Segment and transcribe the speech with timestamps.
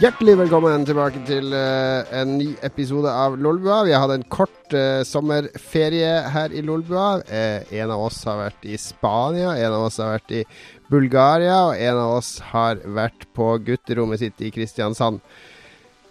[0.00, 3.82] Hjertelig velkommen tilbake til uh, en ny episode av Lolbua.
[3.84, 7.18] Vi har hatt en kort uh, sommerferie her i Lolbua.
[7.28, 10.40] Uh, en av oss har vært i Spania, en av oss har vært i
[10.88, 15.20] Bulgaria, og en av oss har vært på gutterommet sitt i Kristiansand.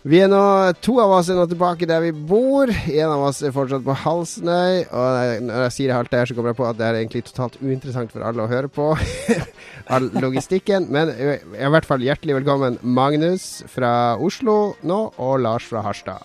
[0.08, 0.40] Vi er nå,
[0.86, 2.70] To av oss er nå tilbake der vi bor.
[2.72, 4.86] En av oss er fortsatt på Halsnøy.
[4.96, 7.26] Og når jeg sier alt det her, så kommer jeg på at det er egentlig
[7.28, 8.94] totalt uinteressant for alle å høre på.
[9.92, 10.88] All logistikken.
[10.94, 13.92] Men i hvert fall hjertelig velkommen Magnus fra
[14.24, 16.24] Oslo nå, og Lars fra Harstad.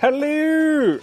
[0.00, 0.96] Hello!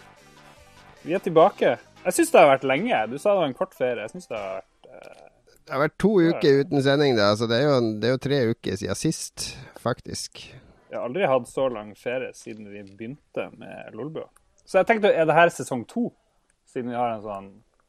[1.08, 1.78] Vi er tilbake.
[2.04, 3.00] Jeg syns det har vært lenge.
[3.14, 4.04] Du sa det var en kort ferie.
[4.04, 5.24] Jeg synes det har vært uh...
[5.64, 7.32] Det har vært to uker uten sending, da.
[7.40, 10.44] Så det er jo, det er jo tre uker siden sist, faktisk.
[10.94, 14.28] Jeg har aldri hatt så lang ferie siden vi begynte med Lolbua.
[14.62, 16.12] Så jeg tenkte, er det her sesong to?
[16.70, 17.48] Siden vi har en sånn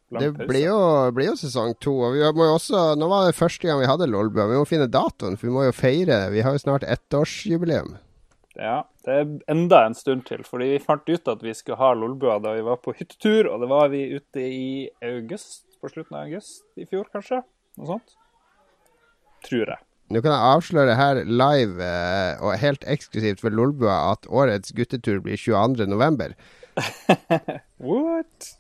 [0.09, 0.49] lang det pause?
[0.49, 0.79] blir jo,
[1.13, 1.93] blir jo sesong to.
[2.07, 4.49] Og vi må jo også, nå var det første gang vi hadde Lolbua.
[4.49, 6.23] Vi må finne datoen, for vi må jo feire.
[6.33, 7.99] Vi har jo snart ettårsjubileum.
[8.57, 10.41] Ja, det er enda en stund til.
[10.49, 13.61] Fordi vi fant ut at vi skulle ha Lolbua da vi var på hyttetur, og
[13.61, 14.69] det var vi ute i
[15.05, 15.67] august.
[15.85, 17.45] På slutten av august i fjor, kanskje?
[17.77, 18.17] Noe sånt.
[19.45, 19.85] Tror jeg.
[20.13, 25.23] Nå kan jeg avsløre her live eh, og helt eksklusivt for Lolbua at årets guttetur
[25.25, 26.35] blir 22.11.
[27.79, 28.51] What?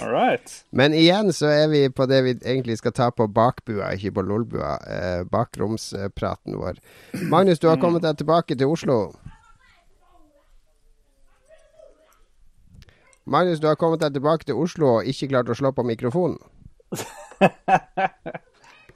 [0.00, 0.64] All right.
[0.78, 4.26] Men igjen så er vi på det vi egentlig skal ta på bakbua, ikke på
[4.26, 4.74] Lolbua.
[4.90, 6.82] Eh, bakromspraten vår.
[7.30, 8.98] Magnus, du har kommet deg tilbake til Oslo.
[13.28, 16.40] Magnus, du har kommet deg tilbake til Oslo og ikke klart å slå på mikrofonen.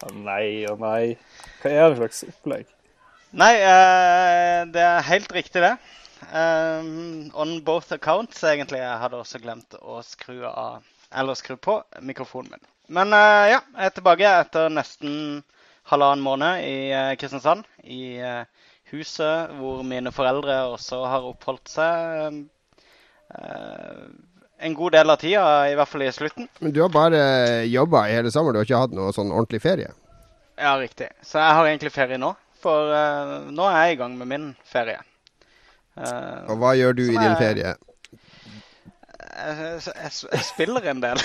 [0.03, 1.15] Å nei, å nei.
[1.63, 2.71] Hva er det slags opplegg?
[3.39, 5.77] Nei, uh, det er helt riktig, det.
[6.33, 8.81] Um, on both accounts, egentlig.
[8.83, 12.69] Jeg hadde også glemt å skru av Eller skru på mikrofonen min.
[12.97, 15.15] Men uh, ja, jeg er tilbake etter nesten
[15.91, 17.69] halvannen måned i uh, Kristiansand.
[17.85, 18.17] I
[18.93, 22.43] huset hvor mine foreldre også har oppholdt seg
[24.63, 26.49] en god del av tida, i hvert fall i slutten.
[26.63, 27.23] Men du har bare
[27.67, 29.91] jobba i hele sommer, du har ikke hatt noe sånn ordentlig ferie?
[30.61, 31.09] Ja, riktig.
[31.27, 32.35] Så jeg har egentlig ferie nå.
[32.63, 35.01] For uh, nå er jeg i gang med min ferie.
[35.99, 37.73] Uh, og hva gjør du i din ferie?
[39.33, 41.23] Jeg, jeg, jeg spiller en del.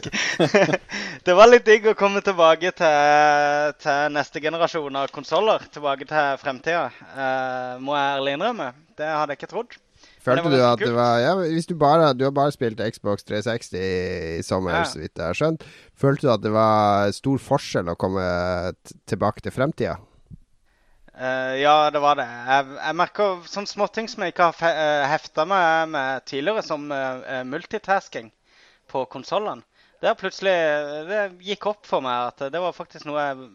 [1.28, 5.62] det var litt digg å komme tilbake til, til neste generasjon av konsoller.
[5.70, 8.72] Tilbake til fremtida, uh, må jeg ærlig innrømme.
[8.98, 9.78] Det hadde jeg ikke trodd.
[10.20, 13.78] Følte du at det var Ja, hvis du bare Du har bare spilt Xbox 360
[13.80, 14.84] i sommer, ja.
[14.84, 15.64] så vidt jeg har skjønt.
[15.96, 18.24] Følte du at det var stor forskjell å komme
[19.08, 19.96] tilbake til fremtida?
[21.20, 22.24] Uh, ja, det var det.
[22.24, 26.86] Jeg, jeg merker sånne småting som jeg ikke har uh, hefta meg med tidligere, som
[26.88, 28.30] uh, multitasking
[28.88, 29.66] på konsollene.
[30.00, 30.54] Det plutselig
[31.10, 33.50] Det gikk opp for meg at det var faktisk noe jeg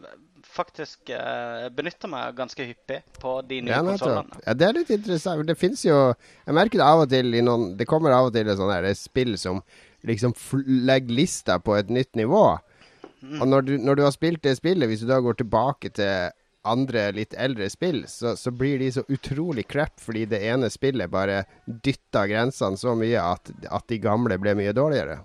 [0.56, 4.40] faktisk uh, benytter meg ganske hyppig på de nye ja, konsollene.
[4.46, 5.44] Ja, det er litt interessant.
[5.48, 5.98] Det fins jo
[6.46, 9.02] Jeg merker det av og til i noen Det kommer av og til et sånt
[9.02, 9.60] spill som
[10.06, 10.36] liksom
[10.86, 12.46] legger lista på et nytt nivå.
[13.26, 13.42] Mm.
[13.42, 16.34] Og når du, når du, har spilt det spillet, hvis du da går tilbake til
[16.66, 21.10] andre litt eldre spill, så, så blir de så utrolig crap fordi det ene spillet
[21.10, 25.20] bare dytta grensene så mye at, at de gamle ble mye dårligere.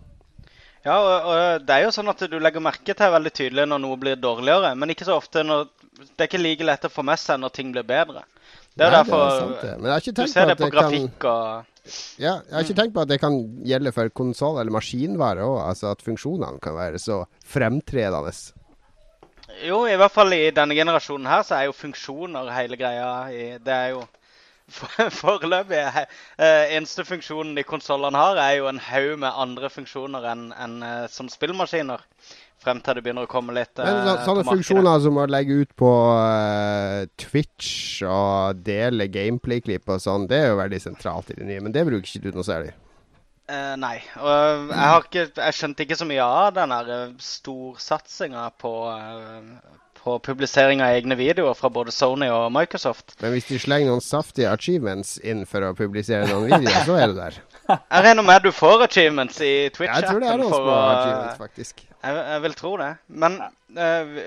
[0.84, 3.82] Ja, og, og, det er jo sånn at du legger merke til veldig tydelig når
[3.82, 5.68] noe blir dårligere, men ikke så ofte når
[6.00, 8.22] Det er ikke like lett å få med seg når ting blir bedre.
[8.72, 9.26] Det er Nei, derfor
[9.60, 11.34] det er du ser det på, på grafikk kan...
[11.34, 11.90] og
[12.22, 13.36] Ja, jeg har ikke tenkt på at det kan
[13.66, 18.32] gjelde for konsoll eller maskinvare òg, altså at funksjonene kan være så fremtredende.
[19.66, 23.10] Jo, i hvert fall i denne generasjonen her så er jo funksjoner hele greia.
[23.60, 24.04] Det er jo
[25.20, 26.04] Foreløpig uh,
[26.42, 31.08] eneste funksjonen de konsollene har, er jo en haug med andre funksjoner enn en, uh,
[31.10, 32.04] som spillmaskiner.
[32.60, 35.62] Frem til det begynner å komme litt uh, Men så, Sånne funksjoner som å legge
[35.62, 41.38] ut på uh, Twitch og dele gameplay-klipp og sånn, det er jo veldig sentralt i
[41.40, 41.64] det nye.
[41.64, 42.74] Men det bruker ikke du noe særlig?
[43.50, 43.96] Uh, nei.
[44.20, 46.74] Og jeg, ikke, jeg, skjønte ikke så mye av den
[47.24, 53.14] storsatsinga på, uh, på publisering av egne videoer fra både Sony og Microsoft.
[53.20, 57.12] Men hvis de slenger noen saftige achievements inn for å publisere noen videoer, så er
[57.12, 57.38] du der.
[57.76, 60.00] Jeg regner med du får achievements i Twitch-appen.
[60.00, 61.86] Jeg tror det er noen små achievements, faktisk.
[62.00, 62.90] Jeg, jeg, vil tro det.
[63.22, 63.38] Men
[63.76, 64.18] uh,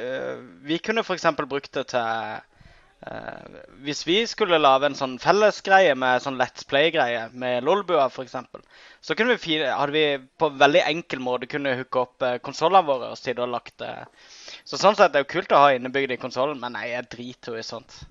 [0.64, 1.26] vi, kunne f.eks.
[1.42, 2.36] brukt det til
[3.10, 8.38] uh, Hvis vi skulle lage en sånn fellesgreie med sånn Let's Play-greie med Lolbua f.eks.,
[9.04, 10.06] så kunne vi, hadde vi
[10.40, 14.06] på veldig enkel måte kunne hooke opp uh, konsollene våre og og lagt uh,
[14.64, 17.10] så sånn sett det er jo kult å ha innebygd i konsollen, men nei, jeg
[17.12, 18.04] driter jo i sånt.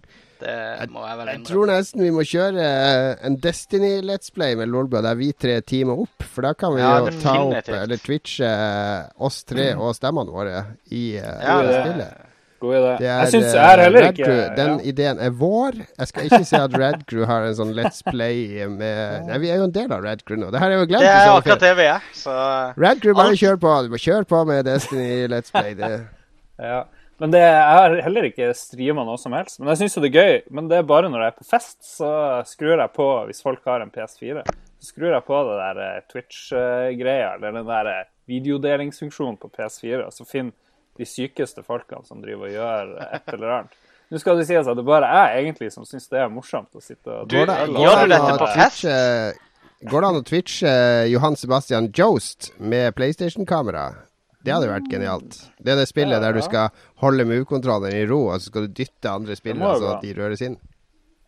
[0.43, 1.38] Det må jeg vel innrømme.
[1.38, 5.31] Jeg tror nesten vi må kjøre eh, en Destiny Let's Play med Lolbua der vi
[5.38, 6.26] tre teamer opp.
[6.32, 8.50] For da kan vi ja, jo ta opp eller twitche
[9.22, 12.28] oss tre og stemmene våre i, ja, det, spillet.
[12.62, 14.40] Er, Jeg syns eh, jeg er heller ikke Crew.
[14.54, 14.82] Den ja.
[14.93, 15.78] ideen er vår.
[15.99, 19.50] Jeg skal ikke si at Red Crew har en sånn Let's Play med Nei, vi
[19.50, 20.52] er jo en del av Red Crew nå.
[20.54, 21.02] Det her er jo glemt.
[21.02, 22.10] Det er akkurat det vi er.
[22.16, 22.34] Så
[22.78, 23.76] Red Crew, bare kjør på.
[23.87, 25.75] Du må kjøre på med Destiny Let's Play.
[25.78, 25.94] Det.
[26.62, 26.82] Ja.
[27.23, 29.61] Men det, jeg har heller ikke streama noe som helst.
[29.61, 30.41] Men jeg syns jo det er gøy.
[30.59, 32.11] Men det er bare når jeg er på fest, så
[32.49, 36.00] skrur jeg på, hvis folk har en PS4, så skrur jeg på det der eh,
[36.11, 40.56] Twitch-greia, eller den der eh, videodelingsfunksjonen på PS4, og så finner
[40.99, 43.79] de sykeste folkene som driver og gjør et eller annet.
[44.12, 46.75] Nå skal det sies at det bare er jeg egentlig som syns det er morsomt
[46.76, 48.85] å sitte og Du, det, gjør du dette på fest?
[49.88, 50.73] Går det an å twitche
[51.09, 53.87] Johan Sebastian Jost med PlayStation-kamera?
[54.43, 55.39] Det hadde vært genialt.
[55.62, 56.71] Det er det spillet Ja, der du skal
[57.03, 60.15] holde move-kontrollen i ro, og så skal du dytte andre spillere Så sånn at de
[60.19, 60.56] røres inn.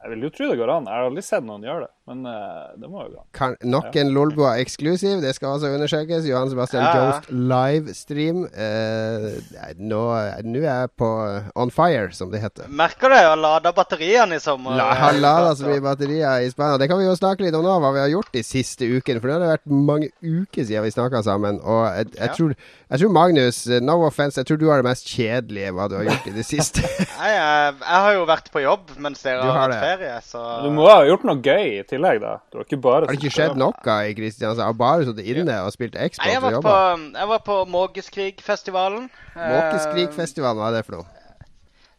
[0.05, 0.85] Jeg vil jo tro det går an.
[0.85, 3.29] Jeg har aldri sett noen gjøre det, men uh, det må jo gå an.
[3.33, 5.23] Kan, nok en Lolbua eksklusiv.
[5.25, 6.27] Det skal altså undersøkes.
[6.29, 6.91] Johan Sebastian Ja.
[6.99, 8.43] Jost livestream.
[8.53, 9.31] Uh,
[9.81, 10.03] nå,
[10.45, 12.69] nå er jeg på eh, on fire, som det heter.
[12.69, 14.77] merker du jeg har lada batteriene i sommer?
[14.77, 16.77] La, har lada så mye batterier i Spania.
[16.83, 19.23] Det kan vi jo snakke litt om nå, hva vi har gjort de siste ukene.
[19.25, 21.63] For det har vært mange uker siden vi snakka sammen.
[21.65, 22.35] Og jeg, jeg, Ja.
[22.37, 22.55] tror,
[22.93, 26.05] jeg tror Magnus, no offense, jeg tror du har det mest kjedelige hva du har
[26.11, 26.85] gjort i det siste.
[27.23, 29.94] Nei, jeg, jeg har jo vært på jobb mens dere har har hatt det.
[29.95, 32.35] Ferie, så Du må ha gjort noe gøy i tillegg, da.
[32.51, 34.65] Du har ikke bare Har det ikke skjedd noe i Kristiansand?
[34.67, 36.75] Har bare sittet inne og spilt Nei, Xbox jeg og var jobba?
[36.75, 39.07] på, jeg var på Mågeskrigfestivalen.
[39.39, 41.25] Mågeskrigfestivalen, hva er det for noe?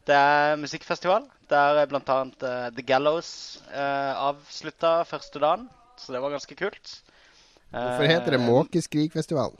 [0.05, 1.25] Det er musikkfestival.
[1.49, 2.01] Der er bl.a.
[2.01, 6.99] Uh, The Gallows uh, avslutta første dagen, så det var ganske kult.
[7.71, 9.57] Hvorfor heter det Måkeskrigfestivalen?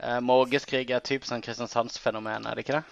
[0.00, 2.84] Uh, Måkeskrig er typisk sånn Kristiansandsfenomen, er det ikke det?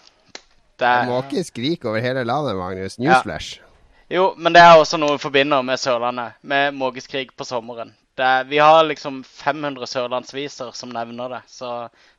[0.79, 2.99] det er, Måke skriker over hele landet, Magnus.
[3.01, 3.63] Newsflash.
[4.09, 7.95] Jo, men det er også noe vi forbinder med Sørlandet, med mågeskrig på sommeren.
[8.19, 11.69] Det er, vi har liksom 500 sørlandsviser som nevner det, så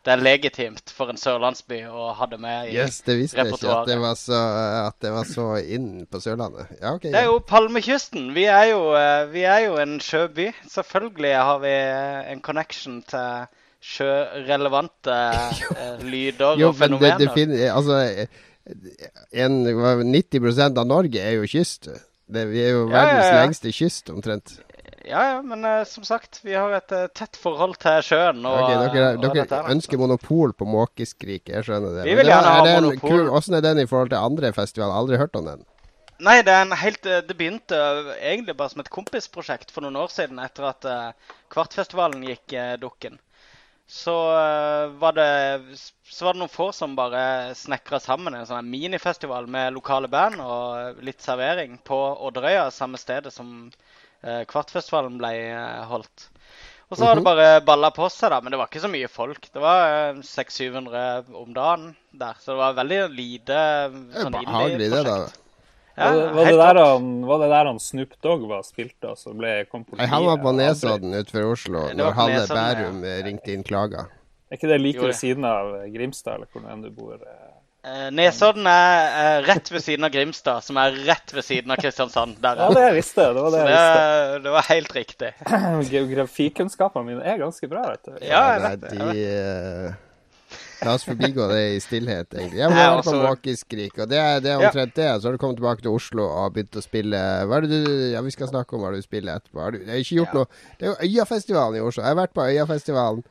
[0.06, 3.52] det er legitimt for en sørlandsby å ha det med i Yes, det visste jeg
[3.52, 4.40] ikke at det var så,
[4.86, 6.72] at det var så inn på Sørlandet.
[6.80, 8.30] Ja, okay, Det er jo Palmekysten.
[8.38, 10.54] Vi er jo, eh, vi er jo en sjøby.
[10.72, 13.50] Selvfølgelig har vi eh, en connection til
[13.84, 15.18] sjørelevante
[15.82, 17.18] eh, lyder Jo, og men det, fenomener.
[17.26, 18.00] det finner, altså,
[19.32, 19.60] en,
[20.14, 21.90] 90% av Norge er jo kyst.
[22.30, 24.60] Det, vi er jo Ja, verdens ja, lengste kyst, omtrent.
[25.10, 28.44] Ja, ja, men uh, som sagt, vi har et uh, tett forhold til sjøen.
[28.46, 32.06] Og, okay, dere og dere dette ønsker monopol på måkeskrik, jeg skjønner det.
[32.06, 33.16] Vi vil gjerne ha monopol.
[33.16, 34.98] kul- Hvordan er den i forhold til andre festivaler?
[35.00, 35.66] Aldri hørt om den.
[36.20, 37.78] Nei, det en helt eh, Det begynte
[38.20, 43.18] egentlig bare som et kompisprosjekt for noen år siden, etter at uh, Kvartfestivalen gikk dukken.
[43.90, 45.30] Så eh, var det
[46.10, 50.42] så var det noen få som bare snekra sammen en sånn minifestival med lokale band
[50.46, 51.98] og litt servering på
[52.28, 53.72] Odderøya, samme stedet som
[54.22, 56.28] eh, Kvartfestivalen ble eh, holdt.
[56.90, 57.30] Og så har det Mhm.
[57.30, 58.40] bare balla på seg, da.
[58.42, 59.50] Men det var ikke så mye folk.
[59.54, 59.82] Det var
[60.14, 62.34] eh, 600-700 om dagen der.
[62.42, 63.60] Så det var veldig lite
[64.24, 65.38] sånn indie-prosjekt.
[66.00, 68.64] Ja, var, det, var, helt det der han, var det der han Snoop Dogg var
[68.68, 70.10] spilt av, som ble kom politiet?
[70.14, 70.56] Han var på?
[70.60, 72.74] Nesodden utenfor Oslo Det når Hanne Nesodden, ja.
[72.80, 74.10] Bærum eh, ringte inn klager.
[74.50, 77.20] Er ikke det like ved siden av Grimstad, eller hvor enn du bor?
[77.20, 77.46] eh?
[77.90, 81.78] Eh, Nesodden er eh, rett ved siden av Grimstad, som er rett ved siden av
[81.80, 82.36] Kristiansand.
[82.44, 83.28] Der Ja, det jeg visste.
[83.38, 84.02] Det var det jeg visste.
[84.34, 85.30] det, det var helt riktig.
[85.94, 88.18] Geografikunnskapene mine er ganske bra, vet du.
[88.26, 89.94] Ja, jeg vet det, de, eh,
[90.86, 92.60] La oss forbigå det i stillhet, egentlig.
[92.62, 94.70] Jeg var på også- Måkeskrik, og det er, det er Ja.
[94.70, 95.08] omtrent det.
[95.22, 98.12] Så har du kommet tilbake til Oslo og begynt å spille Hva er det du
[98.14, 99.60] Ja, vi skal snakke om hva du spiller etterpå.
[99.60, 100.40] Har du, jeg har ikke gjort Ja.
[100.40, 100.48] noe
[100.80, 102.04] Det er jo Øyafestivalen i Oslo.
[102.04, 103.24] Jeg har vært på Øyafestivalen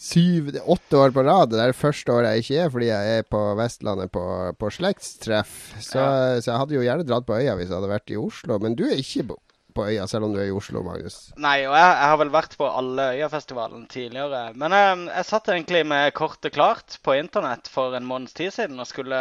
[0.00, 1.50] syv, åtte år på rad.
[1.50, 4.22] Det er det første året jeg ikke er, fordi jeg er på Vestlandet på,
[4.58, 5.74] på slektstreff.
[5.80, 6.00] Så,
[6.40, 8.58] så jeg hadde jo gjerne dratt på Øya hvis jeg hadde vært i Oslo.
[8.58, 9.36] Men du er ikke på,
[9.74, 11.18] på Øya, selv om du er i Oslo, Magnus.
[11.40, 14.42] Nei, og jeg, jeg har vel vært på alle Øyafestivalene tidligere.
[14.60, 18.80] Men jeg, jeg satt egentlig med kortet klart på internett for en måneds tid siden
[18.82, 19.20] og skulle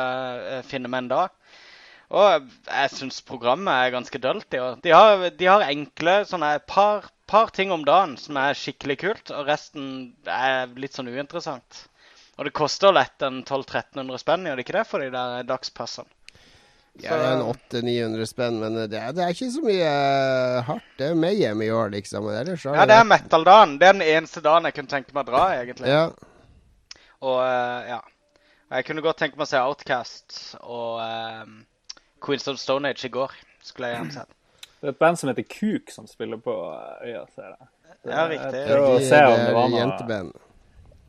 [0.58, 1.36] eh, finne meg en dag.
[2.10, 4.50] Og jeg syns programmet er ganske dølt.
[4.82, 9.34] De har, de har enkle sånne par, par ting om dagen som er skikkelig kult,
[9.36, 11.86] og resten er litt sånn uinteressant.
[12.40, 16.10] Og det koster lett en 1200-1300 spenn, gjør det ikke det, for de der dagspassene?
[17.04, 17.46] Ja, det er en
[17.86, 20.88] 800-900 spenn, men det er, det er ikke så mye eh, hardt.
[21.00, 22.28] Det er Mayhem i år, liksom.
[22.34, 23.78] Ellers Ja, det er metal-dagen.
[23.80, 25.88] Det er den eneste dagen jeg kunne tenke meg å dra, egentlig.
[25.92, 26.08] Ja.
[27.22, 28.02] Og eh, ja.
[28.70, 31.56] Jeg kunne godt tenke meg å se Outcast og um,
[32.22, 33.32] Queens of Stone Age i går.
[33.66, 34.36] Skulle jeg gjerne sett.
[34.80, 36.54] Det er et band som heter Kuk, som spiller på
[37.04, 37.58] Øya, ser jeg.
[38.04, 38.60] Det- Ja, riktig.
[38.62, 40.49] Jeg prøver å se om det var er noe.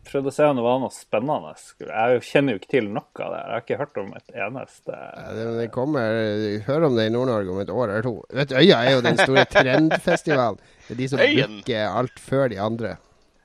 [0.09, 1.50] Prøvde å se om det var noe spennende.
[1.80, 3.40] Jeg kjenner jo ikke til noe av det.
[3.40, 6.23] Jeg har ikke hørt om et eneste Ja, det, det kommer
[6.66, 8.14] Hør om det i Nord-Norge om et år eller to.
[8.40, 10.59] Vet du, Øya er jo den store trendfestivalen.
[10.88, 12.97] Det er de som bruker alt før de andre.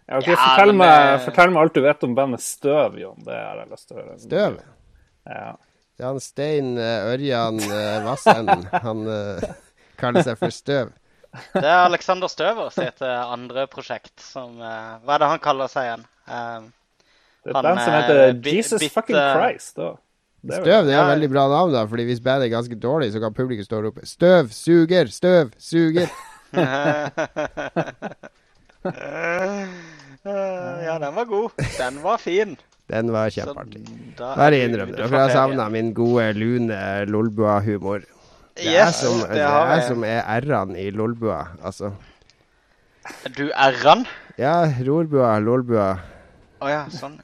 [0.07, 2.97] ja, ok, Ja, fortell, men meg, det- fortell meg alt du vet om bandet Støv,
[3.03, 3.21] Jon.
[3.27, 4.17] Det har jeg lyst til å høre.
[4.25, 4.59] Støv?
[5.29, 5.47] Ja.
[5.95, 8.65] Det er han Stein eh, Ørjan Vassen, Vassenden.
[8.83, 9.45] Han eh,
[10.01, 10.89] kaller seg for Støv.
[11.53, 15.71] Det er Alexander Støver sitt eh, andre prosjekt som eh, Hva er det han kaller
[15.71, 16.05] seg igjen?
[16.27, 16.59] Eh,
[17.45, 19.75] Det er Han, et band som heter Jesus bit, fucking Christ.
[19.77, 19.91] Da.
[20.45, 21.03] Det Støv det er Ja.
[21.11, 21.85] et veldig bra navn, da.
[21.85, 24.49] Fordi hvis bandet er ganske dårlig, så kan publikum stå og rope 'Støv!
[24.51, 25.05] Suger!
[25.07, 25.49] Støv!
[25.57, 26.09] Suger!'
[30.85, 31.49] ja, den var god.
[31.77, 32.55] Den var fin.
[32.89, 33.81] Den var kjempeartig.
[34.19, 35.07] Bare innrøm det.
[35.09, 36.77] For jeg savna min gode, lune
[37.09, 38.03] Lolbua-humor.
[38.55, 39.83] Det er Yes, som, det det er jeg.
[39.87, 41.41] som er r-ene i Lolbua.
[41.63, 41.91] Altså.
[43.37, 44.05] Du R-en?
[44.37, 45.95] Ja, Rorbua, Lolbua.
[46.63, 47.17] Å ja, sånn.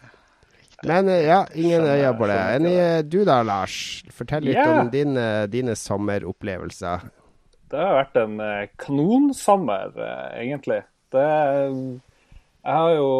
[0.87, 2.37] Men eh, ja, ingen øye øyne på det.
[2.55, 4.03] Enn i- du da, Lars?
[4.11, 4.79] Fortell litt yeah.
[4.81, 7.09] om dine, dine sommeropplevelser.
[7.71, 10.81] Det har vært en eh, kanonsommer, eh, egentlig.
[11.13, 11.27] Det,
[12.61, 13.11] jeg har jo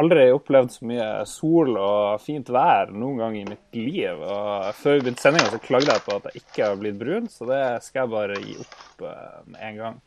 [0.00, 4.20] aldri opplevd så mye sol og fint vær noen gang i mitt liv.
[4.20, 7.28] Og før vi begynte sendinga, så klagde jeg på at jeg ikke har blitt brun,
[7.32, 10.00] så det skal jeg bare gi opp eh, med en gang.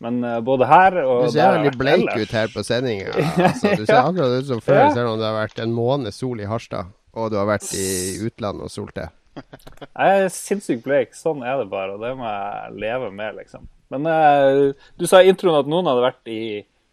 [0.00, 2.46] Men uh, både her og Du ser der jeg har veldig bleik ellers- ut her
[2.54, 3.12] på sendinga.
[3.48, 4.02] Altså, du ser Ja.
[4.06, 4.90] akkurat ut som før, Ja.
[4.94, 6.86] selv om det har vært en måned sol i Harstad.
[7.18, 7.88] Og du har vært i
[8.28, 9.08] utlandet og solt det.
[9.98, 13.66] Jeg er sinnssykt bleik, sånn er det bare, og det må jeg leve med, liksom.
[13.90, 16.40] Men uh, du sa i introen at noen hadde vært i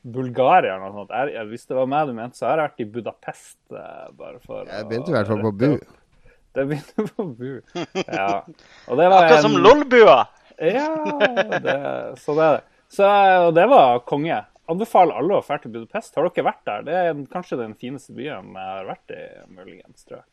[0.06, 1.14] Bulgaria eller noe sånt.
[1.34, 4.38] Jeg, hvis det var meg du mente, så har jeg vært i Budapest, eh, bare
[4.46, 5.72] for Jeg begynte i hvert fall på Bu.
[6.56, 7.50] Det begynte på Bu.
[8.06, 8.28] Ja.
[8.88, 10.20] Og det var Akkurat som en- Lolbua.
[10.62, 10.88] Ja,
[11.66, 11.76] det,
[12.22, 12.64] sånn er det.
[12.96, 13.08] Så,
[13.48, 14.38] og det var konge.
[14.72, 16.16] Anbefaler alle å dra til Budapest.
[16.16, 16.86] Har dere vært der?
[16.88, 20.30] Det er kanskje den fineste byen jeg har vært i, muligens, tror jeg.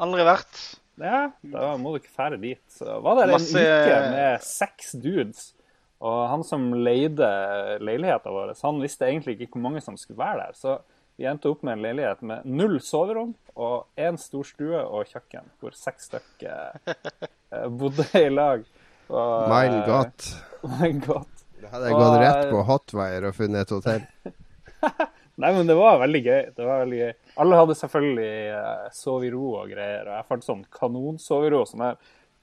[0.00, 0.60] Aldri vært.
[1.00, 2.62] Ja, da må du ikke fære dit.
[2.72, 5.50] Så var der en uke med seks dudes.
[6.00, 7.26] Og han som leide
[7.84, 10.56] leiligheten vår, han visste egentlig ikke hvor mange som skulle være der.
[10.56, 10.78] Så
[11.20, 15.50] vi endte opp med en leilighet med null soverom og én stor stue og kjøkken,
[15.60, 18.64] hvor seks stykker eh, bodde i lag.
[19.10, 20.30] Og, Mein Gott.
[20.78, 21.39] Mein Gott.
[21.70, 24.06] Hadde jeg gått rett på Hotwire og funnet et hotell.
[25.40, 26.40] Nei, men det var veldig gøy.
[26.56, 27.12] Det var veldig gøy.
[27.42, 31.52] Alle hadde selvfølgelig uh, sove i ro og greier, og jeg fant sånn kanonsove i
[31.54, 31.62] ro.
[31.68, 31.96] Som jeg,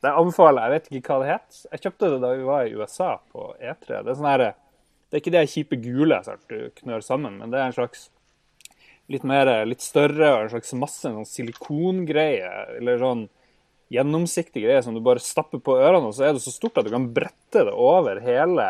[0.05, 0.73] det anbefaler jeg.
[0.75, 1.59] vet ikke hva det het.
[1.73, 3.99] Jeg kjøpte det da vi var i USA på E3.
[3.99, 7.53] Det er sånn her, det er ikke det kjipe gule som du knør sammen, men
[7.53, 8.07] det er en slags
[9.11, 13.27] litt mer, litt større og en slags masse sånn silikongreie, eller sånn
[13.93, 16.87] gjennomsiktig greie som du bare stapper på ørene, og så er det så stort at
[16.87, 18.65] du kan brette det over hele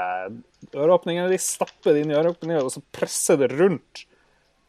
[0.76, 4.04] øreåpningen De stapper det inn i øreåpningen, og så presser det rundt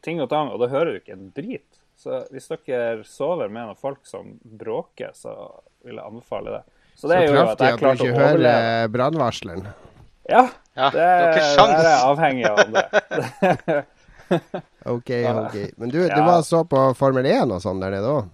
[0.05, 1.67] ting og tang, og da hører du ikke en drit.
[1.99, 5.35] Så hvis dere sover med noen folk som bråker, så
[5.85, 6.63] vil jeg anbefale det.
[6.95, 8.63] Så Så det er jo at kraftig jeg at du ikke å overleve.
[8.63, 9.69] hører brannvarsleren.
[10.29, 10.45] Ja,
[10.79, 13.85] Ja, det, det er avhengig av det.
[14.95, 15.57] OK, OK.
[15.77, 18.29] Men du, du var så på Formel 1 og sånn der nede òg?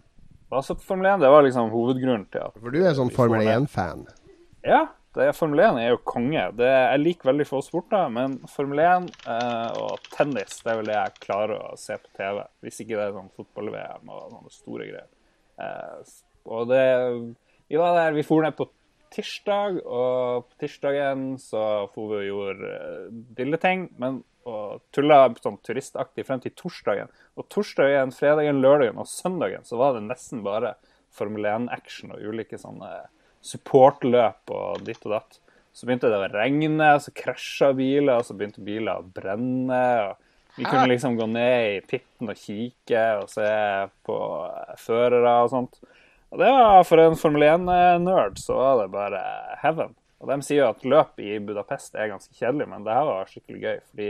[0.54, 4.04] Altså, Formel 1 det var liksom hovedgrunnen til at For du er sånn Formel 1-fan.
[4.64, 4.84] Ja,
[5.14, 6.44] det er, Formel 1 er jo konge.
[6.58, 10.90] Det, jeg liker veldig få sporter, men Formel 1 eh, og tennis det er vel
[10.90, 12.40] det jeg klarer å se på TV.
[12.64, 15.10] Hvis ikke det er sånn fotball-VM og sånne store greier.
[15.62, 16.14] Eh,
[16.50, 16.84] og det
[17.70, 18.66] Vi var der, vi for ned på
[19.14, 23.88] tirsdag, og på tirsdagen så for vi og gjorde eh, dilleting.
[24.02, 27.12] Men og tulla sånn turistaktig frem til torsdagen.
[27.38, 30.76] Og torsdagen, fredagen, lørdagen og søndagen så var det nesten bare
[31.14, 32.90] Formel 1-action og ulike sånne
[33.44, 35.40] supportløp og ditt og datt.
[35.74, 39.82] Så begynte det å regne, så krasja biler, og så begynte biler å brenne.
[40.08, 43.50] og Vi kunne liksom gå ned i pitten og kikke og se
[44.06, 44.18] på
[44.82, 45.80] førere og sånt.
[46.34, 49.20] Og det var for en Formel 1-nerd så var det bare
[49.62, 49.92] heaven.
[50.18, 53.28] Og de sier jo at løp i Budapest er ganske kjedelig, men det her var
[53.30, 53.76] skikkelig gøy.
[53.92, 54.08] Fordi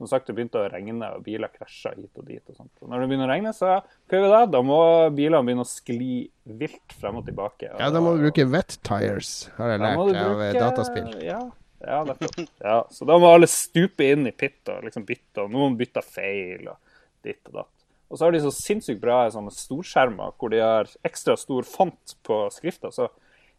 [0.00, 2.40] som sagt, det begynte å regne, og biler krasja hit og dit.
[2.48, 2.72] og sånt.
[2.80, 4.38] Og når det begynner å regne, så hva gjør vi da?
[4.54, 4.78] Da må
[5.12, 6.14] bilene begynne å skli
[6.62, 7.68] vilt frem og tilbake.
[7.74, 11.10] Og, Ja, da må du bruke wet tires, har jeg lært bruke, av dataspill.
[11.22, 11.42] Ja,
[11.84, 12.40] ja, nettopp.
[12.64, 16.08] Ja, så da må alle stupe inn i pit og liksom bytte, og noen bytter
[16.08, 17.74] feil og ditt og datt.
[18.10, 22.16] Og så har de så sinnssykt bra sånne storskjermer hvor de har ekstra stor font
[22.26, 22.90] på skrifta.
[22.90, 23.06] Så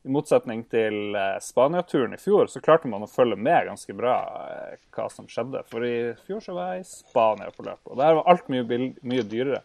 [0.01, 4.15] i motsetning til eh, Spania-turen i fjor, så klarte man å følge med ganske bra
[4.49, 5.61] eh, hva som skjedde.
[5.69, 8.65] For i fjor så var jeg i Spania på løp, og der var alt mye,
[9.05, 9.61] mye dyrere.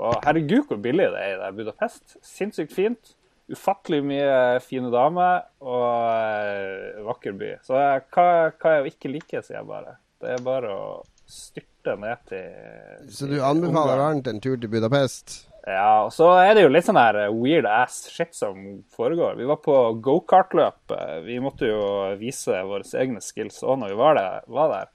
[0.00, 2.18] Og herregud hvor billig det er i det Budapest.
[2.26, 3.14] Sinnssykt fint.
[3.50, 7.54] Ufattelig mye fine damer og eh, vakker by.
[7.66, 9.96] Så hva, hva jeg ikke liker, sier jeg bare.
[10.20, 10.84] Det er bare å
[11.30, 14.02] styrte ned til Så du anbefaler Ungarn.
[14.04, 15.46] varmt en tur til Budapest?
[15.66, 19.36] Ja, og så er det jo litt sånn her weird ass shit som foregår.
[19.36, 20.94] Vi var på gokartløp.
[21.26, 21.82] Vi måtte jo
[22.18, 24.88] vise våre egne skills òg når vi var der, var der.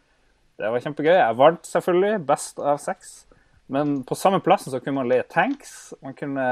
[0.58, 1.14] Det var kjempegøy.
[1.20, 3.14] Jeg vant selvfølgelig, best av seks.
[3.70, 5.94] Men på samme plassen så kunne man leie tanks.
[6.02, 6.46] Man kunne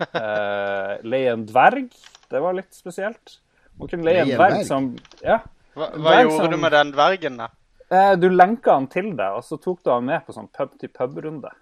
[0.00, 1.92] uh, leie en dverg.
[2.30, 3.38] Det var litt spesielt.
[3.78, 4.66] Man kunne leie en Leie en dverg dverg?
[4.66, 4.90] som
[5.22, 5.38] Ja.
[5.76, 7.48] Hva, hva dverg gjorde som- du med den dvergen, da?
[7.92, 11.52] Eh, du lenka han til deg, og så tok du han med på sånn pub-til-pub-runde.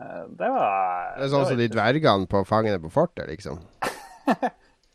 [0.00, 3.60] Eh, det var Det er sånn som de dvergene på Fangene på fortet, liksom.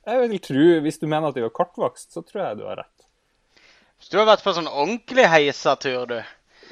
[0.01, 2.81] Jeg vil tro, Hvis du mener at de var kortvokst, så tror jeg du har
[2.81, 3.07] rett.
[4.09, 6.17] Du har vært på sånn ordentlig heisatur, du?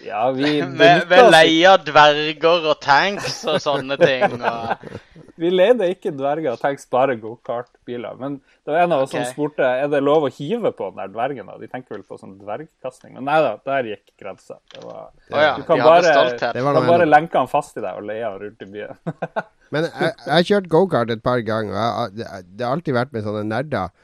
[0.06, 4.40] Ja, vi Med, benyttet med oss ikke- leie av dverger og tanks og sånne ting?
[4.40, 4.90] Og...
[5.40, 8.18] Vi leide ikke dverger og tanks, bare gokartbiler.
[8.20, 8.34] Men
[8.68, 9.24] det var en av oss okay.
[9.24, 11.48] som spurte er det lov å hive på den der dvergen.
[11.48, 11.56] da?
[11.62, 13.14] De tenker vel på sånn dvergkasting.
[13.16, 14.60] Men nei da, der gikk grensa.
[14.74, 18.02] Det var, Å ja, du kan bare, du kan bare lenke han fast i deg
[18.02, 19.00] og leie han rundt i byen.
[19.74, 21.80] Men jeg, jeg har kjørt gokart et par ganger.
[21.80, 23.96] og jeg, det, det har alltid vært med sånne nerder.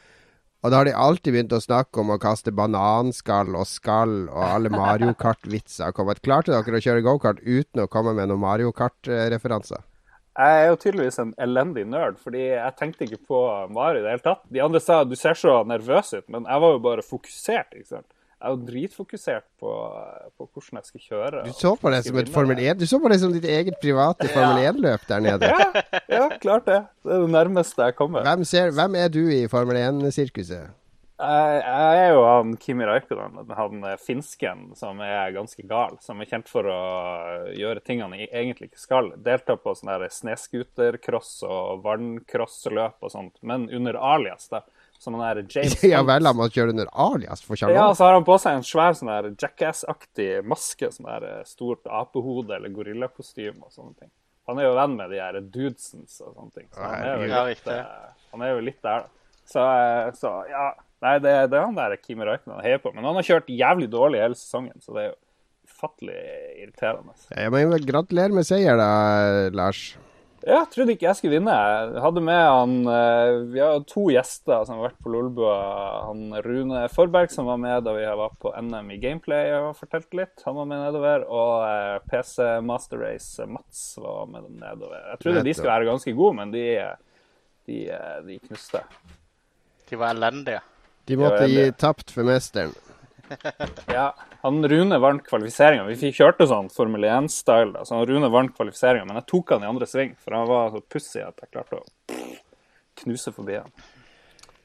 [0.66, 4.46] Og da har de alltid begynt å snakke om å kaste bananskall og skall, og
[4.48, 5.94] alle Mario Kart-vitser.
[5.94, 9.84] Klarte dere å kjøre gokart uten å komme med noen Mario Kart-referanser?
[10.34, 13.44] Jeg er jo tydeligvis en elendig nerd, fordi jeg tenkte ikke på
[13.78, 14.42] Mario i det hele tatt.
[14.58, 17.78] De andre sa du ser så nervøs ut, men jeg var jo bare fokusert.
[17.78, 18.10] ikke sant?
[18.36, 19.72] Jeg er jo dritfokusert på,
[20.38, 21.44] på hvordan jeg skal kjøre.
[21.48, 23.78] Du så på det som et Formel 1 Du så på det som ditt eget
[23.82, 25.50] private Formel 1-løp der nede.
[25.50, 26.82] Ja, ja, klart det.
[27.06, 28.28] Det er det nærmeste jeg kommer.
[28.28, 30.74] Hvem, ser, hvem er du i Formel 1-sirkuset?
[31.16, 35.96] Jeg, jeg er jo han Kimi Raikkonen, han eh, finsken som er ganske gal.
[36.04, 36.80] Som er kjent for å
[37.56, 39.14] gjøre ting han e- egentlig ikke skal.
[39.24, 44.66] Delta på sånne der snescootercross og vanncrossløp og sånt, men under alias, da.
[45.00, 48.16] Som han der James Ja vel, han må kjøre under alias for Ja, så har
[48.18, 50.90] han på seg en svær sånn der Jackass-aktig maske.
[50.94, 54.12] Sånn der eh, stort apehode eller gorillakostyme og sånne ting.
[54.50, 56.68] Han er jo venn med de her dudesens og sånne ting.
[56.72, 59.38] Så han er jo Ja, litt, eh, han er jo litt der, da.
[59.46, 60.72] Så, eh, så ja.
[61.06, 62.90] Nei, det, det er han der Kimi Raikkonen heier på.
[62.96, 65.18] Men han har kjørt jævlig dårlig hele sesongen, så det er jo
[65.70, 66.18] ufattelig
[66.64, 67.14] irriterende.
[67.36, 68.90] Ja, men Gratulerer med seier, da,
[69.54, 69.84] Lars.
[70.46, 71.54] Ja, jeg trodde ikke jeg skulle vinne.
[71.54, 75.56] Jeg hadde med han eh, Vi har to gjester som har vært på Lolbua.
[76.06, 80.20] Han Rune Forberg som var med da vi var på NM i gameplay og fortalte
[80.20, 80.46] litt.
[80.46, 81.26] Han var med nedover.
[81.26, 85.02] Og eh, PC Master Race eh, Mats var med nedover.
[85.16, 86.66] Jeg trodde de skulle være ganske gode, men de,
[87.66, 87.82] de,
[88.30, 88.84] de knuste.
[89.90, 90.62] De var elendige.
[91.10, 92.78] De måtte gi tapt for mesteren.
[93.96, 94.10] Ja,
[94.42, 95.88] han Rune vant kvalifiseringa.
[95.90, 99.08] Vi fikk kjørte sånn Formel 1-style, så han Rune vant kvalifiseringa.
[99.10, 101.82] Men jeg tok han i andre sving, for han var så pussig at jeg klarte
[101.82, 101.86] å
[103.02, 103.76] knuse forbi han.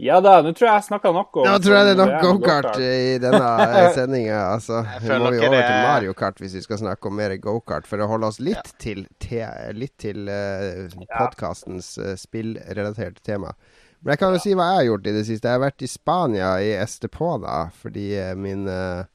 [0.01, 2.13] Ja da, nå tror jeg jeg snakka nok om Nå tror jeg det er nok
[2.15, 3.51] Formel 1 gokart i denne
[3.99, 4.39] sendinga.
[4.55, 7.89] Altså, nå må vi over til Mario Kart hvis vi skal snakke om mer gokart.
[7.91, 9.43] For å holde oss litt til, te,
[9.77, 11.93] litt til uh, podkastens
[12.23, 13.53] spillrelaterte tema.
[14.01, 15.49] Men jeg kan jo si hva jeg har gjort i det siste.
[15.49, 19.09] Jeg har vært i Spania, i Estepona, fordi eh, min eh,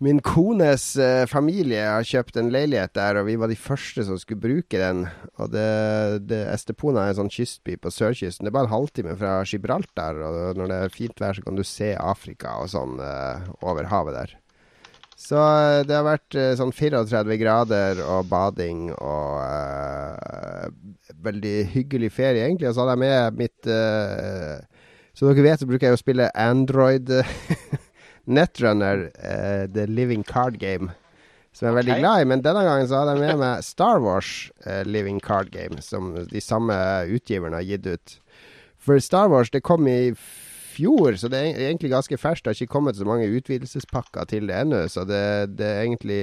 [0.00, 4.16] Min kones eh, familie har kjøpt en leilighet der, og vi var de første som
[4.16, 5.02] skulle bruke den.
[5.36, 8.46] Og det, det Estepona er en sånn kystby på sørkysten.
[8.46, 11.60] Det er bare en halvtime fra Gibraltar, og når det er fint vær, så kan
[11.60, 14.32] du se Afrika og sånn over havet der.
[15.20, 20.70] Så eh, det har vært eh, sånn 34 grader og bading og uh,
[21.20, 22.70] veldig hyggelig ferie, egentlig.
[22.70, 24.56] Og så hadde jeg med mitt uh,
[25.12, 27.12] Som dere vet, så bruker jeg å spille Android
[28.38, 30.88] Netrunner, uh, The Living Card Game,
[31.52, 32.30] som jeg er veldig glad i.
[32.32, 34.48] Men denne gangen så hadde jeg med meg Star Wars
[34.88, 36.76] Living Card Game, som de samme
[37.12, 38.16] utgiverne har gitt ut.
[38.80, 40.14] For Star Wars, det kom i
[40.70, 42.44] fjor, så det er egentlig ganske ferskt.
[42.44, 45.22] Det har ikke kommet så mange utvidelsespakker til det ennå, så det,
[45.58, 46.22] det er egentlig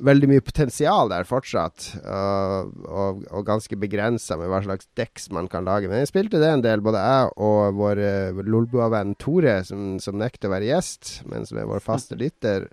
[0.00, 1.90] veldig mye potensial der fortsatt.
[2.00, 5.90] Og, og, og ganske begrensa med hva slags deks man kan lage.
[5.90, 10.18] Men jeg spilte det en del, både jeg og vår uh, Lolbua-venn Tore, som, som
[10.20, 12.70] nekter å være gjest, men som er vår faste lytter.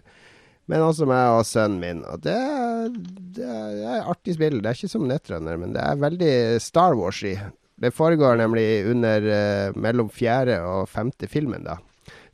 [0.70, 2.04] Men også meg og sønnen min.
[2.06, 2.92] Og det, er,
[3.36, 4.60] det er artig spill.
[4.62, 7.34] Det er ikke som Netrunner, men det er veldig Star Wars-y.
[7.80, 11.78] Det foregår nemlig under eh, mellom fjerde og femte filmen, da.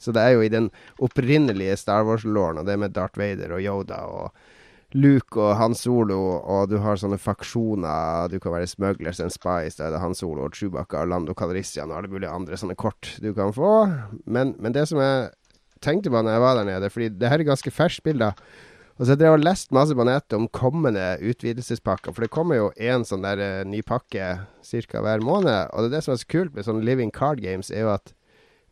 [0.02, 0.72] Så det er jo i den
[1.04, 4.32] opprinnelige Star Wars-låren, og det med Darth Vader og Yoda og
[4.96, 8.30] Luke og Han Solo, og du har sånne faksjoner.
[8.32, 11.36] Du kan være smugglers and spies, da er det Han Solo og Chewbacca og Lando
[11.36, 13.74] Calrissian og alle mulige andre sånne kort du kan få.
[14.24, 15.34] Men, men det som jeg
[15.84, 18.32] tenkte på når jeg var der nede, fordi det her er ganske ferskt da.
[18.96, 22.14] Og så har jeg og lest masse på nettet om kommende utvidelsespakker.
[22.16, 25.02] For det kommer jo én sånn der eh, ny pakke ca.
[25.04, 25.74] hver måned.
[25.74, 27.92] Og det, er det som er så kult med sånn living card games, er jo
[27.98, 28.14] at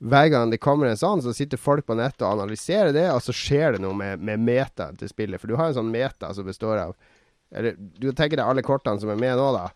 [0.04, 3.22] hver gang det kommer en sånn, så sitter folk på nettet og analyserer det, og
[3.24, 5.40] så skjer det noe med, med metaen til spillet.
[5.40, 6.96] For du har en sånn meta som består av
[7.54, 9.68] Eller du tenker deg alle kortene som er med nå, da.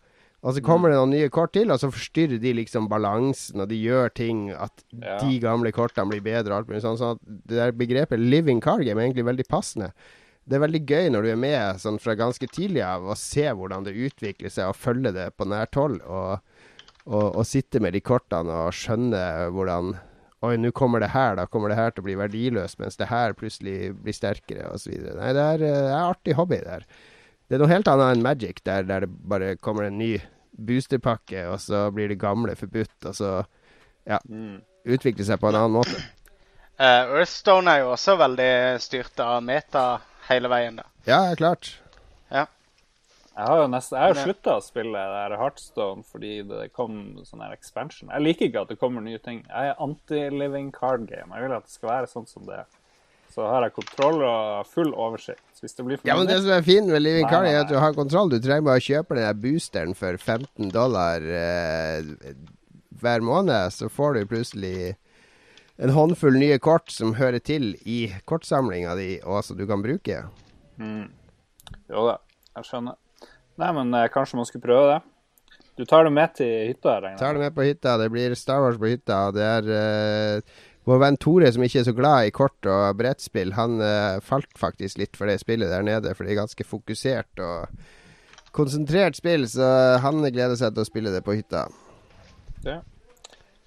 [0.42, 3.68] Og så kommer det noen nye kort til, og så forstyrrer de liksom balansen, og
[3.70, 5.18] de gjør ting at Ja.
[5.22, 6.98] de gamle kortene blir bedre og alt mulig sånn.
[6.98, 9.92] Så det der begrepet 'living card game' er egentlig veldig passende.
[10.48, 13.44] Det er veldig gøy når du er med sånn fra ganske tidlig av å se
[13.52, 15.98] hvordan det utvikler seg, og følge det på nært hold.
[16.08, 16.38] Og,
[17.08, 19.96] og, og sitte med de kortene og skjønne hvordan
[20.46, 23.08] Oi, nå kommer det her, da kommer det her til å bli verdiløst, mens det
[23.10, 24.92] her plutselig blir sterkere, osv.
[25.16, 26.84] Nei, det er, det er artig hobby, det her.
[27.50, 30.12] Det er noe helt annet enn Magic, der, der det bare kommer en ny
[30.68, 33.32] boosterpakke, og så blir det gamle forbudt, og så
[34.06, 34.60] ja, Mm.
[34.86, 35.98] utvikler seg på en annen måte.
[36.78, 38.52] Uh, Earthstone er jo også veldig
[38.86, 39.82] styrt av meta
[40.28, 40.86] hele veien, da.
[41.08, 41.74] Ja, klart.
[42.30, 42.46] Ja.
[43.38, 47.44] Jeg har jo jeg har slutta å spille det der Heartstone fordi det kom sånn
[47.44, 48.10] her expansion.
[48.10, 49.44] Jeg liker ikke at det kommer nye ting.
[49.46, 51.30] Jeg er anti-living card game.
[51.30, 52.66] Jeg vil at det skal være sånn som det er.
[53.30, 55.44] Så har jeg kontroll og full oversikt.
[55.62, 57.70] Hvis det blir for Ja, men det som er fint med Living Card, er at
[57.70, 58.32] du har kontroll.
[58.32, 62.32] Du trenger bare å kjøpe den der boosteren for 15 dollar eh,
[62.98, 64.78] hver måned, så får du plutselig
[65.78, 70.24] en håndfull nye kort som hører til i kortsamlinga di, og som du kan bruke.
[70.78, 71.06] Mm.
[71.90, 72.16] Jo da,
[72.58, 72.96] jeg skjønner.
[73.58, 74.98] Nei, men eh, kanskje man skulle prøve det.
[75.78, 76.96] Du tar det med til hytta?
[77.02, 77.52] regner Tar det med.
[77.52, 77.94] med på hytta.
[78.00, 79.20] Det blir Star Wars på hytta.
[79.28, 80.56] og Det er eh,
[80.88, 83.54] vår venn Tore som ikke er så glad i kort og brettspill.
[83.58, 87.42] Han eh, falt faktisk litt for det spillet der nede, for det er ganske fokusert
[87.44, 87.68] og
[88.56, 91.66] konsentrert spill, så han gleder seg til å spille det på hytta.
[92.66, 92.80] Ja.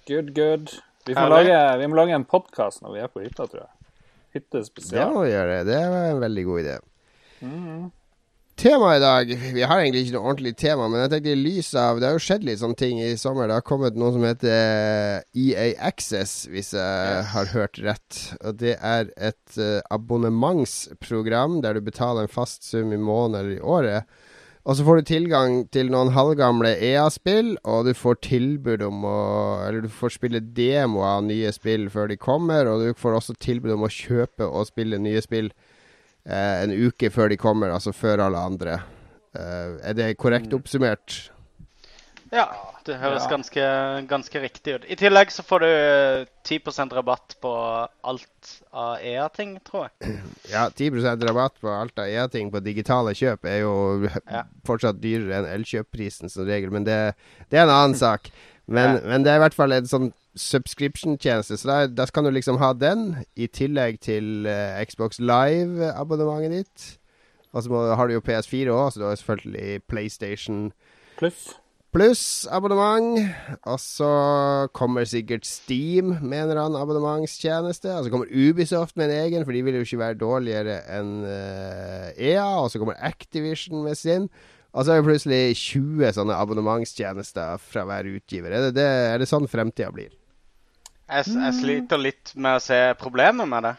[0.08, 0.74] Good, good.
[1.06, 3.72] Vi, må, lage, vi må lage en podkast når vi er på hytta, tror jeg.
[4.36, 5.64] Hytte Det må vi gjøre.
[5.68, 6.76] Det var en veldig god idé.
[7.42, 7.90] Mm.
[8.62, 11.70] Tema i dag Vi har egentlig ikke noe ordentlig tema, men jeg tenkte i lys
[11.78, 13.48] av Det har jo skjedd litt sånne ting i sommer.
[13.48, 18.20] Det har kommet noe som heter EA Access, hvis jeg har hørt rett.
[18.40, 23.56] Og det er et eh, abonnementsprogram der du betaler en fast sum i måneden eller
[23.56, 24.21] i året.
[24.62, 29.18] Og så får du tilgang til noen halvgamle EA-spill, og du får tilbud om å
[29.66, 33.34] Eller du får spille demo av nye spill før de kommer, og du får også
[33.42, 37.94] tilbud om å kjøpe og spille nye spill eh, en uke før de kommer, altså
[37.94, 38.78] før alle andre.
[39.34, 41.32] Eh, er det korrekt oppsummert?
[42.30, 42.46] Ja,
[42.86, 43.30] det høres Ja.
[43.30, 43.64] ganske,
[44.10, 44.84] ganske riktig ut.
[44.90, 47.52] I tillegg så får du eh, 10% rabatt på
[48.04, 50.18] alt av EA-ting, tror jeg.
[50.54, 53.74] Ja, 10% rabatt på alt av EA-ting på digitale kjøp er jo
[54.30, 54.44] Ja.
[54.68, 56.98] fortsatt dyrere enn elkjøpprisen som regel, men det,
[57.50, 58.30] det er en annen sak.
[58.66, 59.08] Men, Ja.
[59.08, 62.56] men det er i hvert fall en sånn subscription-tjeneste, så da, da kan du liksom
[62.62, 66.86] ha den i tillegg til uh, Xbox Live-abonnementet ditt.
[67.52, 70.70] Og så har du jo PS4 òg, så du har selvfølgelig PlayStation
[71.18, 71.50] Pluss.
[71.92, 73.20] Pluss abonnement.
[73.68, 74.12] Og så
[74.76, 77.92] kommer sikkert Steam med en eller annen abonnementstjeneste.
[77.96, 81.12] Og så kommer Ubisoft med en egen, for de vil jo ikke være dårligere enn
[81.28, 82.48] eh, EA.
[82.62, 84.30] Og så kommer Activision med sin.
[84.72, 88.54] Og så er det plutselig 20 sånne abonnementstjenester fra hver utgiver.
[88.56, 90.14] Er det, det, er det sånn fremtida blir?
[91.12, 93.74] Jeg, jeg sliter litt med å se problemet med det.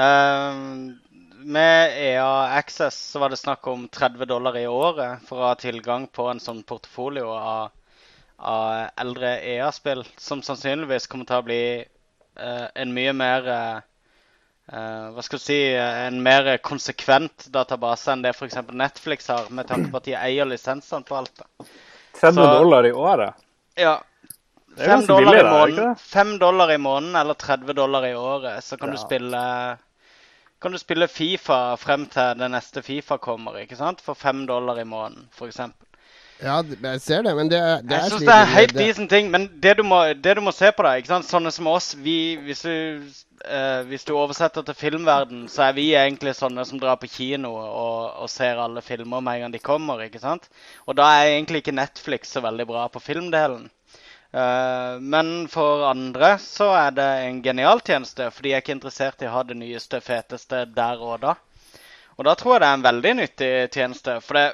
[0.00, 0.96] Ehm,
[1.46, 2.28] med EA
[2.58, 6.26] Access så var det snakk om 30 dollar i året for å ha tilgang på
[6.30, 7.68] en sånn portefolio av,
[8.38, 13.78] av eldre EA-spill, som sannsynligvis kommer til å bli eh, en mye mer eh,
[14.72, 18.58] eh, Hva skal du si En mer konsekvent database enn det f.eks.
[18.74, 21.32] Netflix har, med tanke på at de eier lisensene på alt.
[21.38, 21.70] da.
[22.20, 23.34] 30 Så- dollar i året.
[23.76, 23.98] Ja.
[24.76, 26.00] Det er Fem ganske dollar, billig, i måneden, det?
[26.04, 29.38] fem dollar i måneden eller 30 dollar i året, så kan du spille
[30.66, 34.02] kan du spille Fifa frem til det neste Fifa kommer, ikke sant?
[34.02, 35.60] For fem dollar i måneden, f.eks.
[36.42, 39.10] Ja, jeg ser det, men det, er- det Jeg er syns det er helt decent
[39.10, 41.28] ting, men det du må, det du må se på, da ikke sant?
[41.30, 43.06] Sånne som oss, vi, hvis, du,
[43.46, 47.54] eh, hvis du oversetter til filmverden, så er vi egentlig sånne som drar på kino
[47.56, 50.02] og, og ser alle filmer med en gang de kommer.
[50.04, 50.50] ikke sant?
[50.84, 53.70] Og da er egentlig ikke Netflix så veldig bra på filmdelen.
[54.36, 59.22] Eh, men for andre så er det en genial tjeneste, for de er ikke interessert
[59.24, 61.36] i å ha det nyeste, feteste der og da.
[62.16, 64.18] Og da tror jeg det er en veldig nyttig tjeneste.
[64.24, 64.44] For det,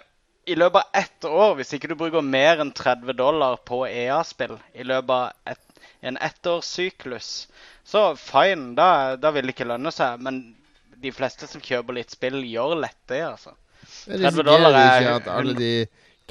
[0.50, 4.56] i løpet av ett år, hvis ikke du bruker mer enn 30 dollar på EA-spill
[4.74, 7.32] i løpet av et, en ettårssyklus,
[7.86, 10.22] så fine, da, da vil det ikke lønne seg.
[10.22, 10.42] Men
[11.02, 13.54] de fleste som kjøper litt spill, gjør lett det, altså.
[13.82, 15.72] 30 risikerer dollar er ikke at alle de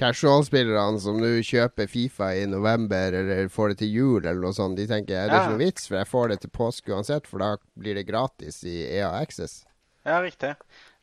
[0.02, 4.78] casual-spillerne som nå kjøper Fifa i november, eller får det til jul, eller noe sånt,
[4.80, 5.44] de tenker er det Ja.
[5.46, 8.64] ikke noe vits, for jeg får det til påske uansett, for da blir det gratis
[8.66, 9.62] i EA Access.
[10.06, 10.56] Ja, riktig.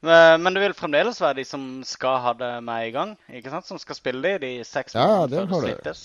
[0.02, 3.66] Men, det vil fremdeles være de som skal ha det med i gang, ikke sant?
[3.66, 5.54] Som skal spille det i de seks Ja, før det du.
[5.60, 6.02] slippes.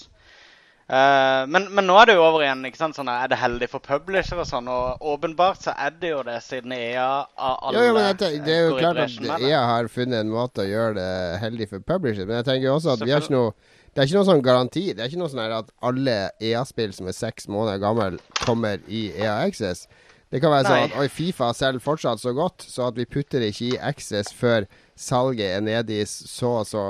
[0.83, 2.65] Eh, men, men nå er det jo over igjen.
[2.67, 2.97] ikke sant?
[2.97, 4.67] Sånn, er det heldig for publisher og sånn?
[4.71, 8.57] Og åpenbart så er det jo det, siden EA av alle Jo, jo, tenker, det
[8.57, 9.31] er jo klart at.
[9.39, 12.75] EA har funnet en måte å gjøre det heldig for publisher, men jeg tenker jo
[12.79, 13.55] også at vi har ikke noe
[13.93, 14.83] det er ikke noe sånn garanti.
[14.89, 19.03] Det er ikke noe sånn at alle EA-spill som er seks måneder gammel, kommer i
[19.13, 19.85] EA Access.
[20.33, 20.71] Det kan være Nei.
[20.71, 23.81] sånn at oi, Fifa selger fortsatt så godt, så at vi putter det ikke i
[23.91, 24.65] Access før
[24.97, 26.85] salget er nede i så og så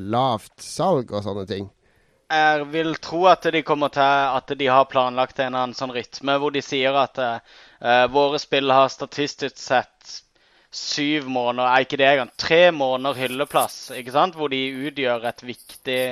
[0.00, 1.68] lavt salg og sånne ting.
[2.28, 5.94] Jeg vil tro at de kommer til at de har planlagt en eller annen sånn
[5.96, 7.38] rytme hvor de sier at uh,
[8.12, 10.18] våre spill har statistisk sett
[10.68, 14.36] syv måneder, er ikke det engang, tre måneder hylleplass, ikke sant?
[14.36, 14.60] Hvor de
[14.90, 16.02] utgjør et viktig,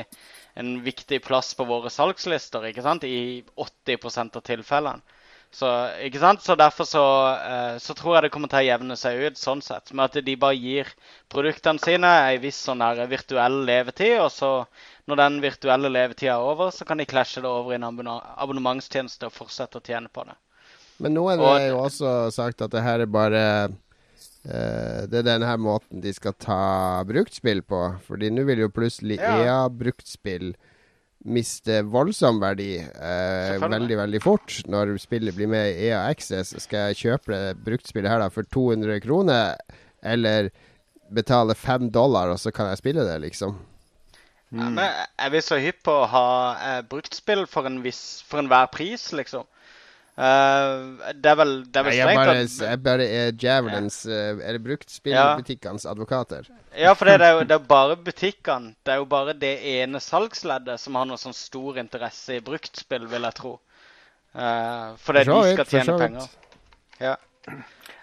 [0.57, 3.05] en viktig plass på våre salgslister, ikke sant?
[3.05, 5.21] I 80% av tilfellene.
[5.57, 5.69] Så,
[6.05, 6.43] ikke sant?
[6.45, 7.05] så derfor så,
[7.37, 9.93] uh, så tror jeg det kommer til å jevne seg ut sånn sett.
[9.93, 10.91] Med at de bare gir
[11.33, 14.19] produktene sine ei viss sånn her virtuell levetid.
[14.25, 14.51] Og så,
[15.07, 18.21] når den virtuelle levetida er over, så kan de klasje det over i en abonne-
[18.43, 20.35] abonnementstjeneste og fortsette å tjene på det.
[20.99, 23.43] Men noen Og- har jo også sagt at det her er bare
[24.47, 27.99] Uh, Det er denne her måten de skal ta bruktspill på.
[28.07, 29.41] Fordi nå vil jo plutselig Ja.
[29.43, 30.53] EA-bruktspill
[31.27, 34.61] miste voldsom verdi uh, veldig, veldig fort.
[34.71, 38.45] Når spillet blir med i EA Access, skal jeg kjøpe det bruktspillet her da for
[38.45, 39.57] 200 kroner,
[40.01, 40.51] eller
[41.11, 43.59] betale 5 dollar, og så kan jeg spille det, liksom.
[44.55, 44.85] Ja, men
[45.19, 49.09] er vi så hypp på å ha eh, bruktspill for en viss, for enhver pris,
[49.17, 49.49] liksom?
[50.17, 53.99] Uh, det er vel, det er vel ja, jeg, strengt bare, jeg bare er djevelens
[54.09, 56.47] eh, Er det bruktspillbutikkenes advokater?
[56.73, 58.73] Ja, for det er jo det er bare butikkene.
[58.81, 63.05] Det er jo bare det ene salgsleddet som har noe sånn stor interesse i bruktspill,
[63.13, 63.53] vil jeg tro.
[64.33, 66.33] Uh, fordi For de skal tjene penger.
[67.03, 67.17] Ja.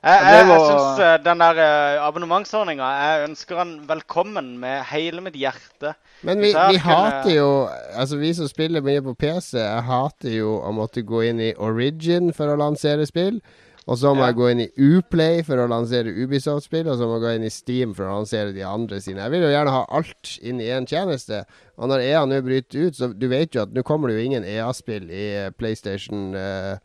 [0.03, 5.23] Jeg, jeg, jeg syns eh, den der uh, abonnementsordninga Jeg ønsker den velkommen med hele
[5.23, 5.93] mitt hjerte.
[6.27, 7.51] Men vi, vi hater jo
[7.95, 11.53] Altså vi som spiller mye på PC, jeg hater jo å måtte gå inn i
[11.55, 13.39] Origin for å lansere spill.
[13.87, 14.29] Og så må Ja.
[14.31, 17.47] jeg gå inn i Uplay for å lansere Ubisoft-spill, og så må jeg gå inn
[17.47, 19.19] i Steam for å lansere de andre sine.
[19.19, 21.41] Jeg vil jo gjerne ha alt inn i én tjeneste.
[21.75, 24.27] Og når EA nå bryter ut, så du vet jo at nå kommer det jo
[24.29, 26.77] ingen EA-spill i eh, PlayStation uh,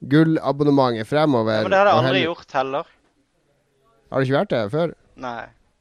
[0.00, 1.60] gullabonnementet fremover.
[1.60, 2.92] Ja, men det har jeg aldri gjort heller.
[4.10, 4.94] Har det ikke vært det før?
[5.20, 5.40] Nei.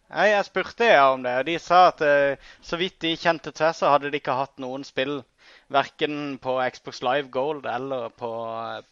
[0.10, 3.51] Nei, Jeg spurte jeg om det, og de sa at uh, så vidt de kjente
[3.53, 5.21] til, så hadde de ikke hatt noen spill.
[5.69, 8.29] Verken på Xbox Live Gold eller på,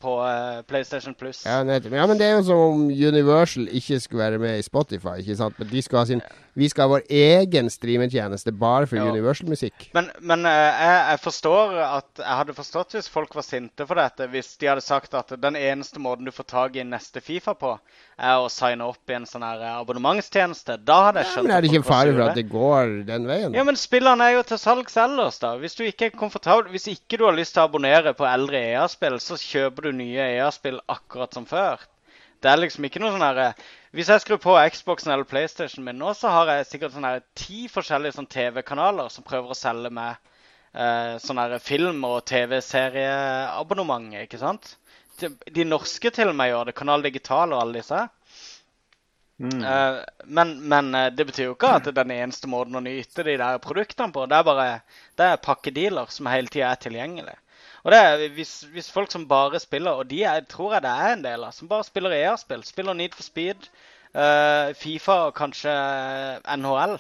[0.02, 1.44] på uh, PlayStation Plus.
[1.46, 1.64] Ja.
[1.66, 5.18] Ja, men det er jo som om Universal ikke skulle være med i Spotify.
[5.22, 5.58] ikke sant?
[5.58, 6.22] Men de skulle ha sin,
[6.58, 9.06] Vi skal ha vår egen streametjeneste bare for Ja.
[9.14, 9.92] Universal-musikk.
[9.94, 14.00] Men, men eh, jeg, jeg forstår at Jeg hadde forstått hvis folk var sinte for
[14.02, 17.54] dette, hvis de hadde sagt at den eneste måten du får tak i neste Fifa
[17.54, 17.76] på,
[18.18, 20.80] er å signe opp i en sånn her eh, abonnementstjeneste.
[20.88, 23.28] Da hadde jeg Ja, skjønt men er det ikke fare for at det går den
[23.30, 23.54] veien?
[23.54, 25.54] Ja, men spillene er jo til salgs ellers, da.
[25.62, 28.64] Hvis du ikke er komfortabel Hvis ikke du har lyst til å abonnere på eldre
[28.74, 31.86] EA-spill, så kjøper du nye EA-spill akkurat som før.
[32.42, 33.48] Det er liksom ikke noe sånn herre
[33.98, 37.66] Hvis jeg skrur på Xboxen eller PlayStation min nå, så har jeg sikkert sånn ti
[37.72, 40.20] forskjellige sånn TV-kanaler som prøver å selge meg
[40.74, 44.76] eh, sånn film- og TV-serieabonnement, ikke sant?
[45.18, 46.78] De, de norske til og med gjør det.
[46.78, 48.04] Kanal Digital og alle disse.
[49.40, 49.64] Mm.
[49.64, 52.84] Eh, men, men eh, det betyr jo ikke at det er den eneste måten å
[52.84, 54.26] nyte de der produktene på.
[54.30, 54.70] Det er bare
[55.18, 57.36] det er pakkedealer som hele tida er tilgjengelig.
[57.88, 60.92] Og det er hvis, hvis folk som bare spiller, og de er, tror jeg det
[60.92, 63.70] er en del av, som bare spiller EA-spill, spiller Need for Speed,
[64.12, 65.72] uh, Fifa og kanskje
[66.60, 66.98] NHL,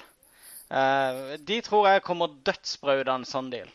[0.71, 3.67] uh, de tror jeg kommer dødsbra ut av en sånn deal.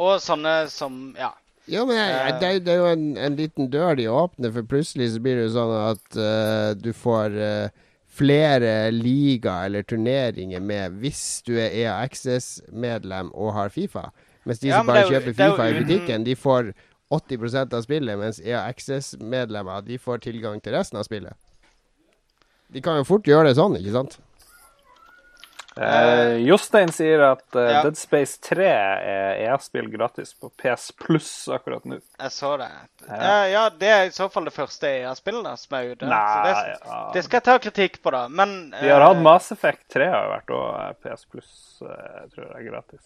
[0.00, 1.34] Og sånne som Ja.
[1.68, 2.40] Jo, men jeg, Eh.
[2.40, 5.46] det, det er jo en, en liten dør de åpner, for plutselig så blir det
[5.46, 11.72] jo sånn at uh, du får eh, flere liga eller turneringer med hvis du er
[11.72, 14.10] EA Access-medlem og har Fifa.
[14.44, 16.74] Mens de Ja, som bare det jo- kjøper det er Fifa i butikken, de får
[17.10, 21.34] 80% av spillet, mens EA Access-medlemmer de får tilgang til resten av spillet.
[22.72, 24.18] De kan jo fort gjøre det sånn, ikke sant?
[25.76, 27.80] Eh, Jostein sier at uh, Ja.
[27.82, 31.98] Dead Space 3 er EA-spill gratis på PS Pluss akkurat nå.
[31.98, 32.68] Jeg så det.
[33.08, 33.16] Ja.
[33.18, 36.06] Ja, ja det er i så fall det første EA-spillet som er ute.
[36.06, 36.54] så det,
[36.86, 37.00] ja.
[37.16, 38.28] det skal jeg ta kritikk på, da.
[38.30, 41.52] Men Vi har hatt eh, Mass Effect 3 har jo vært og PS Pluss,
[41.82, 43.02] eh, tror jeg, gratis.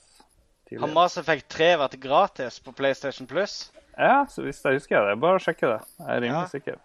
[0.76, 0.94] Har tidligere.
[0.94, 3.70] Mass Effect 3 vært gratis på PlayStation Plus?
[3.98, 5.80] Ja, så hvis jeg husker det, bare sjekke det.
[5.98, 6.52] Jeg er rimelig Ja.
[6.52, 6.76] sikker.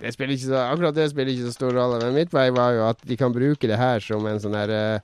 [0.00, 1.98] Det spiller ikke så, akkurat det spiller ikke så stor rolle.
[2.02, 4.70] Men mitt vei var jo at de kan bruke det her som en sånn her
[4.70, 5.00] eh,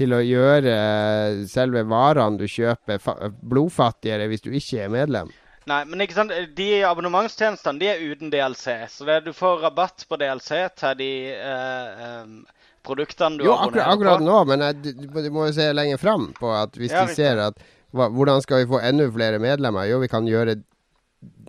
[0.00, 3.02] Til å gjøre eh, selve varene du kjøper,
[3.44, 5.28] blodfattigere hvis du ikke er medlem.
[5.68, 6.32] Nei, men ikke sant?
[6.56, 8.78] de abonnementstjenestene de er uten DLC.
[8.88, 12.38] Så det, du får rabatt på DLC til de eh, em,
[12.86, 14.28] produktene du Jo, akkurat, abonnerer akkurat på.
[14.28, 17.16] nå, men jeg, du, du må jo se lenger fram på at hvis Ja, de
[17.18, 19.88] ser at hva, Hvordan skal vi få enda flere medlemmer?
[19.90, 20.60] Jo, vi kan gjøre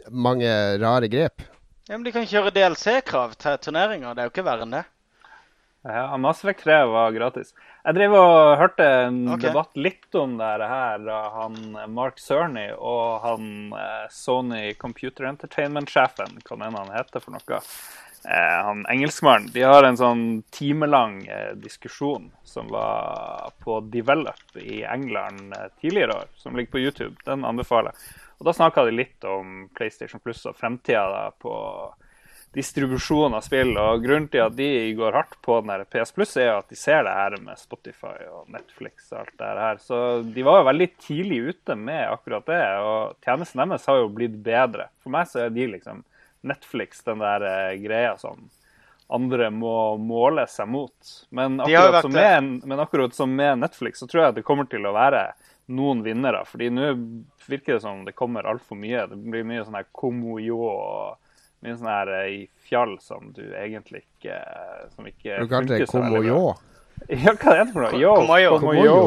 [0.10, 0.50] mange
[0.82, 1.44] rare grep.
[1.88, 4.16] Ja, men De kan kjøre DLC-krav til turneringer.
[4.16, 4.86] Det er jo ikke verre enn det.
[5.84, 7.56] Ja, Mass Effect 3 var gratis.
[7.82, 9.48] Jeg drev og hørte en okay.
[9.48, 11.56] debatt litt om det her da han
[11.90, 17.62] Mark Cerny og han eh, Sony Computer Entertainment-sjefen, hva mener han heter for noe,
[18.30, 25.56] han engelskmannen, de har en sånn timelang eh, diskusjon som var på Develop i England
[25.58, 27.16] eh, tidligere år, som ligger på YouTube.
[27.26, 28.20] Den anbefaler jeg.
[28.42, 31.56] Og da snakka de litt om PlayStation Plus og fremtida da på
[32.54, 33.74] distribusjon av spill.
[33.80, 37.06] Og grunnen til at de går hardt på den PS Plus, er at de ser
[37.08, 39.82] det her med Spotify og Netflix og alt det her.
[39.82, 44.14] Så de var jo veldig tidlig ute med akkurat det, og tjenesten deres har jo
[44.14, 44.90] blitt bedre.
[45.02, 46.04] For meg så er de liksom
[46.48, 48.50] Netflix, den der eh, greia som
[49.12, 51.14] andre må måle seg mot.
[51.36, 54.70] Men akkurat, som vært med, men akkurat som med Netflix, så tror jeg det kommer
[54.72, 55.26] til å være
[55.72, 56.46] noen vinnere.
[56.48, 56.94] fordi nå
[57.48, 59.04] virker det som det kommer altfor mye.
[59.12, 61.18] Det blir mye sånn her komoyo og
[61.66, 64.40] mye sånn her eh, i fjall som du egentlig ikke
[64.96, 66.52] Som ikke funker så veldig bra.
[67.10, 67.98] Ja, hva er det for noe?
[67.98, 68.12] Yo,
[68.62, 68.98] Komoyo.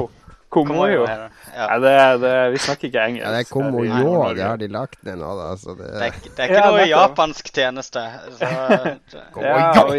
[0.55, 1.05] Komoyo.
[1.05, 1.29] Komoyo.
[1.55, 1.67] Ja.
[1.71, 1.93] Nei, det,
[2.25, 3.25] det, vi snakker ikke engelsk.
[3.27, 5.49] Ja, det er Komoyo, det har de lagt ned nå, da.
[5.61, 8.03] Så det, Det er, det er ikke Ja, noe japansk tjeneste.
[8.38, 8.51] Så,
[9.45, 9.95] Ja, og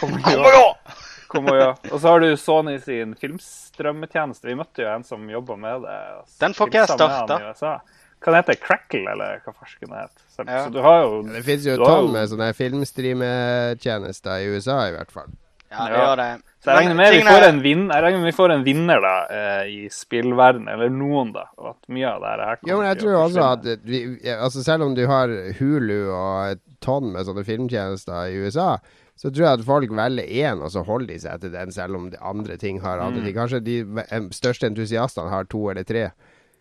[0.00, 0.64] Komoyo.
[1.32, 1.70] Komoyo.
[1.92, 4.48] Og så har du Sony sin filmstrømmetjeneste.
[4.48, 5.96] Vi møtte jo en som jobba med det.
[6.40, 7.36] Den får ikke jeg starta.
[7.36, 7.74] Kan USA.
[8.18, 10.22] Det heter Crackle, eller hva farsken det heter.
[10.34, 10.62] Så, Ja.
[10.64, 14.96] så du har jo det fins jo tonn jo- med sånne filmstreametjenester i USA, i
[14.96, 15.28] hvert fall.
[15.70, 16.28] Ja, det gjør det.
[16.58, 19.14] Så jeg regner med vi får vin, jeg regner med vi får en vinner da,
[19.30, 21.44] eh, i spillverden, eller noen, da.
[21.58, 24.00] Og at mye av det her kommer Jo, men jeg tror også at vi,
[24.34, 25.28] altså Selv om du har
[25.60, 28.76] Hulu og et tonn med sånne filmtjenester i USA,
[29.18, 31.96] så tror jeg at folk velger én, og så holder de seg til den, selv
[31.98, 33.24] om de andre ting har andre Mm.
[33.26, 33.34] ting.
[33.34, 36.10] Kanskje de største entusiastene har to eller tre.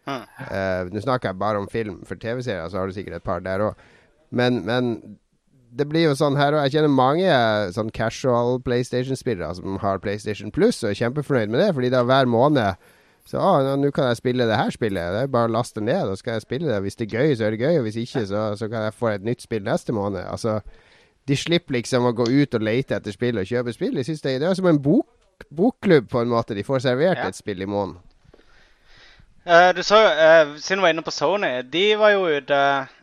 [0.07, 0.23] Mm.
[0.39, 1.99] Uh, Nå snakker jeg bare om film.
[2.05, 3.75] For TV-serier så har du sikkert et par der òg.
[4.31, 5.17] Men, men
[5.77, 7.31] det blir jo sånn her og Jeg kjenner mange
[7.75, 12.25] sånn casual PlayStation-spillere som har PlayStation Plus og er kjempefornøyd med det, fordi da hver
[12.29, 12.75] måned
[13.27, 15.11] så å, nå- kan jeg spille det her spillet.
[15.11, 16.77] Det er bare å laste ned, og skal jeg spille det.
[16.85, 18.93] Hvis det er gøy, så er det gøy, og hvis ikke, så, så kan jeg
[18.95, 20.23] få et nytt spill neste måned.
[20.31, 20.61] Altså,
[21.27, 23.97] de slipper liksom å gå ut og lete etter spill og kjøpe spill.
[23.99, 25.09] De synes det, det er som en bok,
[25.51, 26.55] bokklubb, på en måte.
[26.55, 27.27] De får servert Ja.
[27.27, 27.99] et spill i måneden.
[29.47, 32.55] Uh, du så jo, eh, Siden du var inne på Sony, de var jo ute
[32.55, 32.95] eh,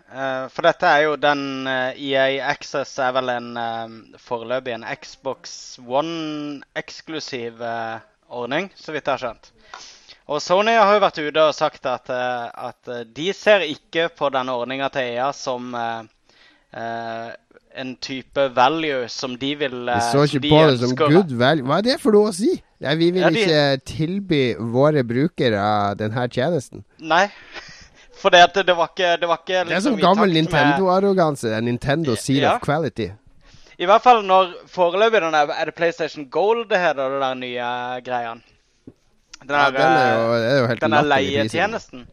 [0.54, 5.76] For dette er jo den eh, EA Access er vel en uh, foreløpig en Xbox
[5.82, 9.50] One-eksklusiv eh, ordning, så vidt jeg har skjønt.
[10.24, 14.08] Og Sony har jo vært ute og sagt at, eh, at eh, de ser ikke
[14.16, 16.00] på denne ordninga til EA som uh,
[16.72, 17.26] eh,
[17.74, 21.34] en type value som de vil uh, De så ikke de på det som good
[21.36, 21.66] value.
[21.68, 22.54] Hva er det for noe å si?
[22.80, 25.66] Ja, vi vil Ja, de- ikke tilby våre brukere
[26.00, 26.86] denne tjenesten.
[27.04, 27.26] Nei.
[28.24, 31.50] For det, at det, var ikke, det var ikke Det er som liksom gammel Nintendo-arroganse.
[31.60, 32.54] Nintendo seal Ja.
[32.56, 33.10] of quality.
[33.76, 37.34] I hvert fall når foreløpig den er, er det PlayStation Gold det heter, det der
[37.34, 37.68] nye
[38.06, 38.34] greia.
[39.44, 42.06] Den Ja, den er jo, eh, er jo helt den er leietjenesten.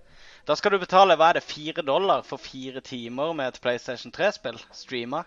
[0.47, 4.11] Da skal du betale hva er det, fire dollar for fire timer med et PlayStation
[4.11, 5.23] 3-spill streama.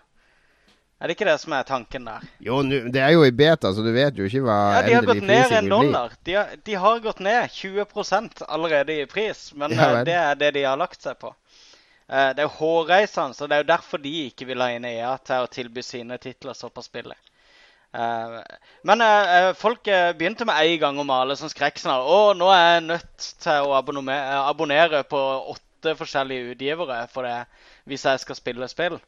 [1.01, 2.21] Er det ikke det som er tanken der?
[2.39, 4.93] Jo, nu- det er jo i beta, så du vet jo ikke hva Ja, De
[4.95, 6.11] har gått ned en dollar.
[6.23, 9.51] De har, de har gått ned 20% allerede i pris.
[9.55, 11.33] Men Ja eh, det er det de har lagt seg på.
[12.07, 14.85] Eh, Det er jo hårreisende, så det er jo derfor de ikke vil ha inn
[14.85, 17.17] EA til å tilby sine titler såpass billig.
[17.93, 18.39] Eh,
[18.83, 19.03] Men
[19.55, 19.83] folk
[20.17, 22.07] begynte med en gang å male som skrekksnarr.
[22.07, 23.75] sånn Å, nå er jeg nødt til å
[24.47, 25.19] abonnere på
[25.55, 27.45] åtte forskjellige utgivere for det,
[27.85, 28.99] hvis jeg skal spille spill.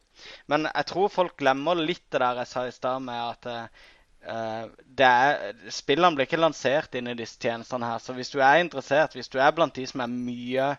[0.50, 3.86] Men jeg tror folk glemmer litt det der jeg sa i stad med at eh,
[4.34, 4.66] eh,
[4.98, 8.02] det er, Spillene blir ikke lansert inn i disse tjenestene her.
[8.02, 10.74] Så hvis du er interessert, hvis du er blant de som er mye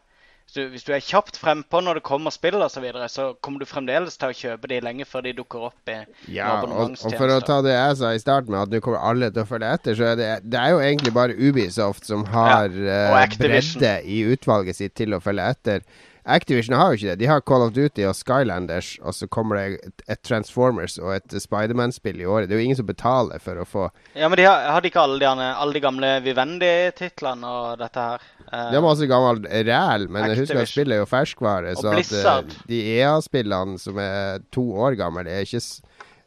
[0.49, 3.25] hvis du, hvis du er kjapt frempå når det kommer spill osv., så, videre, så
[3.38, 5.97] kommer du fremdeles til å kjøpe de lenge før de dukker opp i
[6.34, 9.04] Ja, og, og for å ta det jeg sa i starten, med at nå kommer
[9.12, 12.25] alle til å følge etter, så er det, det er jo egentlig bare Ubisoft som
[12.34, 15.86] har ja, bredde i utvalget sitt til å følge etter.
[16.25, 17.19] Activision har jo ikke det.
[17.19, 21.15] De har Call of Duty og Skylanders, og så kommer det et, et Transformers og
[21.15, 22.49] et Spiderman-spill i året.
[22.49, 25.01] Det er jo ingen som betaler for å få Ja, men de har, hadde ikke
[25.01, 28.26] alle de, alle de gamle Vivendi-titlene og dette her?
[28.49, 31.72] Uh, De har masse gammel ræl, men jeg husker at spillet er jo ferskvare.
[31.76, 32.51] Og Så at Blizzard.
[32.53, 35.61] eh, de EA-spillene som er to år gamle, det er ikke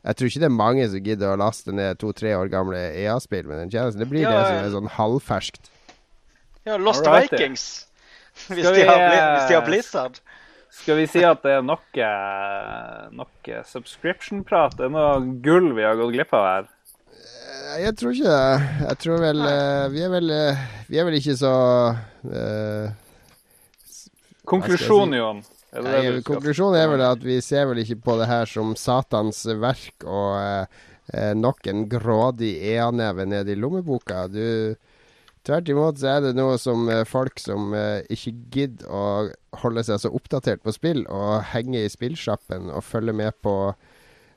[0.02, 3.46] Jeg tror ikke det er mange som gidder å laste ned to-tre år gamle EA-spill
[3.46, 4.00] med den tjenesten.
[4.02, 5.70] Det blir Ja, det som er sånn halvferskt.
[6.66, 7.30] ja, Lost Alright.
[7.30, 7.86] Vikings.
[8.48, 10.20] Hvis Skal de, har, Bli- eh, hvis de har Blizzard.
[10.72, 14.78] Skal vi si at det er nok, noe nok eh, subscription-prat?
[14.78, 16.70] Det er noe gull vi har gått glipp av her.
[17.12, 18.70] Eh, Jeg tror ikke det.
[18.88, 21.52] Jeg tror vel eh, Vi er vel eh, Vi er vel ikke så
[22.22, 22.94] Konklusjonen
[24.44, 25.42] Konklusjon, Jon.
[25.72, 28.48] Er det Nei, det konklusjonen er vel at vi ser vel ikke på det her
[28.50, 30.80] som Satans verk og eh,
[31.14, 34.26] eh, nok en grådig EA-neve ned i lommeboka.
[34.28, 34.74] Du
[35.42, 39.06] Tvert imot så er det noe som eh, folk som eh, ikke gidder å
[39.64, 43.56] holde seg så oppdatert på spill, og henge i spillsjappen og følge med på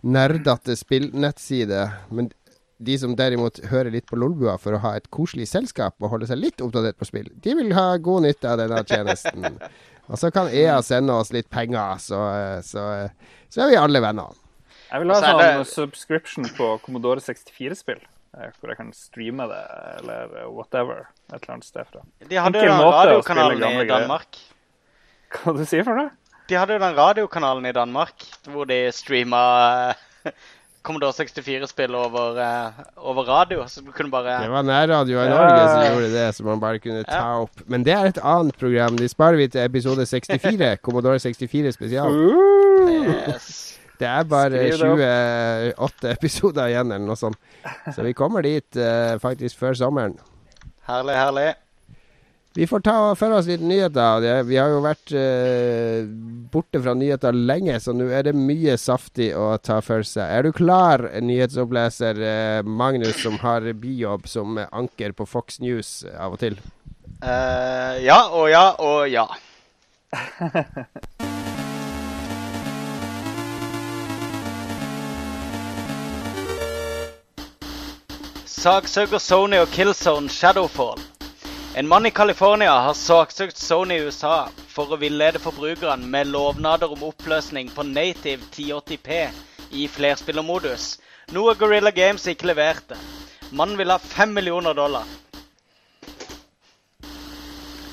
[0.05, 1.93] nerdete spillnettsider.
[2.09, 2.31] Men
[2.77, 6.29] de som derimot hører litt på Lolbua for å ha et koselig selskap og holde
[6.29, 9.61] seg litt oppdatert på spill, de vil ha god nytte av denne tjenesten.
[10.09, 12.83] Og så kan EA sende oss litt penger, så, eh, så,
[13.49, 14.33] så er vi alle venner.
[14.91, 18.03] Jeg vil ha Så sånn subscription på Commodore 64-spill.
[18.39, 19.61] Eh, Hvor jeg kan streame det,
[19.99, 21.05] eller eh, whatever.
[21.33, 22.03] Et eller annet sted fra.
[22.29, 23.89] De hadde Enkel jo den radiokanalen i i greier.
[23.95, 24.37] Danmark.
[25.35, 26.09] Hva du sier for det?
[26.49, 29.39] De hadde jo den radiokanalen i Danmark hvor de streama
[30.25, 30.31] eh,
[30.85, 32.37] Commodore 64-spill over,
[33.01, 33.63] over radio.
[33.67, 35.29] Så du kunne bare Det var nærradio i Ja.
[35.33, 37.39] Norge som gjorde det, så man bare kunne ta Ja.
[37.41, 37.63] opp.
[37.65, 38.95] Men det er et annet program.
[38.97, 40.77] De sparer vi til episode 64.
[40.85, 42.13] Commodore 64 spesial.
[42.93, 43.79] yes.
[43.99, 45.11] Det er bare Skriv det
[45.75, 45.99] opp.
[45.99, 47.39] 28 episoder igjen, eller noe sånt.
[47.95, 50.17] Så vi kommer dit uh, faktisk før sommeren.
[50.89, 51.51] Herlig, herlig.
[52.55, 54.25] Vi får ta og følge oss litt nyheter.
[54.47, 56.05] Vi har jo vært uh,
[56.53, 60.23] borte fra nyheter lenge, så nå er det mye saftig å ta for seg.
[60.23, 66.37] Er du klar, nyhetsoppleser uh, Magnus, som har bijobb som anker på Fox News av
[66.37, 66.59] og til?
[67.23, 69.27] Eh, ja og ja og ja.
[78.65, 80.97] Saksøker Sony og Killzone Shadowfall.
[81.77, 86.89] En mann i California har saksøkt Sony i USA for å villede forbrukerne med lovnader
[86.95, 89.19] om oppløsning på native 1080p
[89.69, 90.87] i flerspillermodus,
[91.37, 92.97] noe Gorilla Games ikke leverte.
[93.51, 95.05] Mannen vil ha fem millioner dollar.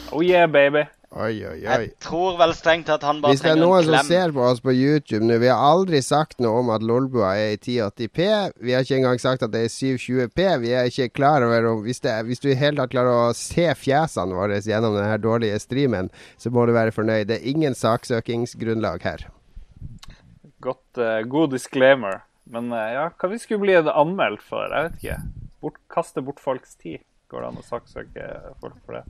[0.08, 0.86] Oh yeah, baby.
[1.12, 1.60] Oi, oi, oi.
[1.60, 4.62] Jeg tror vel strengt at han bare Hvis det er noen som ser på oss
[4.64, 8.22] på YouTube nå Vi har aldri sagt noe om at Lolbua er i 1080p.
[8.64, 10.40] Vi har ikke engang sagt at det er 720p.
[10.62, 13.36] Vi er ikke klar over om Hvis, det hvis du i hele tatt klarer å
[13.36, 16.08] se fjesene våre gjennom denne dårlige streamen,
[16.40, 17.28] så må du være fornøyd.
[17.28, 19.28] Det er ingen saksøkingsgrunnlag her.
[20.64, 22.22] Godt, uh, god disclaimer.
[22.48, 24.64] Men uh, ja, hva vi skulle bli anmeldt for?
[24.64, 25.50] Jeg vet ikke.
[25.60, 27.04] Bort, kaste bort folks tid.
[27.28, 28.30] Går det an å saksøke
[28.64, 29.04] folk for det?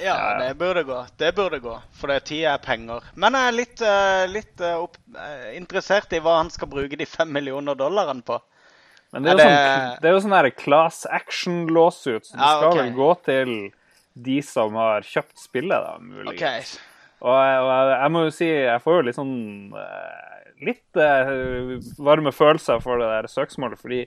[0.00, 1.06] Ja, det burde gå.
[1.20, 1.74] Det burde gå.
[1.92, 3.02] For det tid er penger.
[3.14, 6.96] Men jeg er litt, eh, litt eh, opp, eh, interessert i hva han skal bruke
[6.96, 8.38] de fem millioner dollarene på.
[9.12, 12.32] Men det er jo Er sånn, det- det er jo sånn der class action-låsut, så
[12.32, 12.82] det Ja, skal okay.
[12.82, 13.72] vel gå til
[14.22, 16.78] de som har kjøpt spillet, da, muligens.
[16.78, 16.80] OK.
[17.22, 19.72] Og, og jeg, må jo si, jeg får jo litt sånn
[20.62, 20.94] Litt
[21.98, 24.06] varme følelser for det der søksmålet, fordi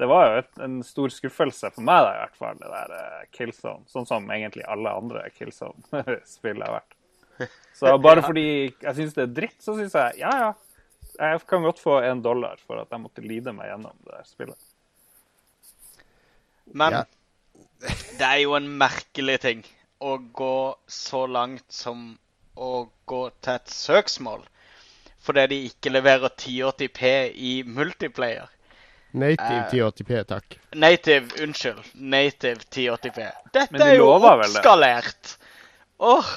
[0.00, 2.94] det var jo et, en stor skuffelse for meg, da, i hvert fall, det der
[2.96, 3.84] eh, Killzone.
[3.90, 6.96] Sånn som egentlig alle andre Killzone-spill har vært.
[7.76, 10.52] Så bare fordi jeg syns det er dritt, så syns jeg ja, ja.
[11.12, 14.28] Jeg kan godt få en dollar for at jeg måtte lide meg gjennom det der
[14.28, 14.70] spillet.
[16.72, 17.04] Men Ja.
[18.18, 19.62] det er jo en merkelig ting
[20.02, 20.56] å gå
[20.90, 22.14] så langt som
[22.54, 24.46] å gå til et søksmål
[25.22, 28.48] fordi de ikke leverer 1080p i multiplayer.
[29.12, 30.58] Native 1080p, takk.
[30.74, 31.84] Native, unnskyld.
[31.94, 33.26] Native 1080p.
[33.52, 35.36] Dette de er jo oppskalert!
[36.02, 36.30] Åh.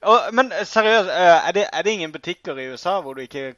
[0.00, 3.54] oh, men seriøst, eh, er det, er det ingen butikker i USA hvor du ikke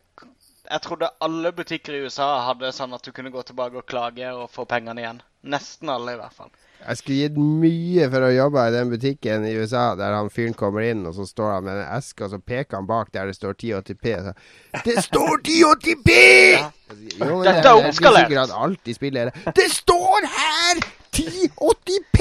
[0.67, 4.33] Jeg trodde alle butikker i USA hadde sånn at du kunne gå tilbake og klage
[4.35, 5.21] og få pengene igjen.
[5.47, 6.51] Nesten alle, i hvert fall.
[6.87, 10.55] Jeg skulle gitt mye for å jobbe i den butikken i USA der han fyren
[10.55, 13.27] kommer inn, og så står han med en eske, og så peker han bak der
[13.31, 14.13] det står 1080p.
[14.29, 14.35] Så,
[14.87, 16.19] det står 1080p!
[17.19, 18.29] Jo, men Dette er det oppskalert.
[18.29, 19.57] sikkert at alt i er det.
[19.59, 20.85] Det står her
[21.17, 22.19] 1080p!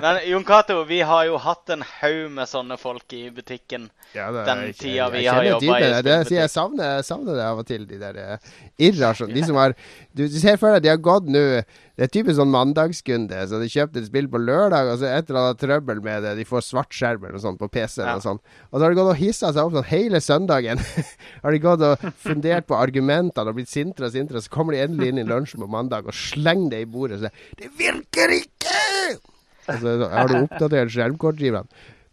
[0.00, 3.88] Men Jon Cato, vi har jo hatt en haug med sånne folk i butikken.
[4.14, 5.82] Ja, det, Den jeg- tida vi jeg har jobba i.
[5.82, 8.38] Det, det, jeg savner, jeg savner det av og til, de der
[8.78, 9.34] irrasjonelle.
[9.40, 9.74] De som har
[10.12, 11.44] Du, du ser for deg, de har gått nå
[11.92, 13.36] Det er typisk sånn mandagskunde.
[13.50, 16.32] Så de kjøpte et spill på lørdag, og så et eller annet trøbbel med det.
[16.38, 18.14] De får svart skjerm eller noe sånt på PC-en Ja.
[18.16, 18.40] og sånn.
[18.70, 20.80] Og så har de gått og hissa seg opp sånn hele søndagen.
[21.44, 24.80] har de gått og fundert på argumentene og blitt sintere og sintere, så kommer de
[24.86, 28.36] endelig inn i lunsjen på mandag og slenger det i bordet og sier 'Det virker
[28.40, 29.20] ikke!'
[29.68, 31.68] Og så har du oppdatert skjermkortgiverne.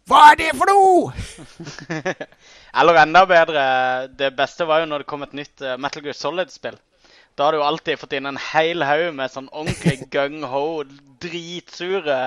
[0.06, 1.12] Hva er det for noe?!
[2.80, 3.64] Eller enda bedre,
[4.14, 6.76] det beste var jo når det kom et nytt eh, Metal Gear Solid-spill.
[7.38, 10.84] Da har du alltid fått inn en hel haug med sånn ordentlig gung-ho,
[11.22, 12.20] dritsure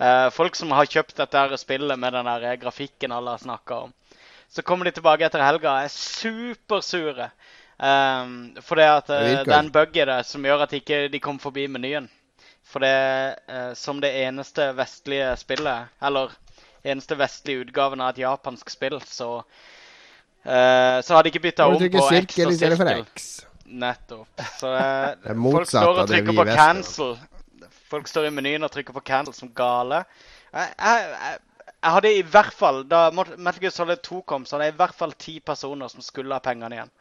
[0.00, 3.42] eh, folk som har kjøpt dette her spillet med den der eh, grafikken alle har
[3.42, 3.96] snakka om.
[4.50, 7.30] Så kommer de tilbake etter helga og er supersure.
[7.80, 11.08] Um, for det, at, eh, Det er en bug i det som gjør at ikke
[11.08, 12.10] de kommer forbi menyen.
[12.70, 16.34] For det eh, som det eneste vestlige spillet, eller
[16.84, 19.30] eneste vestlige utgaven av et japansk spill, så,
[20.44, 23.08] eh, så har de ikke bytta om på X og sirkel.
[23.70, 24.42] Nettopp.
[24.58, 27.14] Så eh, folk står og trykker på cancel.
[27.90, 30.04] Folk står i menyen og trykker på cancel som gale.
[30.50, 31.38] Jeg, jeg, jeg,
[31.80, 34.80] jeg hadde i hvert fall Da Metal Gear Solid 2 kom, så hadde jeg i
[34.80, 36.92] hvert fall ti personer som skulle ha pengene igjen.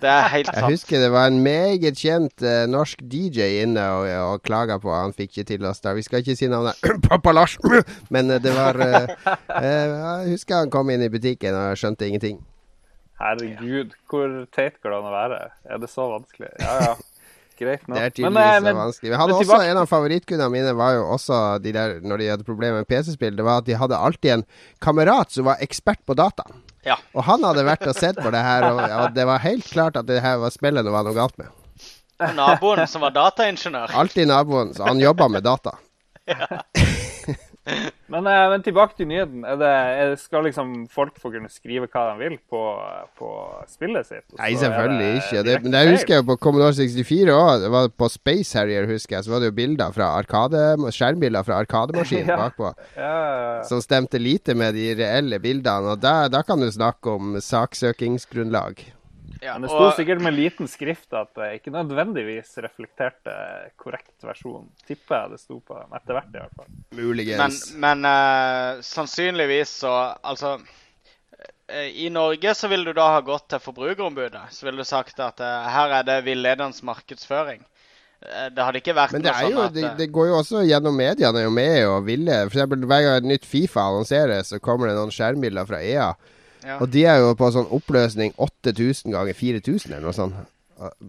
[0.00, 0.58] Det er helt sant.
[0.62, 4.94] Jeg husker det var en meget kjent eh, norsk DJ inne og, og klaga på
[4.94, 7.58] han fikk ikke til oss der, Vi skal ikke si navnet Pappa Lars,
[8.14, 9.06] men eh, det var eh,
[9.60, 12.40] Jeg husker han kom inn i butikken og skjønte ingenting.
[13.20, 15.38] Herregud, hvor teit går det an å være?
[15.72, 16.50] Er det så vanskelig?
[16.60, 16.94] Ja, ja.
[17.56, 17.96] Greit nok.
[17.96, 19.10] Det er tydeligvis men, så men- vanskelig.
[19.10, 22.18] Vi hadde men også tilbake- En av favorittkundene mine var jo også de der når
[22.20, 23.36] de hadde problemer med PC-spill.
[23.38, 24.44] Det var at de hadde alltid en
[24.84, 26.44] kamerat som var ekspert på data.
[26.84, 26.98] Ja.
[27.14, 29.96] Og han hadde vært og sett på det her, og, og det var helt klart
[29.96, 31.48] at det her var spillet det var noe galt med.
[32.36, 33.90] Naboen som var dataingeniør.
[33.96, 35.72] Alltid naboen, så han jobba med data.
[38.12, 39.40] Men, eh, men tilbake til nyheten.
[39.42, 42.60] Er det, er, skal liksom folk få kunne skrive hva de vil på,
[43.18, 43.30] på
[43.66, 44.22] spillet sitt?
[44.38, 45.42] Nei, selvfølgelig det ikke.
[45.48, 47.64] Det, men det husker jeg på Commodore 64 òg.
[47.64, 49.26] Det var på Space Harrier, husker jeg.
[49.26, 50.62] Så var det jo bilder fra arkade,
[50.94, 52.38] skjermbilder fra arkademaskinen Ja.
[52.44, 52.70] bakpå.
[52.94, 53.16] Ja.
[53.66, 55.96] Som stemte lite med de reelle bildene.
[55.96, 58.86] Og da, da kan du snakke om saksøkingsgrunnlag.
[59.42, 63.34] Ja, Men det sto og- sikkert med liten skrift at det ikke nødvendigvis reflekterte
[63.76, 64.68] korrekt versjon.
[64.86, 65.92] Tipper jeg det sto på dem.
[65.98, 66.72] Etter hvert, i hvert fall.
[66.96, 67.60] Muligens.
[67.74, 70.58] men eh, sannsynligvis så Altså
[71.68, 74.50] eh, I Norge så vil du da ha gått til Forbrukerombudet.
[74.50, 77.64] Så ville du sagt at uh, her er det villedende markedsføring.
[78.26, 80.38] Det hadde ikke vært Men det, noe er jo, sånn at det, det går jo
[80.38, 82.38] også gjennom mediene er jo med og ville.
[82.48, 86.08] For eksempel hver gang et nytt Fifa annonseres, så kommer det noen skjermbilder fra EA.
[86.66, 86.76] Ja.
[86.82, 90.34] Og de er jo på sånn oppløsning 8000 ganger 4000 eller noe sånt.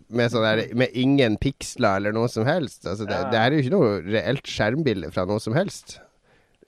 [0.08, 2.86] Med, sånn der, med ingen piksler eller noe som helst.
[2.88, 3.30] Altså, det, Ja.
[3.34, 5.98] det er jo ikke noe reelt skjermbilde fra noe som helst.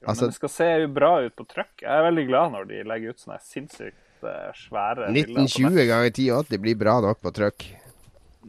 [0.03, 1.83] Altså, Men det skal se jo bra ut på trykk.
[1.85, 5.43] Jeg er veldig glad når de legger ut sånne sinnssykt eh, svære bilder.
[5.45, 7.67] 1920 ganger 1080 blir bra nok på trykk.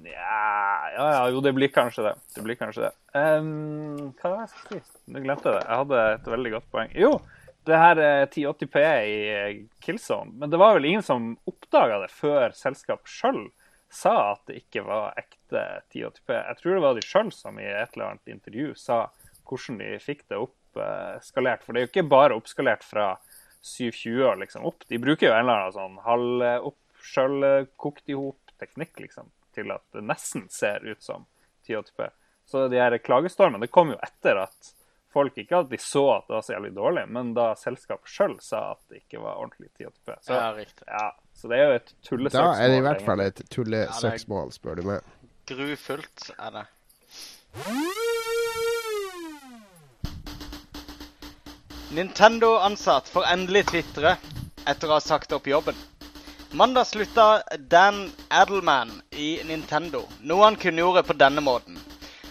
[0.06, 0.42] Ja,
[0.94, 2.14] ja, ja, jo, det blir kanskje det.
[2.34, 2.92] Det blir kanskje det.
[3.14, 4.94] Um, hva var det jeg skulle si?
[5.10, 5.64] Nå glemte jeg det.
[5.66, 6.92] Jeg hadde et veldig godt poeng.
[6.98, 7.10] Jo,
[7.68, 10.32] det her er 1080P i eh, Killzone.
[10.40, 13.48] Men det var vel ingen som oppdaga det før selskapet sjøl
[13.90, 16.36] sa at det ikke var ekte 1080P.
[16.36, 19.02] Jeg tror det var de sjøl som i et eller annet intervju sa
[19.50, 21.64] hvordan de fikk det oppskalert.
[21.66, 23.12] For det er jo ikke bare oppskalert fra
[23.66, 24.86] 720 og liksom opp.
[24.88, 29.84] De bruker jo en eller annen sånn halvopp, sjølkokt i hop teknikk, liksom, til at
[29.96, 31.26] det nesten ser ut som
[31.66, 32.10] 1080P.
[32.50, 34.72] Så de her klagestormene det kom jo etter at
[35.12, 38.36] folk ikke at de så at det var så jævlig dårlig, men da selskapet sjøl
[38.44, 40.16] sa at det ikke var ordentlig 1080P.
[40.26, 40.86] Så, ja, riktig.
[40.86, 42.52] ja, så det er jo et tullesøksmål.
[42.54, 45.10] Da er det i hvert fall et tullesøksmål, spør du meg.
[45.50, 46.66] Grufullt er det.
[51.90, 54.14] Nintendo-ansatt får endelig tvitre
[54.70, 55.74] etter å ha sagt opp jobben.
[56.54, 61.78] Mandag slutta Dan Adelman i Nintendo, noe han kunngjorde på denne måten.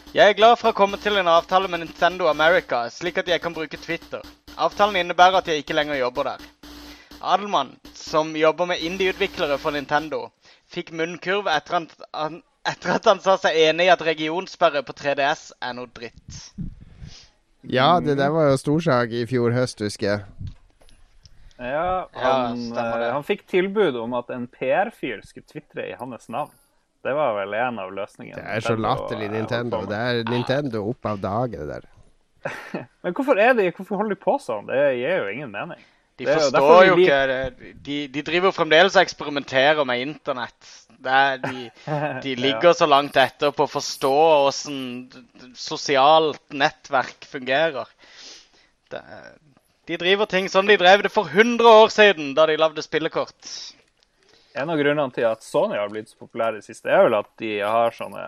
[0.10, 3.42] Jeg er glad for å komme til en avtale med Nintendo America, slik at jeg
[3.44, 4.24] kan bruke Twitter.
[4.58, 6.46] Avtalen innebærer at jeg ikke lenger jobber der.
[7.22, 10.32] Adelman, som jobber med indie-utviklere for Nintendo,
[10.72, 14.94] fikk munnkurv etter, at han- etter at han sa seg enig i at regionsperre på
[14.94, 16.54] 3DS er noe dritt.
[17.64, 20.26] Ja, det der var jo storsak i fjor høst, husker jeg.
[21.60, 25.96] Ja, Ja, han, ja, eh, han fikk tilbud om at en PR-fyr skulle tvitre i
[26.00, 26.52] hans navn.
[27.06, 28.36] Det var vel en av løsningene.
[28.36, 29.86] Det er så latterlig Nintendo.
[29.88, 31.88] Det er Nintendo opp av dagen, det der.
[33.04, 34.68] Men hvorfor, er de, hvorfor holder de på sånn?
[34.68, 35.80] Det gir jo ingen mening.
[36.20, 37.74] De Det forstår jo ikke det.
[37.86, 40.72] De, de driver fremdeles og eksperimenterer med internett.
[41.00, 41.70] Det er, de,
[42.26, 44.16] de ligger så langt etter på å forstå
[44.50, 44.82] åssen
[45.56, 47.88] sosialt nettverk fungerer.
[48.92, 53.40] De driver ting sånn de drev det for 100 år siden, da de lagde spillekort.
[54.56, 57.20] En av grunnene til at Sony har blitt så populære i det siste, er vel
[57.20, 58.24] at de har sånne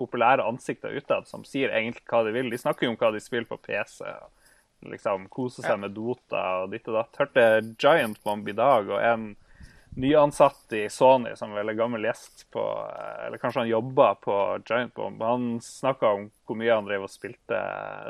[0.00, 2.48] populære ansikter utad som sier egentlig hva de vil.
[2.50, 4.00] De snakker jo om hva de spiller på PC.
[4.06, 5.76] og liksom Koser seg Ja.
[5.76, 7.16] med Dota og ditt og datt.
[7.20, 9.36] Hørte Giant Bomb i dag, og en
[9.96, 12.62] nyansatt i Sony som vel er gammel gjest på
[13.26, 15.20] Eller kanskje han jobba på Giant Bomb.
[15.20, 17.60] Han snakka om hvor mye han drev og spilte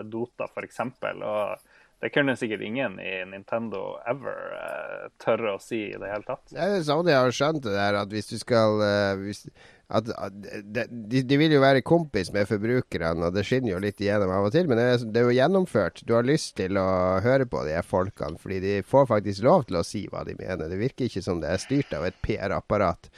[0.04, 0.80] Dota, f.eks.
[0.80, 1.58] Og
[2.00, 6.46] det kunne sikkert ingen i Nintendo ever uh, tørre å si i det hele tatt.
[6.48, 9.42] Det er Ja, jeg har skjønt det der at hvis du skal uh, hvis,
[9.90, 14.00] at, at, de, de vil jo være kompis med forbrukerne, og det skinner jo litt
[14.00, 14.70] igjennom av og til.
[14.70, 16.04] Men det er, det er jo gjennomført.
[16.08, 16.88] Du har lyst til å
[17.24, 20.38] høre på de her folkene, fordi de får faktisk lov til å si hva de
[20.38, 20.70] mener.
[20.70, 23.10] Det virker ikke som det er styrt av et PR-apparat.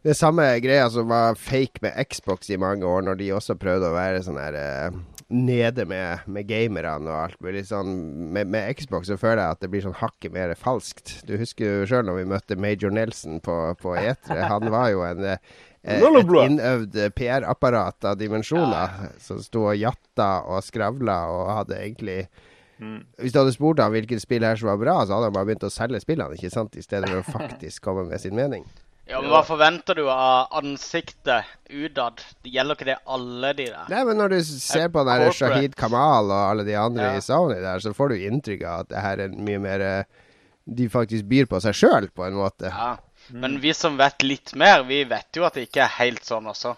[0.00, 3.90] Det samme greia som var fake med Xbox i mange år, når de også prøvde
[3.90, 4.94] å være sånn her uh,
[5.28, 7.90] nede med, med gamerne og alt mulig sånn.
[8.32, 11.18] Med, med, Xbox så føler jeg at det blir sånn hakket mer falskt.
[11.28, 14.40] Du husker jo sjøl når vi møtte Major Nelson på, på Etre.
[14.48, 19.14] Han var jo en uh, et innøvd PR-apparat av dimensjoner ja.
[19.20, 22.18] som sto og jatta og skravla og hadde egentlig
[22.76, 22.98] mm.
[23.20, 25.48] Hvis du hadde spurt ham hvilket spill her som var bra, så hadde han bare
[25.48, 26.76] begynt å selge spillene, ikke sant?
[26.76, 28.66] i stedet for å faktisk komme med sin mening.
[29.10, 32.22] Ja, men Hva forventer du av ansiktet utad?
[32.46, 33.88] Gjelder ikke det alle de der?
[33.90, 37.18] Nei, men Når du ser på den der Shahid Kamal og alle de andre ja.
[37.18, 40.28] i Sony der, så får du inntrykk av at det her er mye mer eh,
[40.78, 42.70] De faktisk byr på seg sjøl, på en måte.
[42.70, 42.92] Ja.
[43.34, 46.46] Men vi som vet litt mer, vi vet jo at det ikke er helt sånn
[46.50, 46.76] også.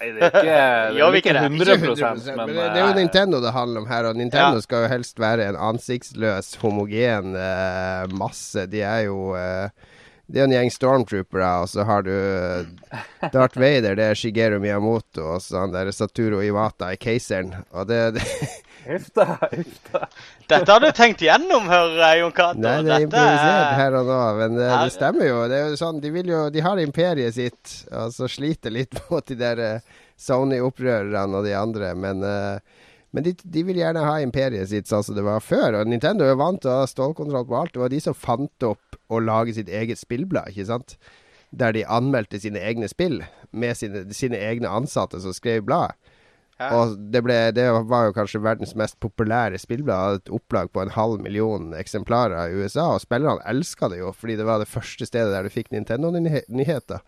[0.00, 0.40] Nei, det er ikke,
[0.96, 3.90] det er ikke 100, 100 men, men det, er jo eh, Nintendo det handler om
[3.90, 4.08] her.
[4.08, 4.64] Og Nintendo ja.
[4.64, 8.64] skal jo helst være en ansiktsløs, homogen uh, masse.
[8.72, 9.90] De er jo uh,
[10.30, 12.98] det er en gjeng stormtroopere, og så har du eh,
[13.32, 17.52] Darth Vader, det er Shigeru Miyamoto, og så han der Saturo Iwata i Keiseren.
[17.74, 18.26] Og det, det
[18.86, 19.36] Huff da,
[20.48, 22.62] Dette har du tenkt gjennom, hører jeg, Jon Cato.
[22.62, 25.40] Nei, det er improvisert her og nå, men det, det, stemmer jo.
[25.50, 29.02] Det er jo sånn, de, vil jo, de har imperiet sitt, og så sliter litt
[29.10, 34.04] mot de der eh, Sony-opprørerne og de andre, men uh, men de, de, vil gjerne
[34.06, 35.80] ha imperiet sitt sånn som det var før.
[35.80, 37.74] Og Nintendo er vant til å ha stålkontroll på alt.
[37.74, 40.94] Det var de som fant opp å lage sitt eget spillblad, ikke sant?
[41.50, 43.18] Der de anmeldte sine egne spill
[43.50, 45.98] med sine, sine egne ansatte som skrev bladet.
[46.60, 46.68] Ja.
[46.76, 50.20] Og det, ble, det, var jo kanskje verdens mest populære spillblad.
[50.20, 52.90] Et opplag på en halv million eksemplarer i USA.
[52.94, 57.00] Og spillerne elska det jo, fordi det var det første stedet der du fikk Nintendo-nyheter.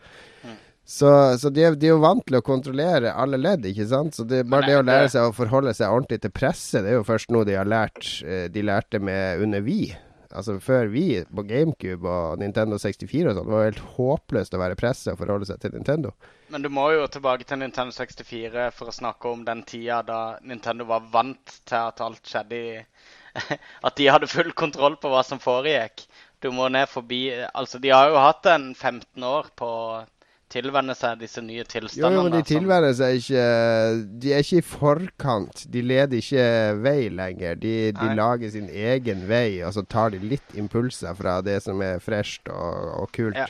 [0.42, 0.56] Mm.
[0.84, 4.16] Så, så de, de, er jo vant til å kontrollere alle ledd, ikke sant.
[4.16, 6.98] Så det, bare det å lære seg å forholde seg ordentlig til presse, det er
[6.98, 9.84] jo først noe de har lært eh, De lærte med under Vi.
[10.32, 14.60] Altså før vi på GameCube og Nintendo 64 og sånn, det var helt håpløst å
[14.62, 16.14] være presse og forholde seg til Nintendo.
[16.52, 20.20] Men du må jo tilbake til Nintendo 64 for å snakke om den tida da
[20.40, 22.72] Nintendo var vant til at alt skjedde i
[23.86, 26.02] At de hadde full kontroll på hva som foregikk.
[26.44, 29.70] Du må ned forbi Altså, de har jo hatt en 15 år på
[30.52, 32.18] tilvenne seg disse nye tilstandene.
[32.18, 33.44] Jo, men de tilvenner seg ikke
[34.22, 35.64] De er ikke i forkant.
[35.72, 36.46] De leder ikke
[36.84, 37.60] vei lenger.
[37.62, 41.80] De, de lager sin egen vei, og så tar de litt impulser fra det som
[41.84, 43.48] er fresht og, og kult, ja.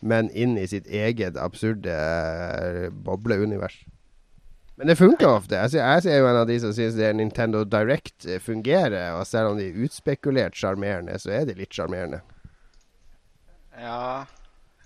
[0.00, 3.80] men inn i sitt eget absurde uh, bobleunivers.
[4.80, 5.58] Men det funker ofte.
[5.58, 9.12] Jeg ser jo en av de som syns Nintendo Direct eh, fungerer.
[9.18, 12.22] Og selv om de er utspekulert sjarmerende, så er de litt sjarmerende.
[13.78, 14.24] Ja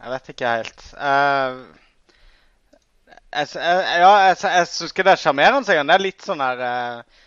[0.00, 0.82] jeg vet ikke helt.
[0.96, 1.62] Uh,
[3.36, 5.78] jeg, jeg, ja, jeg, jeg syns ikke det er sjarmerende.
[5.78, 7.22] Det er litt sånn her uh,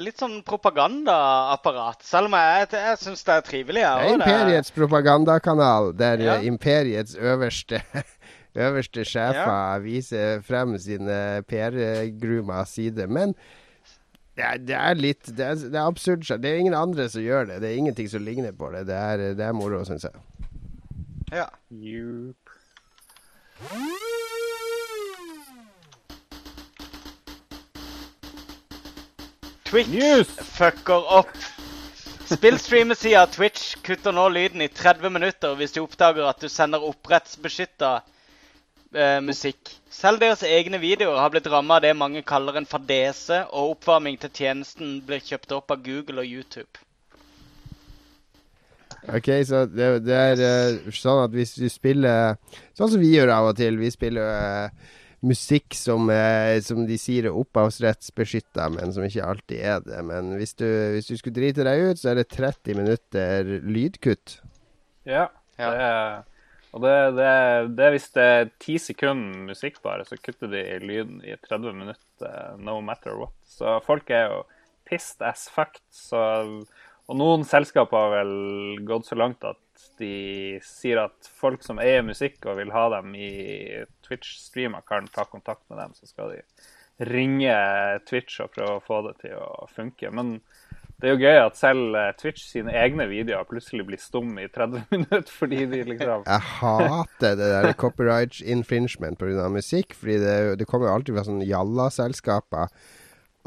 [0.00, 2.00] Litt sånn propagandaapparat.
[2.08, 3.82] Selv om jeg, jeg syns det er trivelig.
[3.84, 6.38] Ja, det er Imperiets propagandakanal, der ja.
[6.48, 7.82] Imperiets øverste
[8.54, 9.78] øverste sjefer ja.
[9.84, 13.06] viser frem sine PR-gruma sider.
[13.06, 13.34] Men
[14.36, 16.24] det er, det er litt det er, det er, absurd.
[16.24, 17.60] Det er ingen andre som gjør det.
[17.62, 18.86] Det er ingenting som ligner på det.
[18.88, 20.49] Det er, det er moro, syns jeg.
[21.30, 21.50] Ja.
[21.70, 22.36] Yep.
[29.64, 30.26] Twitch News.
[30.26, 31.28] fucker opp.
[32.26, 37.92] Spillstreamersida Twitch kutter nå lyden i 30 minutter hvis de oppdager at du sender opprettsbeskytta
[38.94, 39.70] eh, musikk.
[39.90, 44.18] Selv deres egne videoer har blitt ramma av det mange kaller en fadese, og oppvarming
[44.18, 46.89] til tjenesten blir kjøpt opp av Google og YouTube.
[49.08, 52.36] OK, så det, det er uh, sånn at hvis du spiller
[52.76, 53.78] Sånn som vi gjør av og til.
[53.80, 54.96] Vi spiller uh,
[55.26, 60.00] musikk som, uh, som, de sier er opphavsrettsbeskytta, men som ikke alltid er det.
[60.08, 64.40] Men hvis du, hvis du skulle drite deg ut, så er det 30 minutter lydkutt.
[65.08, 65.28] Ja.
[65.60, 65.70] ja.
[65.70, 66.20] Det er,
[66.70, 67.30] og det, det,
[67.74, 71.74] det, er hvis det er ti sekunder musikk bare, så kutter de lyden i 30
[71.74, 73.34] minutter no matter what.
[73.48, 74.42] Så folk er jo
[74.88, 75.82] pissed as fucked.
[75.90, 76.20] Så
[77.10, 82.04] og noen selskaper har vel gått så langt at de sier at folk som eier
[82.06, 83.30] musikk og vil ha dem i
[84.06, 85.96] Twitch-streamer, kan ta kontakt med dem.
[85.98, 87.54] Så skal de ringe
[88.06, 90.12] Twitch og prøve å få det til å funke.
[90.14, 90.36] Men
[91.00, 94.86] det er jo gøy at selv Twitch sine egne videoer plutselig blir stum i 30
[94.92, 99.48] minutter fordi de liksom Jeg hater det der copyright infringement pga.
[99.50, 99.96] musikk.
[99.96, 102.68] fordi det, det kommer jo alltid fra sånne jalla-selskaper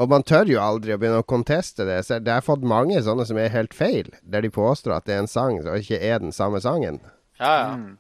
[0.02, 2.00] og man tør jo aldri å begynne å conteste det.
[2.08, 5.18] Så det har fått mange sånne som er helt feil, der de påstår at det
[5.18, 7.02] er en sang og ikke er den samme sangen.
[7.40, 7.72] Ja, ja.
[7.78, 8.00] Mm.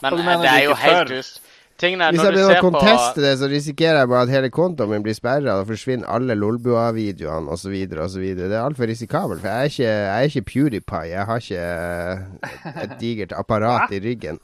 [0.00, 1.42] Men det er jo helt dust.
[1.80, 5.16] Hvis jeg begynner å conteste det, så risikerer jeg bare at hele kontoen min blir
[5.16, 7.72] sperra, og forsvinner alle Lolbua-videoene osv.
[8.04, 8.26] osv.
[8.36, 9.40] Det er altfor risikabelt.
[9.40, 11.06] For jeg er, ikke, jeg er ikke PewDiePie.
[11.08, 14.40] Jeg har ikke et digert apparat i ryggen.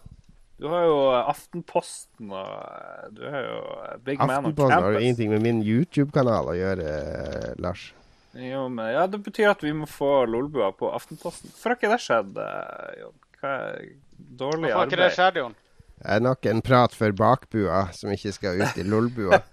[0.57, 3.59] Du har jo Aftenposten og eh, Du har jo
[4.07, 4.53] big man on Campus.
[4.55, 7.91] Aftenposten har jo ingenting med min YouTube-kanal å gjøre, eh, Lars.
[8.37, 11.53] Jo, men, ja, det betyr at vi må få Lolbua på Aftenposten.
[11.53, 13.15] Hvorfor har ikke det skjedd, eh, Jon?
[13.41, 13.87] Hva er
[14.17, 15.19] dårlig Hvorfor har ikke det arbeid?
[15.21, 15.57] skjedd, Jon?
[15.97, 19.41] Det er nok en prat for bakbua som ikke skal ut i lolbua.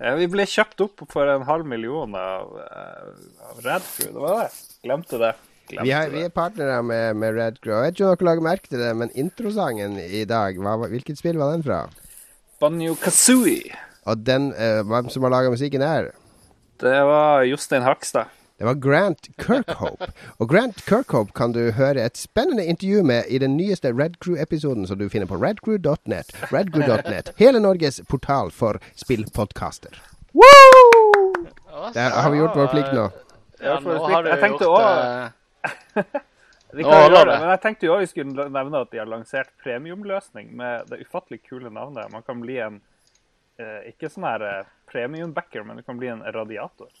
[0.00, 3.08] Ja, vi ble kjøpt opp for en halv million av, eh,
[3.50, 4.46] av Radcrew, det var det.
[4.86, 5.34] Glemte det.
[5.70, 7.78] Glemte Vi, har, vi er partnere med, med Red Grow.
[7.78, 11.20] Jeg vet ikke om dere lager merke til det, men introsangen i dag, hva, hvilket
[11.20, 11.84] spill var den fra?
[12.60, 13.78] Banjo Kazooie.
[14.10, 16.10] Og den, eh, hvem som har laga musikken her?
[16.80, 18.24] Det var Jostein Hakstad.
[18.60, 20.10] Det var Grant Kirkhope.
[20.38, 24.86] Og Grant Kirkhope kan du høre et spennende intervju med i den nyeste Red Crew-episoden
[24.86, 26.34] som du finner på redcrew.net.
[26.52, 27.32] Redcrew.net.
[27.38, 29.96] Hele Norges portal for spillpodkaster.
[31.94, 33.08] Der har vi gjort vår plikt nå.
[33.62, 35.39] Ja, nå har du gjort det.
[36.72, 38.98] Vi kan holder gjøre det, men jeg tenkte jo også vi skulle nevne at de
[39.00, 42.06] har lansert premiumløsning med det ufattelig kule navnet.
[42.12, 42.76] Man kan bli en
[43.58, 46.92] eh, ikke sånn her eh, premium-backer, men du kan bli en radiator.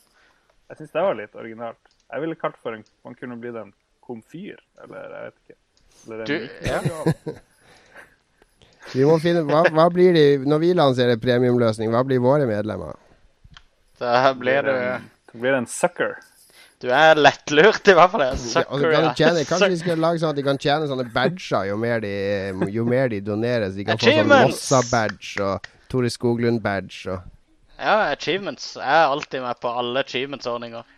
[0.70, 1.94] Jeg syns det var litt originalt.
[2.10, 3.70] Jeg ville kalt for en Man kunne blitt en
[4.02, 5.58] komfyr, eller jeg vet ikke.
[6.02, 6.36] Eller en Du,
[6.66, 7.38] ja.
[8.90, 12.98] Vi må finne, hva, hva blir de, Når vi lanserer premiumløsning, hva blir våre medlemmer?
[14.00, 14.80] Da blir det
[15.32, 16.16] blir en sucker.
[16.80, 18.22] Du er lettlurt, i hvert fall.
[18.24, 20.86] Ja, og så kan de tjene, kanskje vi skal lage sånn at de kan tjene
[20.88, 22.12] sånne badger jo mer de,
[22.72, 23.74] jo mer de doneres.
[23.76, 27.12] De kan få sånn Mossa-badge og Tore Skoglund-badge.
[27.12, 28.72] og Ja, achievements.
[28.80, 30.96] Jeg er alltid med på alle achievements-ordninger.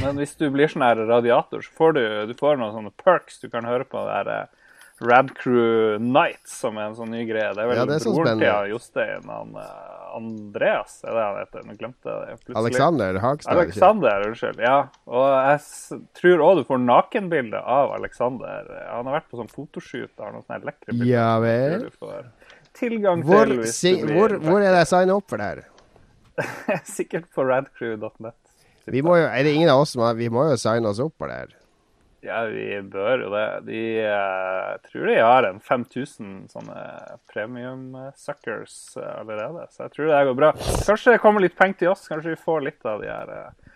[0.00, 3.42] Men hvis du blir sånn her radiator, så får du, du får noen sånne perks.
[3.44, 4.48] Du kan høre på det der
[5.00, 7.50] eh, Radcrew Nights, som er en sånn ny greie.
[7.54, 11.24] Det er vel Ja, det er så broren til Jostein, han eh, Andreas, er det
[11.24, 11.66] han heter?
[11.66, 12.60] Nå glemte jeg det plutselig.
[12.60, 13.58] Alexander Hagstad.
[13.58, 14.62] Alexander, unnskyld.
[14.62, 14.76] Ja.
[15.10, 18.70] Og jeg tror òg du får nakenbilde av Alexander.
[18.92, 21.10] Han har vært på sånn fotoshoot og har noen sånne lekre bilder.
[21.10, 21.88] Ja vel.
[22.74, 25.66] Tilgang Hvor, til hvis si, hvor, hvor er det jeg signer opp for det her?
[26.96, 28.38] Sikkert på radcrew.net.
[28.90, 31.00] Vi må jo, er det ingen av oss som har Vi må jo signe oss
[31.02, 31.52] opp for det her.
[32.24, 33.48] Ja, vi bør jo det.
[33.66, 36.84] De eh, jeg tror de har en 5000 sånne
[37.28, 40.50] premium eh, suckers eh, allerede, så jeg tror det går bra.
[40.86, 42.06] Kanskje det kommer litt penger til oss?
[42.08, 43.34] Kanskje vi får litt av de her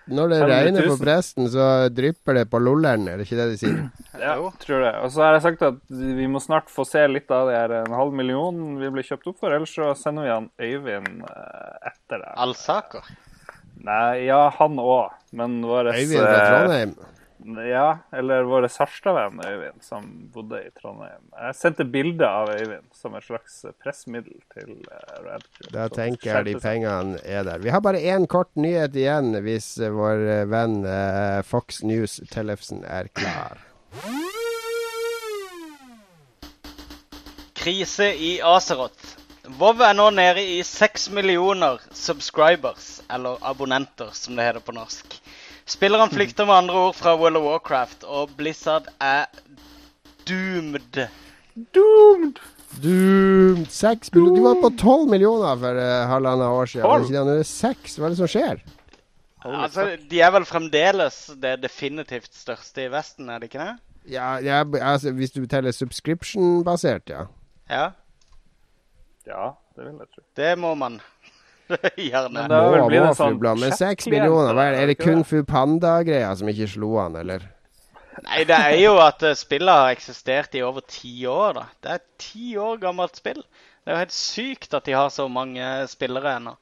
[0.08, 3.60] Når det regner på presten, så drypper det på lolleren, er det ikke det de
[3.60, 3.76] sier?
[4.24, 4.94] Ja, tror det.
[5.04, 7.76] Og så har jeg sagt at vi må snart få se litt av de her
[7.82, 12.24] en halv million vi ble kjøpt opp for, ellers så sender vi han Øyvind etter
[12.24, 12.32] det.
[12.48, 13.12] Alsaker.
[13.84, 16.96] Nei, ja, han òg, men vår Øyvind fra Trondheim.
[17.56, 21.22] Ja, eller vår Sarstad-venn Øyvind, som bodde i Trondheim.
[21.32, 24.74] Jeg sendte bilde av Øyvind som et slags pressmiddel til
[25.24, 25.70] Red Crew.
[25.72, 27.62] Da tenker jeg de pengene er der.
[27.64, 32.18] Vi har bare én kort nyhet igjen, hvis eh, vår eh, venn eh, Fox News
[32.32, 33.64] Tellefsen er klar.
[37.58, 39.16] Krise i Azeroth.
[39.56, 45.16] Vov er nå nede i seks millioner subscribers, eller abonnenter, som det heter på norsk.
[45.68, 49.26] Spillerne flykter med andre ord fra World of Warcraft, og Blizzard er
[50.28, 51.02] doomed.
[51.74, 52.40] Doomed!
[52.82, 53.66] Doomed.
[53.72, 57.16] seks millioner De var på tolv millioner for uh, halvannet år siden.
[57.20, 57.96] Er det seks.
[57.98, 58.62] Hva er det som skjer?
[59.48, 63.76] Altså, de er vel fremdeles det definitivt største i Vesten, er det ikke det?
[64.08, 67.26] Ja, ja, altså, Hvis du teller subscription-basert, ja.
[67.68, 67.90] Ja,
[69.28, 70.22] Ja, det vil jeg tro.
[70.36, 71.00] det må man
[72.08, 72.32] gjerne.
[72.34, 74.82] Men det Må- bli må en sånn seks millioner, hva er det?
[74.82, 77.46] Er det Kung Fu Panda-greia som ikke slo an, eller?
[78.24, 81.66] Nei, det er jo at eh, spillet har eksistert i over ti år, da.
[81.82, 83.44] Det er et ti år gammelt spill.
[83.84, 86.56] Det er jo helt sykt at de har så mange spillere ennå.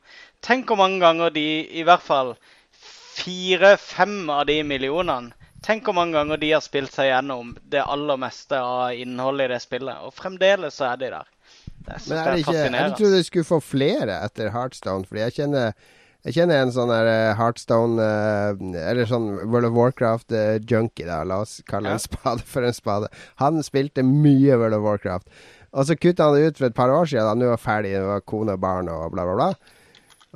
[0.44, 1.46] Tenk hvor mange ganger de,
[1.80, 2.34] i hvert fall
[3.16, 5.32] fire-fem av de millionene
[5.66, 9.54] Tenk hvor mange ganger de har spilt seg gjennom det aller meste av innholdet i
[9.54, 10.04] det spillet.
[10.06, 11.30] Og fremdeles så er de der.
[11.86, 15.76] Jeg er det ikke Jeg trodde jeg skulle få flere etter Heartstone, fordi jeg kjenner
[16.26, 21.20] jeg kjenner en sånn der eh, Heartstone eh, Eller sånn World of Warcraft-junkie, da.
[21.22, 23.10] La oss kalle en spade for en spade.
[23.38, 25.28] Han spilte mye World of Warcraft.
[25.76, 27.28] Og så kutta han det ut for et par år siden.
[27.28, 29.76] da Nå var ferdig, det var kone og barn og bla, bla, bla.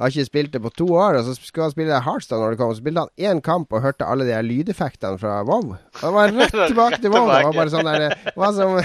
[0.01, 2.61] Har ikke spilt det på to år, og så skulle han spille Heartstone når det
[2.61, 2.71] kom.
[2.77, 5.75] Så spilte han én kamp og hørte alle de lydeffektene fra WoW.
[5.99, 7.33] Det var rett tilbake til WoW.
[7.35, 8.79] Det var bare sånn der Hva var som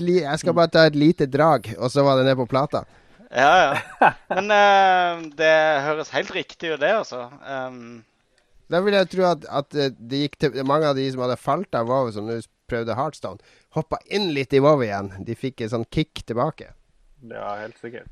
[0.00, 2.84] li Jeg skal bare ta et lite drag, og så var det ned på plata.
[3.34, 3.52] Ja,
[4.00, 4.10] ja.
[4.34, 5.54] Men uh, det
[5.84, 7.26] høres helt riktig ut, det, altså.
[7.44, 8.04] Um,
[8.72, 11.36] Da vil jeg tro at, at eh, det gikk til mange av de som hadde
[11.36, 12.38] falt av WoW, som nå
[12.70, 13.42] prøvde Heartstone,
[13.76, 15.10] hoppa inn litt i WoW igjen.
[15.26, 16.70] De fikk en sånn kick tilbake.
[17.28, 18.08] Ja, helt sikkert.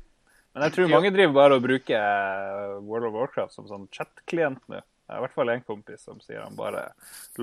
[0.53, 4.61] Men jeg tror mange driver bare og bruker eh, World of Warcraft som sånn chat-klient
[4.69, 4.83] nå.
[5.03, 6.85] Jeg har i hvert fall en kompis som sier han bare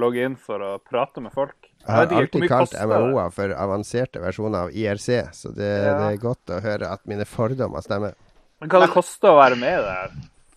[0.00, 1.68] logger inn for å prate med folk.
[1.84, 2.72] Jeg har alltid kalt?
[2.88, 5.92] MMO-er for avanserte versjoner av IRC, så det, Ja.
[6.00, 8.16] det er godt å høre at mine fordommer stemmer.
[8.60, 10.10] Men hva det koster å være med i det her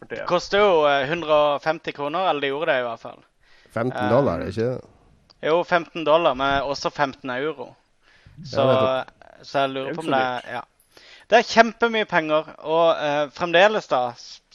[0.10, 0.26] Det?
[0.28, 3.22] Koster jo eh, 150 kroner, eller det gjorde det i hvert fall.
[3.74, 4.82] 15 Um, dollar, ikke det?
[5.43, 7.70] Jo, 15 dollar, men også 15 euro.
[8.45, 8.64] Så,
[9.43, 10.62] så jeg lurer er på om det er, Ja.
[11.32, 14.12] Det er kjempemye penger, og uh, fremdeles, da,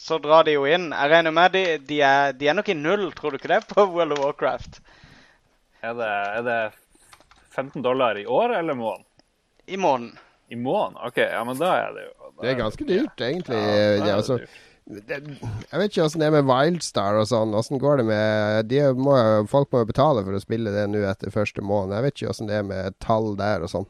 [0.08, 0.90] så drar de jo inn.
[0.92, 3.62] Jeg regner med de, de, er, de er nok i null, tror du ikke det,
[3.70, 4.80] på World of Warcraft?
[5.84, 6.60] Er det, er det
[7.54, 9.04] 15 dollar i år eller måned?
[9.68, 10.16] I måneden.
[10.48, 10.96] I måneden?
[11.06, 13.60] OK, ja, men da er det jo Det er ganske dyrt, egentlig.
[13.60, 14.38] Ja, er det, altså,
[14.88, 15.18] det,
[15.68, 17.52] jeg vet ikke åssen det er med Wildstar og sånn.
[17.58, 19.16] Åssen går det med de må,
[19.52, 21.92] Folk må jo betale for å spille det nå etter første måned.
[21.98, 23.88] Jeg vet ikke åssen det er med tall der og sånn.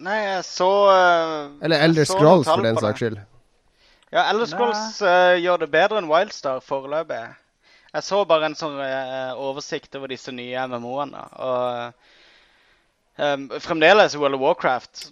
[0.00, 3.20] Nei, jeg så uh, Eller Elder Scrolls, for den saks skyld.
[4.10, 7.20] Ja, Elder Scrolls eh, gjør det bedre enn Wildstar foreløpig.
[7.90, 11.22] Jeg så bare en sånn uh, oversikt over disse nye MMO-ene.
[11.42, 15.08] Og um, fremdeles World of Warcraft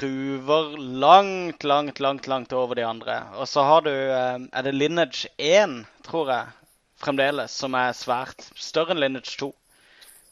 [0.00, 3.18] ruver langt, langt, langt langt over de andre.
[3.36, 6.72] Og så har du eh, Er det Lineage 1, tror jeg,
[7.04, 9.52] fremdeles, som er svært større enn Lineage 2.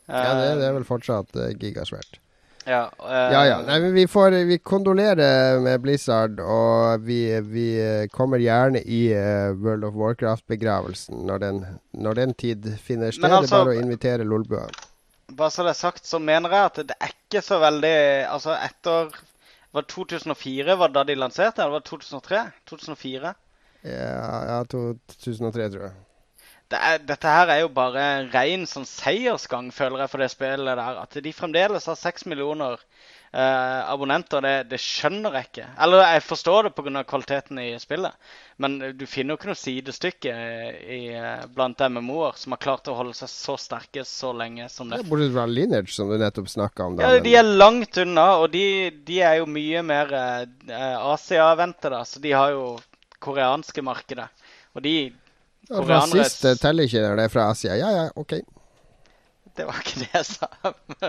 [0.09, 2.21] Ja, det, det er Um, vel fortsatt uh, gigasvært.
[2.67, 3.59] Ja, uh, Ja ja.
[3.67, 7.67] Nei, vi får Vi kondolerer med Blizzard, og vi, vi
[8.12, 13.25] kommer gjerne i eh, World of Warcraft-begravelsen når, den- når den tid finner sted.
[13.31, 14.67] Altså- det er bare å invitere Lolbua.
[15.35, 17.95] Bare så det er sagt, så mener jeg at det er ikke så veldig
[18.29, 19.15] Altså etter
[19.75, 21.59] var det 2004 var det da de lanserte?
[21.62, 22.43] Eller var det 2003?
[22.71, 23.35] 2004?
[23.85, 25.95] Ja, ja, 2003, tror jeg.
[26.73, 30.81] Det er, dette her er jo bare ren sånn seiersgang, føler jeg, for det spillet
[30.81, 31.03] der.
[31.05, 32.81] At de fremdeles har seks millioner
[33.35, 35.67] eh, abonnenter, det, det skjønner jeg ikke.
[35.85, 37.03] Eller jeg forstår det pga.
[37.11, 38.15] kvaliteten i spillet,
[38.62, 40.35] men du finner jo ikke noe sidestykke
[40.97, 44.89] i, eh, blant MMO-er som har klart å holde seg så sterke så lenge som
[44.89, 45.03] det.
[45.11, 46.97] bortsett fra Lineage, som du nettopp snakka om.
[46.97, 48.65] Da, Ja, De er langt unna, og de,
[49.05, 52.05] de er jo mye mer eh, Asia-vendte, da.
[52.09, 52.79] Så de har jo
[53.25, 54.31] koreanske markedet.
[54.75, 54.97] Og de
[55.71, 57.77] Koreanere- Rasist teller ikke når det er fra Asia.
[57.81, 58.35] Ja ja, OK.
[59.55, 60.49] Det var ikke det jeg sa.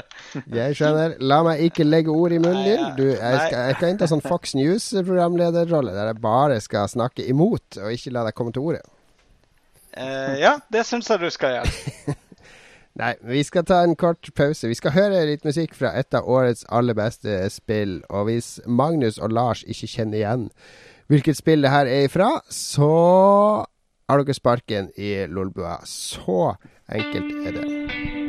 [0.59, 1.15] Jeg skjønner.
[1.25, 2.83] La meg ikke legge ord i munnen din.
[2.97, 7.79] Du, jeg skal, jeg skal innta sånn Fox News-programlederrolle der jeg bare skal snakke imot,
[7.81, 8.83] og ikke la deg komme til ordet.
[9.97, 12.15] Uh, ja, det syns jeg du skal gjøre.
[13.01, 14.69] Nei, vi skal ta en kort pause.
[14.69, 17.97] Vi skal høre litt musikk fra et av årets aller beste spill.
[18.13, 20.45] Og hvis Magnus og Lars ikke kjenner igjen
[21.11, 22.93] hvilket spill det her er ifra, så
[24.09, 25.79] har dere sparken i Lolbua.
[25.85, 26.55] Så
[26.91, 28.24] enkelt er det.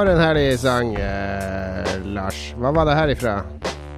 [0.00, 2.54] For en herlig sang, eh, Lars.
[2.56, 3.32] Hva var det her ifra?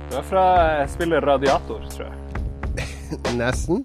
[0.08, 0.46] Det var fra
[0.90, 2.86] spillet Radiator, tror jeg.
[3.38, 3.84] Nesten.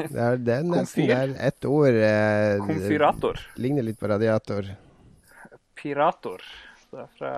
[0.00, 2.00] Det er, det er nesten der det er ett ord.
[2.08, 3.38] Eh, Konfirator.
[3.54, 4.74] ligner litt på radiator.
[5.78, 6.42] Pirator.
[6.90, 7.32] Det er fra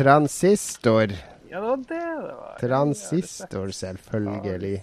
[0.00, 1.12] Transistor.
[1.52, 2.58] Ja, det var det det var.
[2.64, 4.76] Transistor, selvfølgelig.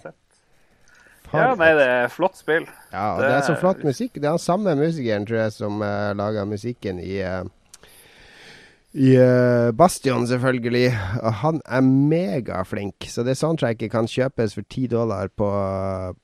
[1.34, 2.70] Ja, nei, det er flott spill.
[2.92, 4.20] Ja, og det er så flott musikk.
[4.20, 7.48] Det er den samme musikeren, tror jeg, som uh, laga musikken i uh,
[8.92, 10.90] i uh, Bastion, selvfølgelig.
[11.22, 13.06] Og han er megaflink.
[13.06, 15.50] Så det soundtracket kan kjøpes for ti dollar på,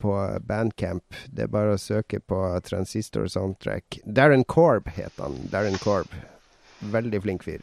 [0.02, 0.16] på
[0.48, 1.20] Bandcamp.
[1.30, 4.00] Det er bare å søke på Transistor Soundtrack.
[4.04, 5.38] Darren Korb het han.
[5.52, 6.10] Darren Korb.
[6.80, 7.62] Veldig flink fyr.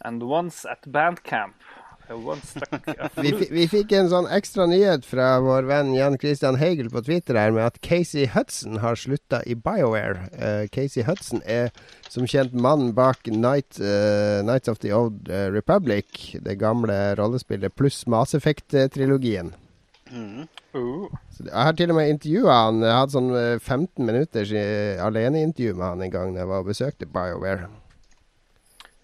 [0.00, 1.65] And once at bandcamp
[3.24, 7.38] Vi, vi fikk en sånn ekstra nyhet fra vår venn Jan Christian Hegel på Twitter
[7.38, 10.28] her med at Casey Hudson har slutta i BioWare.
[10.36, 11.72] Uh, Casey Hudson er
[12.12, 17.74] som kjent mannen bak Night, uh, Nights of the Old eh, Republic, det gamle rollespillet,
[17.74, 19.52] pluss Mass Effect-trilogien.
[20.12, 20.46] Mm.
[20.76, 22.84] Uh, Så Jeg har til og med intervjua han.
[22.84, 24.54] Jeg hadde sånn eh, 15 minutters
[25.02, 27.68] aleneintervju med han en gang da jeg var og besøkte BioWare.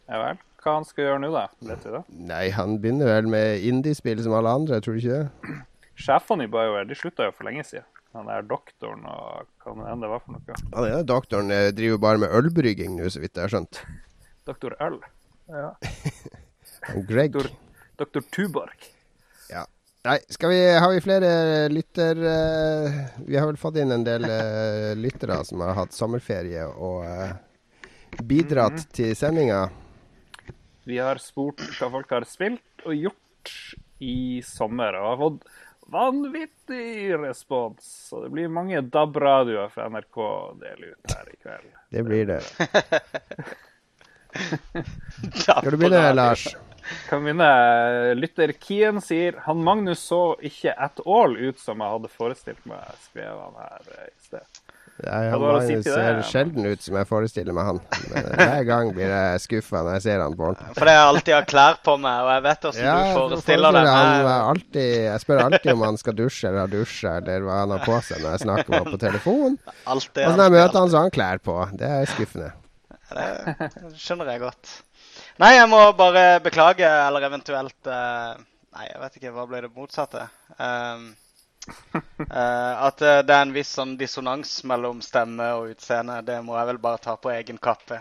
[0.09, 0.41] Ja vel.
[0.63, 1.47] Hva han skal gjøre nå, da?
[1.73, 2.03] Vet vi det?
[2.31, 5.57] Nei, han begynner vel med indiespill som alle andre, tror du ikke det?
[5.99, 7.89] Sjefene i BioWare de slutta jo for lenge siden.
[8.13, 10.57] Han er doktoren og hva nå enn det var for noe.
[10.77, 13.83] Han ene doktoren eh, driver bare med ølbrygging nå, så vidt jeg har skjønt.
[14.49, 14.99] Doktor Øl.
[15.51, 15.71] Ja.
[17.11, 17.33] Greg.
[17.35, 17.55] Doktor,
[17.99, 18.91] Doktor Tuborg.
[20.03, 22.19] Nei, skal vi, har vi flere lytter...
[22.19, 27.05] uh, vi har vel fått inn en del uh, lyttere som har hatt sommerferie og
[27.07, 27.37] uh,
[28.27, 29.69] bidratt til sendinga.
[30.85, 33.53] Vi har spurt hva folk har spilt og gjort
[34.03, 35.45] i sommer, og har fått
[35.93, 37.87] vanvittig respons.
[38.09, 41.71] Så det blir mange DAB-radioer fra NRK å dele ut her i kveld.
[41.93, 42.41] Det blir det.
[45.43, 46.49] Skal du begynne, Lars?
[47.09, 48.15] Kan begynne.
[48.19, 52.83] Lytter Kien sier han Magnus så ikke at all ut som jeg hadde forestilt meg,
[53.07, 54.63] skrev han her i sted.
[55.03, 57.79] Ja, han si ser det, sjelden ut som jeg forestiller meg han.
[58.13, 60.75] Men eh, hver gang blir jeg skuffa når jeg ser han på ordentlig.
[60.77, 63.89] Fordi jeg alltid har klær på meg, og jeg vet hvordan Ja, du forestiller deg.
[63.89, 67.75] han alltid, jeg spør alltid om han skal dusje eller har dusja, eller hva han
[67.75, 69.59] har på seg når jeg snakker med ham på telefon.
[69.97, 71.59] Altid, Og så når jeg alltid, møter han, så har han klær på.
[71.83, 72.53] Det er skuffende.
[73.13, 74.77] Det skjønner jeg godt.
[75.43, 78.33] Nei, jeg må bare beklage, eller eventuelt eh,
[78.73, 79.33] Nei, jeg vet ikke.
[79.35, 80.23] Hva ble det motsatte?
[80.57, 81.11] Um,
[82.29, 86.21] at eh, det er en viss sånn dissonans mellom stemme og utseende.
[86.27, 88.01] Det må jeg vel bare ta på egen kappe.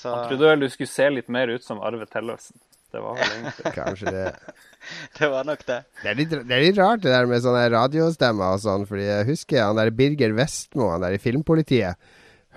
[0.00, 2.60] Så Jeg trodde vel du skulle se litt mer ut som Arve Tellefsen.
[2.90, 4.30] Det var vel egentlig Kanskje det.
[5.18, 5.82] det var nok det.
[6.00, 9.06] Det er, litt, det er litt rart det der med sånne radiostemmer og sånn, fordi
[9.06, 12.00] jeg husker han der Birger Vestmo, han der i Filmpolitiet.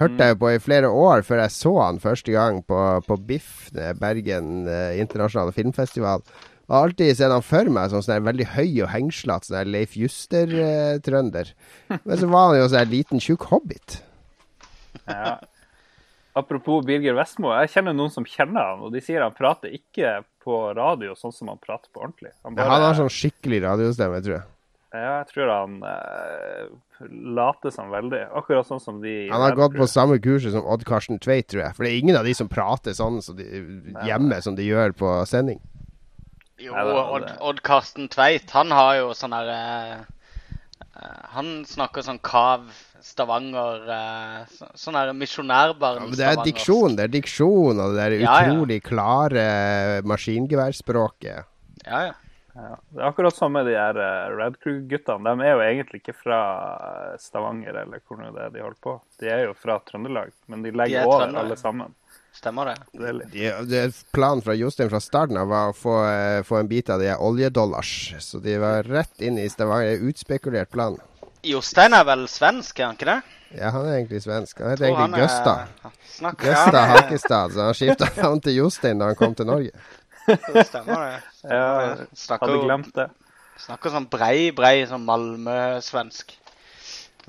[0.01, 3.67] Hørte jeg på i flere år før jeg så han første gang på, på BIFF,
[3.77, 6.23] er Bergen eh, internasjonale filmfestival.
[6.69, 9.97] Og har alltid sett han for meg som sånn veldig høy og hengslete, sånn Leif
[9.99, 11.51] Juster-trønder.
[12.07, 13.99] Men så var han jo sånn liten, tjukk hobbit.
[15.07, 15.41] Ja.
[16.33, 20.21] Apropos Birger Vestmo, jeg kjenner noen som kjenner han, og de sier han prater ikke
[20.41, 22.31] på radio sånn som han prater på ordentlig.
[22.41, 24.47] Han, Ja, han har sånn skikkelig radiostemme, tror jeg.
[24.93, 26.65] Ja, jeg tror han eh,
[27.09, 28.19] later som veldig.
[28.37, 31.63] Akkurat sånn som de Han har gått på samme kurset som Odd Karsten Tveit, tror
[31.63, 31.73] jeg.
[31.73, 33.47] For det er ingen av de som prater sånn som de,
[34.05, 35.57] hjemme som de gjør på sending.
[36.63, 36.73] Jo,
[37.17, 37.29] Odd.
[37.41, 40.01] Odd Karsten Tveit, han har jo sånn herre eh,
[40.95, 42.65] eh, Han snakker sånn kav
[43.03, 46.51] Stavanger eh, Sånn her misjonærbarn Ja, men det er Stavanger.
[46.51, 48.51] diksjon, det er diksjon, og det der Ja, ja.
[48.53, 49.47] utrolig klare
[50.07, 51.45] maskingeværspråket.
[51.87, 52.13] Ja, ja.
[52.53, 55.31] Ja, det er akkurat som med de her eh, Red Crew-guttene.
[55.41, 56.37] De er jo egentlig ikke fra
[56.77, 58.93] eh, Stavanger eller hvor nå det er de holder på.
[59.23, 61.47] De er jo fra Trøndelag, men de De legger er over trøndere.
[61.47, 61.95] alle sammen.
[62.33, 62.75] Stemmer det.
[63.31, 66.67] Det er det Planen fra Jostein fra starten av var å få, eh, få en
[66.67, 68.15] bit av de oljedollars.
[68.19, 70.01] Så de var rett inn i Stavanger.
[70.09, 70.97] Utspekulert plan.
[71.43, 73.21] Jostein er vel svensk, er han ikke det?
[73.53, 74.59] Ja, han er egentlig svensk.
[74.63, 75.55] Han heter egentlig Gøsta.
[76.41, 77.53] Gøsta Hakestad.
[77.53, 79.71] Så han skifta navn til Jostein da han kom til Norge.
[80.27, 81.19] det Stemmer det.
[81.51, 81.67] Ja,
[82.39, 83.09] hadde glemt det.
[83.59, 86.33] snakker sånn brei, brei sånn Malmö-svensk.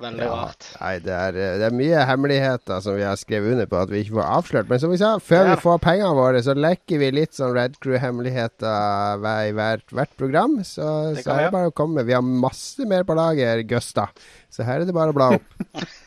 [0.03, 0.67] Veldig Ja, rart.
[0.81, 3.91] nei, det er, eh, det er mye hemmeligheter som vi har skrevet under på at
[3.93, 4.69] vi ikke får avslørt.
[4.69, 5.55] Men som vi sa, før Ja.
[5.55, 10.57] vi får pengene våre, så lekker vi litt sånn Red Crew-hemmeligheter i hvert, hvert program.
[10.65, 12.05] Så, så er det bare å komme.
[12.05, 14.09] Vi har masse mer på lager, Gusta.
[14.51, 15.45] Så her er det bare å bla opp.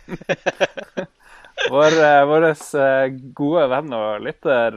[1.72, 4.76] Vår, eh, vår eh, gode venn og lytter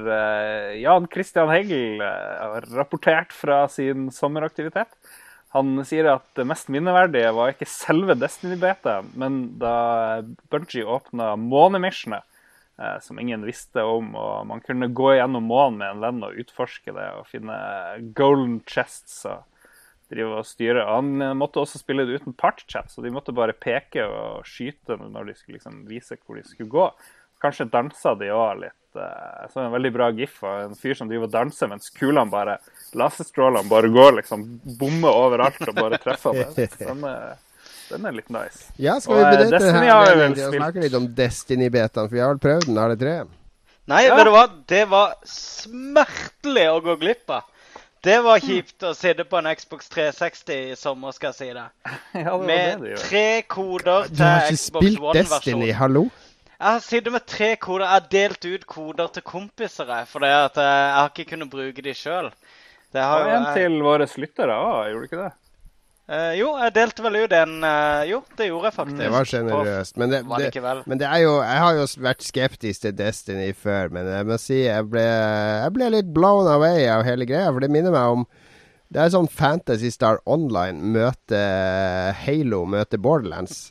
[0.81, 4.89] Jan Christian Hegel eh, har rapportert fra sin sommeraktivitet.
[5.57, 10.23] Han sier at det mest minneverdige var ikke selve Destiny-betet, men da
[10.53, 12.23] Bungie åpna månemissionet
[12.79, 14.13] eh, som ingen visste om.
[14.15, 17.59] Og man kunne gå gjennom månen med en venn og utforske det og finne
[18.15, 19.25] golden chests.
[19.27, 19.47] og
[20.11, 20.85] drive og styre.
[20.89, 24.99] Han eh, måtte også spille det uten partychat, så de måtte bare peke og skyte
[25.01, 26.87] når de skulle liksom vise hvor de skulle gå.
[27.41, 28.80] Kanskje dansa de òg litt.
[28.97, 32.27] Eh, så en veldig bra gif av en fyr som driver og danser mens kulene
[32.31, 32.57] bare
[32.99, 34.43] Laserstrålene bare går liksom
[34.81, 36.71] bommer overalt og bare treffer det.
[36.81, 37.37] Den er,
[37.91, 38.65] den er litt nice.
[38.79, 40.57] Ja, skal vi Og, eh, benytte Destiny denne har jeg vel spilt.
[40.61, 42.09] snakke litt om Destiny-betaen?
[42.11, 43.15] For vi har vel prøvd den alle tre?
[43.91, 44.15] Nei, Ja.
[44.17, 44.45] vet du hva?
[44.71, 47.43] Det var smertelig å gå glipp av.
[48.03, 51.67] Det var kjipt å sitte på en Xbox 360 i sommer, skal jeg si det.
[52.25, 54.17] Ja, det Med det det, tre koder til Xbox One-versjonen.
[54.17, 56.05] Du har ikke Xbox spilt Destiny, hallo?
[56.61, 57.87] Jeg har sittet med tre koder.
[57.87, 61.31] Jeg har delt ut koder til kompiser, jeg, for det at eh, jeg har ikke
[61.33, 62.29] kunnet bruke de sjøl.
[62.93, 65.31] Det har Og jo en jeg- til våre lyttere òg, gjorde du ikke det?
[66.11, 68.99] Uh, jo, jeg delte vel ut en uh, Jo, det gjorde jeg faktisk.
[68.99, 69.97] Det var sjenerøst.
[69.97, 73.53] Men, det, det det, men det er jo Jeg har jo vært skeptisk til Destiny
[73.55, 77.53] før, men jeg må si jeg ble, jeg ble litt blown away av hele greia.
[77.55, 78.27] For det minner meg om
[78.91, 83.69] Det er sånn Fantasy Star Online møter Halo møter Borderlands.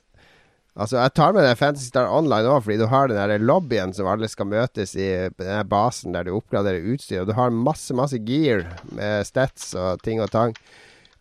[0.80, 3.92] Altså, Jeg tar med den Fantasy Star Online òg, fordi du har den der lobbyen
[3.96, 7.26] som alle skal møtes i, denne den basen der du oppgraderer utstyr.
[7.26, 8.64] Og du har masse, masse gear
[8.96, 10.56] med stats og ting og tang.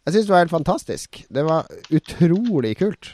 [0.06, 1.24] Jeg syns det var helt fantastisk.
[1.34, 3.10] Det var utrolig kult.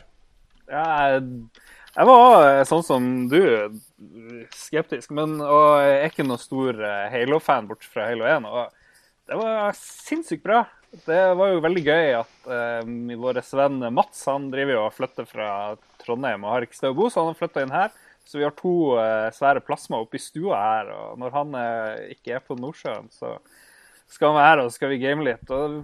[0.68, 0.84] Ja,
[1.16, 3.40] jeg, var eh, sånn som du,
[4.52, 8.50] skeptisk, men og jeg er ikke noe stor eh, Halo-fan bort fra Halo 1.
[8.52, 10.66] Og det var sinnssykt bra.
[11.08, 15.26] Det var jo veldig gøy at uh, vår venn Mats han driver jo og flytter
[15.26, 15.48] fra
[16.04, 17.92] Trondheim og har ikke sted å bo, så han har flytta inn her.
[18.24, 20.92] Så vi har to eh, svære plasma oppe i stua her.
[20.96, 23.34] Og når han eh, ikke er på Nordsjøen, så
[24.14, 25.50] skal han være her og så skal vi game litt.
[25.52, 25.82] Og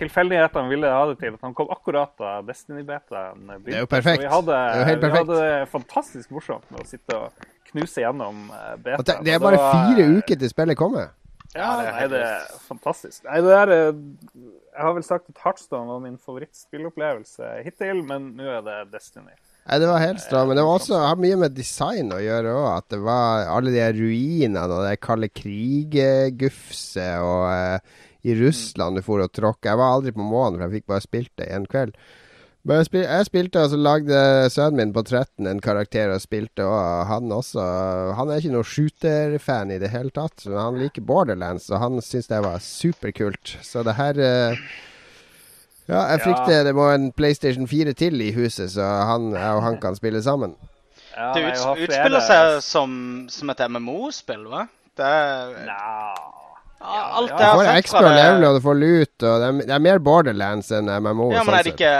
[0.00, 3.70] tilfeldighetene ville ha det til at han kom akkurat da Destiny-betaen begynte.
[3.70, 4.20] Det er jo perfekt.
[4.20, 7.16] Så vi hadde, Det er jo helt vi hadde det fantastisk morsomt med å sitte
[7.16, 9.06] og knuse gjennom eh, Og betaen.
[9.12, 11.12] det, det er bare var- fire uker til spillet kommer.
[11.50, 13.24] Ja, det er nei, det er fantastisk.
[13.26, 13.94] Nei, det er, eh,
[14.70, 19.34] jeg har vel sagt at Heartstone var min favorittspillopplevelse hittil, men nå er det Destiny.
[19.68, 20.48] Nei, Det var helt stram.
[20.48, 22.68] Men det var også har mye med design å gjøre òg.
[22.78, 29.04] At det var alle de ruinene og det kalde krig-gufset og eh, i Russland du
[29.04, 29.72] for og tråkka.
[29.72, 31.94] Jeg var aldri på månen, for jeg fikk bare spilt det en kveld.
[32.68, 34.18] Men jeg, spil, jeg spilte, og så lagde
[34.52, 37.62] sønnen min på 13 en karakter og spilte, og han også
[38.18, 40.44] Han er ikke noen shooter-fan i det hele tatt.
[40.44, 43.56] Men han liker Borderlands, og han syns det var superkult.
[43.64, 44.60] Så det her eh,
[45.90, 46.24] Ja, jeg Ja.
[46.24, 49.96] frykter det må en PlayStation 4 til i huset, så han, jeg og han kan
[49.98, 50.54] spille sammen.
[51.16, 52.92] Ja, Det uts utspiller seg som,
[53.28, 54.68] som et MMO-spill, hva?
[54.96, 55.80] Det er Nja
[56.80, 57.36] Ja, alt ja.
[57.36, 59.48] det Du jeg får har sett fra det level, og du får lut, og det
[59.48, 61.26] er, det er mer Borderlands enn MMO.
[61.34, 61.90] Ja, men sånn er det ikke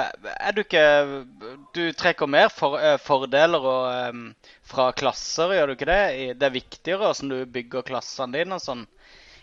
[0.47, 0.87] Er du ikke
[1.75, 4.23] Du trekker mer for, eh, fordeler og, um,
[4.65, 6.39] fra klasser, gjør du ikke det?
[6.41, 8.87] Det er viktigere hvordan du bygger klassene dine og sånn.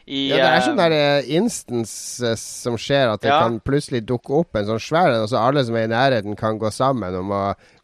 [0.08, 3.42] I, Ja, det er eh, sånn der eh, instance som skjer, at det Ja.
[3.44, 6.38] kan plutselig dukke opp en sånn svær en, og så alle som er i nærheten,
[6.40, 7.42] kan gå sammen om å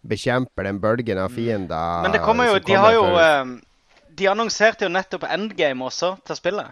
[0.07, 2.01] bekjempe den bølgen av fiender.
[2.03, 3.59] Men det kommer jo De har jo for-
[4.15, 6.71] De annonserte jo nettopp endgame også til spillet.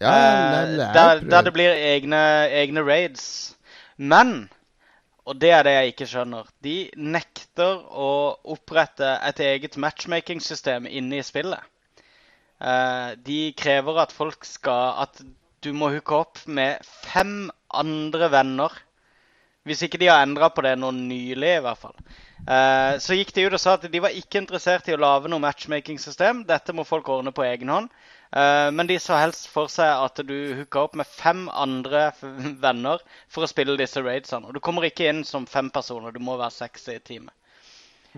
[0.00, 3.54] ja, Eh, det, er der, der det blir egne, egne raids.
[3.98, 4.48] Men,
[5.26, 11.18] og det er det jeg ikke skjønner, de nekter å opprette et eget matchmaking-system inne
[11.18, 11.60] i spillet.
[12.60, 15.20] Eh, de krever at folk skal At
[15.62, 18.74] du må hooke opp med fem andre venner.
[19.66, 21.96] Hvis ikke de har endra på det nå nylig, i hvert fall.
[22.46, 25.28] Eh, så gikk de ut og sa at de var ikke interessert i å lage
[25.28, 26.44] noe matchmaking-system.
[26.48, 27.90] Dette må folk ordne på egen hånd.
[28.32, 32.08] Eh, men de så helst for seg at du hooka opp med fem andre
[32.64, 34.48] venner for å spille disse raidsene.
[34.48, 37.34] Og du kommer ikke inn som fem personer, du må være seks i teamet.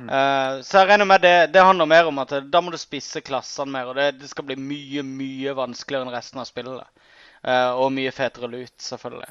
[0.09, 3.23] Eh, så jeg regner med det, det handler mer om at da må du spisse
[3.25, 3.91] klassene mer.
[3.91, 7.07] Og det, det skal bli mye, mye vanskeligere enn resten av spillet.
[7.41, 9.31] Uh, og mye fetere lut, selvfølgelig.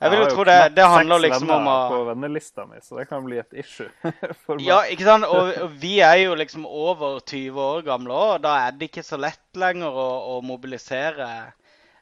[0.00, 3.04] Jeg vil jo tro det, det handler liksom om å på vennelista mi, så det
[3.08, 3.86] kan bli et issue.
[4.60, 5.26] Ja, ikke sant?
[5.28, 8.90] Og, og vi er jo liksom over 20 år gamle òg, og da er det
[8.90, 11.28] ikke så lett lenger å, å mobilisere.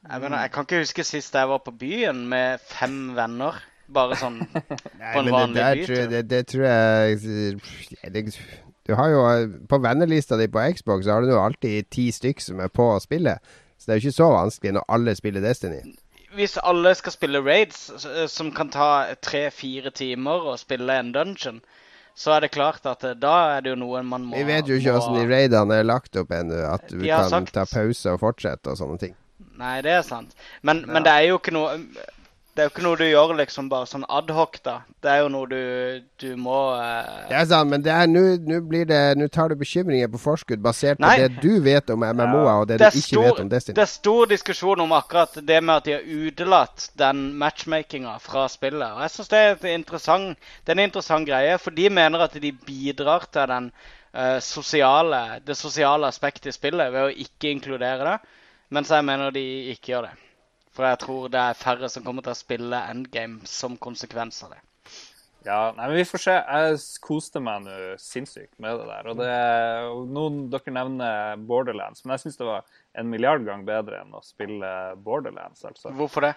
[0.02, 3.60] Jeg mener, jeg kan ikke huske sist jeg var på byen med fem venner.
[3.92, 4.38] Bare sånn
[5.00, 8.22] Nei, på en vanlig det, by, tror jeg, det, det tror jeg det,
[8.88, 9.24] Du har jo
[9.68, 12.86] På vennelista di på Xbox så har du jo alltid ti stykk som er på
[12.94, 13.36] å spille.
[13.78, 15.80] Så det er jo ikke så vanskelig når alle spiller Destiny.
[16.32, 17.90] Hvis alle skal spille raids,
[18.32, 18.86] som kan ta
[19.20, 21.58] tre-fire timer å spille en dungeon,
[22.16, 24.68] så er det klart at eh, da er det jo noe man må Vi vet
[24.68, 26.58] jo ikke må- de raidene er lagt opp ennå.
[26.68, 29.14] At du kan sagt- ta pause og fortsette og sånne ting.
[29.60, 30.32] Nei, det er sant.
[30.62, 30.92] Men, Ja.
[30.92, 31.76] men det er jo ikke noe
[32.52, 34.74] Det er jo ikke noe du gjør liksom bare sånn adhoc, da.
[35.00, 35.60] Det er jo noe du,
[36.20, 37.22] du må eh...
[37.30, 41.00] Det er sant, men det nå blir det Nå tar du bekymringer på forskudd basert
[41.00, 41.14] på Nei.
[41.22, 43.76] det du vet om MMO-er, og det, det, du ikke stor, vet om Destiny.
[43.78, 48.44] det er stor diskusjon om akkurat det med at de har utelatt den matchmakinga fra
[48.52, 48.98] spillet.
[48.98, 53.24] Og jeg syns det det er en interessant greie, for de mener at de bidrar
[53.32, 58.36] til den uh, sosiale, det sosiale aspektet i spillet ved å ikke inkludere det,
[58.76, 60.14] mens jeg mener de ikke gjør det.
[60.72, 64.54] For jeg tror det er færre som kommer til å spille endgame som konsekvens av
[64.54, 64.62] det.
[65.44, 66.34] Ja, nei, men vi får se.
[66.38, 69.08] Jeg koste meg nå sinnssykt med det der.
[69.10, 73.64] Og det, er, noen dere nevner Borderlands, men jeg syns det var en milliard gang
[73.66, 74.70] bedre enn å spille
[75.02, 75.90] Borderlands, altså.
[75.98, 76.34] Hvorfor det?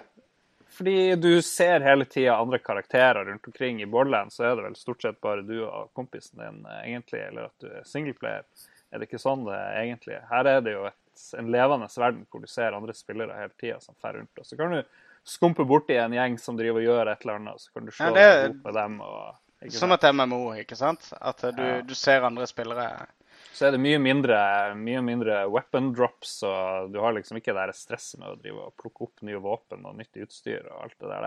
[0.75, 3.81] Fordi du ser hele tida andre karakterer rundt omkring.
[3.81, 7.21] I Borderlands så er det vel stort sett bare du og kompisen din, eh, egentlig,
[7.29, 8.43] eller at du er singleplayer.
[8.91, 10.17] Er det ikke sånn det er egentlig?
[10.31, 10.99] Her er det jo et,
[11.37, 14.37] en levende verden hvor du ser andre spillere hele tida som fer rundt.
[14.39, 14.83] Og så kan du
[15.25, 17.91] skumpe borti en gjeng som driver og gjør et eller annet, og så kan du
[17.91, 19.01] slå Ja, det- deg med dem.
[19.01, 19.35] Og,
[19.71, 21.11] Som et MMO, ikke sant?
[21.21, 21.81] At eh, du, Ja.
[21.81, 23.07] du ser andre spillere.
[23.55, 24.35] Så er det mye mindre,
[24.75, 28.73] mye mindre weapon drops, og du har liksom ikke det stresset med å drive og
[28.77, 31.23] plukke opp nye våpen og nytt utstyr og alt det der.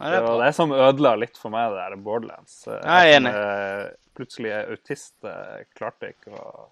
[0.00, 2.64] Ja, det er Så det er som ødela litt for meg, det der Borderlands.
[2.66, 3.34] Jeg er enig.
[3.34, 6.68] eh, plutselig er autist, eh, klarte ikke å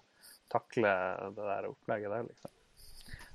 [0.53, 0.91] takle
[1.33, 2.51] det der opplegget der, liksom.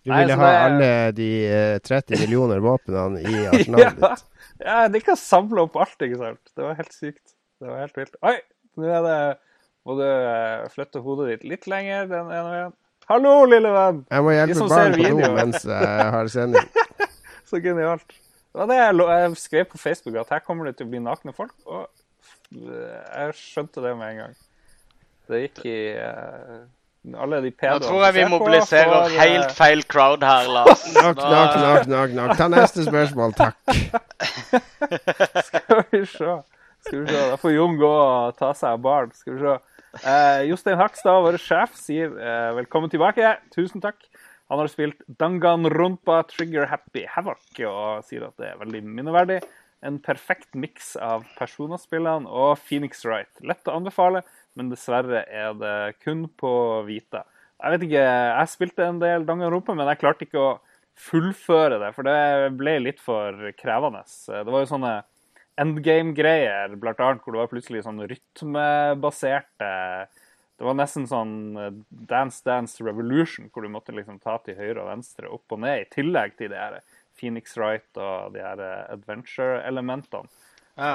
[0.07, 4.25] Du ville ha det- alle de eh, 30 millioner våpnene i arsenalet ja, ditt.
[4.65, 6.53] ja, de kan samle opp alt, ikke sant.
[6.57, 7.35] Det var helt sykt.
[7.59, 8.15] Det var helt vilt.
[8.23, 8.37] Oi,
[8.79, 9.19] nå er det
[9.89, 12.73] Må du eh, flytte hodet ditt litt lenger den ene veien.
[13.09, 14.03] Hallo, lille venn!
[14.13, 16.67] Jeg må hjelpe barn på do mens jeg har sending.
[17.49, 18.11] Så genialt.
[18.53, 21.01] Det var det jeg, jeg skrev på Facebook, at her kommer det til å bli
[21.01, 21.55] nakne folk.
[21.65, 21.87] Og
[22.53, 24.37] jeg skjønte det med en gang.
[25.29, 26.59] Det gikk i eh,
[27.17, 30.85] Alle de Nå tror jeg vi mobiliserer for, helt feil crowd her, Lars.
[30.99, 32.15] Nok, nok, nok, nok.
[32.19, 32.37] nok.
[32.37, 33.57] Ta neste spørsmål, takk.
[35.49, 36.37] Skal vi se.
[36.87, 37.25] Skal vi se.
[37.33, 39.13] Da får Jon gå og ta seg av barn.
[39.17, 39.57] Skal vi se.
[40.05, 43.37] Eh, Jostein Hakstad, vår sjef, sier eh, velkommen tilbake.
[43.55, 44.03] Tusen takk.
[44.49, 49.43] Han har spilt Danganronpa Trigger Happy Havoc og sier at det er veldig minneverdig.
[49.85, 53.31] En perfekt miks av Persona-spillene og Phoenix Wright.
[53.47, 54.25] Lett å anbefale,
[54.57, 56.53] men dessverre er det kun på
[56.87, 57.25] hvite.
[57.59, 60.57] Jeg vet ikke, jeg spilte en del Danganronpa, men jeg klarte ikke å
[60.99, 64.03] fullføre det, for det ble litt for krevende.
[64.27, 64.95] Det var jo sånne
[65.59, 69.73] endgame-greier, blant annet hvor det var plutselig sånn rytmebaserte
[70.59, 71.75] Det var nesten sånn eh,
[72.11, 75.85] Dance Dance Revolution, hvor du måtte liksom ta til høyre og venstre, opp og ned,
[75.85, 76.81] i tillegg til de her
[77.19, 80.31] Phoenix Wright og de her eh, adventure-elementene.
[80.79, 80.93] Ja.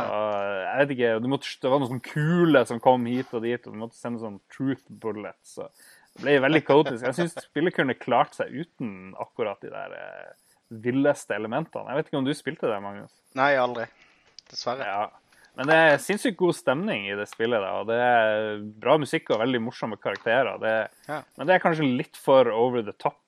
[0.63, 3.75] Jeg vet ikke, måtte, Det var noen sånn kule som kom hit og dit, og
[3.75, 5.57] du måtte sende sånn truth bullets.
[5.57, 7.03] Så det ble veldig kaotisk.
[7.03, 10.31] Jeg syns spillet kunne klart seg uten akkurat de der eh,
[10.83, 11.89] villeste elementene.
[11.91, 13.11] Jeg vet ikke om du spilte det, Magnus?
[13.37, 13.89] Nei, aldri.
[14.49, 14.87] Dessverre.
[14.87, 15.03] Ja.
[15.57, 17.61] Men det er sinnssykt god stemning i det spillet.
[17.61, 20.55] da, og Det er bra musikk og veldig morsomme karakterer.
[20.61, 20.75] Det,
[21.09, 21.21] Ja.
[21.37, 23.19] Men det er kanskje litt for over the top.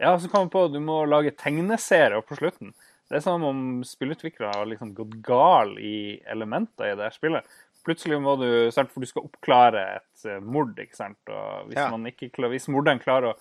[0.00, 2.74] Ja, så kom jeg på at du må lage tegneserier på slutten.
[3.14, 7.46] Det er som om spillutviklere har liksom gått gal i elementer i det spillet.
[7.86, 11.20] Plutselig må du, for du skal oppklare et eh, mord, ikke sant.
[11.30, 11.90] Og hvis, Ja.
[11.92, 13.34] man ikke, hvis morderen klarer å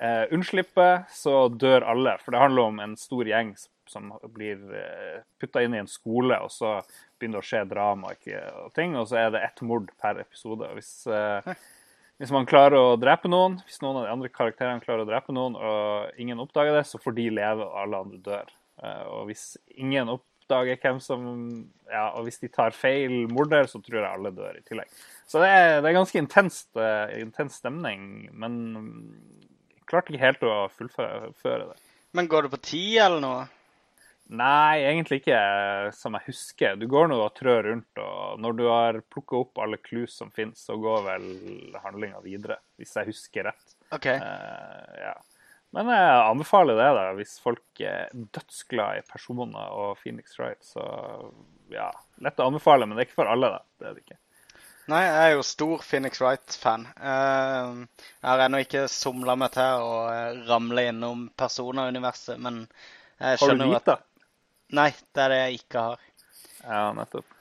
[0.00, 2.14] eh, unnslippe, så dør alle.
[2.22, 3.52] For det handler om en stor gjeng
[3.84, 6.78] som- blir eh, putta inn i en skole, og så
[7.20, 8.96] begynner det å skje drama ikke, og ting.
[8.96, 10.70] Og så er det ett mord per episode.
[10.76, 11.52] Hvis, eh,
[12.20, 15.34] hvis man klarer å drepe noen, hvis noen av de andre karakterene klarer å drepe
[15.36, 18.54] noen, og ingen oppdager det, så får de leve, og alle andre dør.
[18.78, 21.26] Eh, og hvis ingen oppdager hvem som
[21.88, 24.90] Ja, og hvis de tar feil morder, så tror jeg alle dør i tillegg.
[25.28, 28.58] Så det er, det er ganske intenst, uh, intens stemning, men
[29.72, 31.78] jeg klarte ikke helt å fullføre det.
[32.16, 33.46] Men går det på ti eller noe?
[34.28, 36.76] Nei, egentlig ikke eh, som jeg husker.
[36.76, 40.28] Du går nå og trør rundt, og når du har plukka opp alle clues som
[40.34, 41.28] finnes, så går vel
[41.80, 43.76] handlinga videre, hvis jeg husker rett.
[43.96, 44.10] OK.
[44.20, 45.14] Uh, ja.
[45.76, 50.62] Men jeg anbefaler det, da, hvis folk er dødsglad i personer og Phoenix Wright.
[50.64, 50.84] Så
[51.72, 51.90] ja,
[52.24, 53.60] lett å anbefale, men det er ikke for alle, da.
[53.76, 54.18] Det er det ikke.
[54.88, 56.86] Nei, jeg er jo stor Phoenix Wright-fan.
[56.96, 62.62] Eh, jeg har ennå ikke somla meg til å eh, ramle innom Persona-universet, men
[63.18, 63.98] jeg Har du skjønner jo at Vita?
[64.78, 66.06] Nei, det er det jeg ikke har.
[66.62, 67.37] Ja, nettopp.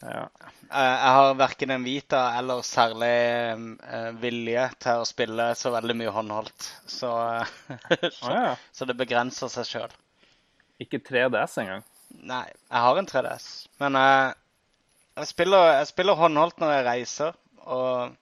[0.00, 0.22] Ja.
[0.70, 5.96] Eh, Jeg har verken en Vita eller særlig eh, vilje til å spille så veldig
[6.00, 6.68] mye håndholdt.
[6.88, 7.10] Så,
[8.20, 8.54] så, Å ja.
[8.72, 9.96] så det begrenser seg sjøl.
[10.80, 11.84] Ikke 3DS engang?
[12.26, 13.44] Nei, jeg har en 3DS,
[13.78, 14.32] men jeg,
[15.20, 17.36] jeg, spiller, jeg spiller håndholdt når jeg reiser.
[17.70, 18.16] Og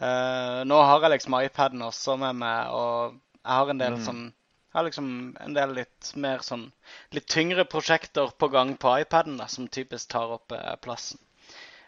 [0.00, 4.04] uh, nå har jeg liksom iPaden også med meg, og jeg har en del Mm.
[4.06, 4.24] sånn
[4.76, 6.66] har liksom en del litt mer sånn
[7.16, 11.20] litt tyngre prosjekter på gang på iPaden da, som typisk tar opp eh, plassen.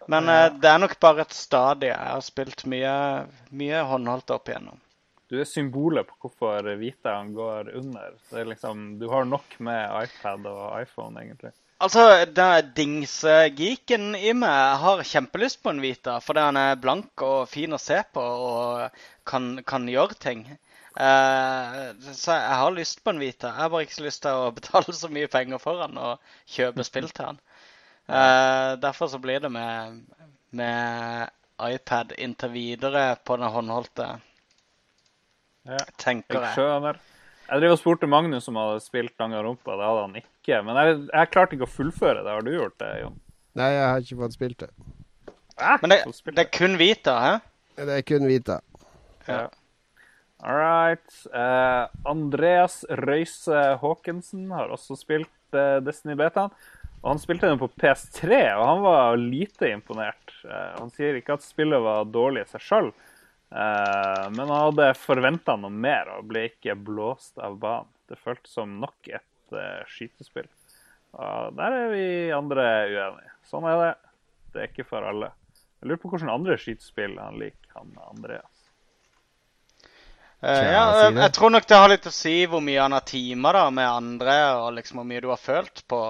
[0.09, 1.93] Men eh, det er nok bare et stadie.
[1.93, 2.93] Jeg har spilt mye,
[3.53, 4.81] mye håndholdt opp igjennom.
[5.29, 8.15] Du er symbolet på hvorfor Vitaen går under.
[8.31, 11.53] Det er liksom, du har nok med iPad og iPhone, egentlig.
[11.85, 17.45] Altså, den dingsgeeken i meg har kjempelyst på en Vita, fordi han er blank og
[17.53, 20.43] fin å se på og kan, kan gjøre ting.
[20.97, 23.51] Eh, så jeg har lyst på en Vita.
[23.53, 26.31] Jeg har bare ikke så lyst til å betale så mye penger for han og
[26.51, 27.43] kjøpe spill til han.
[28.09, 29.99] Uh, derfor så blir det med,
[30.57, 31.29] med
[31.61, 34.07] iPad inntil videre på den håndholdte,
[35.69, 35.83] Ja.
[36.01, 36.97] tenker Jeg skjønner.
[37.49, 39.77] Jeg driver og spurte Magnus om han hadde spilt Danganronpa.
[39.77, 40.63] Det hadde han ikke.
[40.65, 42.33] Men jeg, jeg klarte ikke å fullføre det.
[42.33, 43.21] Har du gjort det, Jon?
[43.61, 44.71] Nei, jeg har ikke fått spilt det.
[45.83, 46.01] Men det,
[46.33, 47.33] det er kun Vita, hæ?
[47.79, 48.61] Det er kun Vita.
[49.29, 49.47] Ja.
[50.47, 51.15] All right.
[51.35, 56.55] Uh, Andreas Røise Haakensen har også spilt uh, Destiny Betaen.
[57.03, 60.33] Og han spilte den på PS3, og han var lite imponert.
[60.43, 62.91] Uh, han sier ikke at spillet var dårlig i seg sjøl,
[63.55, 67.93] eh, men han hadde forventa noe mer og ble ikke blåst av banen.
[68.09, 70.49] Det føltes som nok et eh, skytespill.
[71.19, 73.35] Og der er vi andre uenige.
[73.49, 73.95] Sånn er det.
[74.53, 75.31] Det er ikke for alle.
[75.79, 78.58] Jeg lurer på hvilke andre skytespill han liker, han Andreas.
[80.41, 83.65] Tja, ja, jeg, tror nok det har litt å si hvor mye han har teama
[83.75, 86.03] med andre, og liksom hvor mye du har følt på,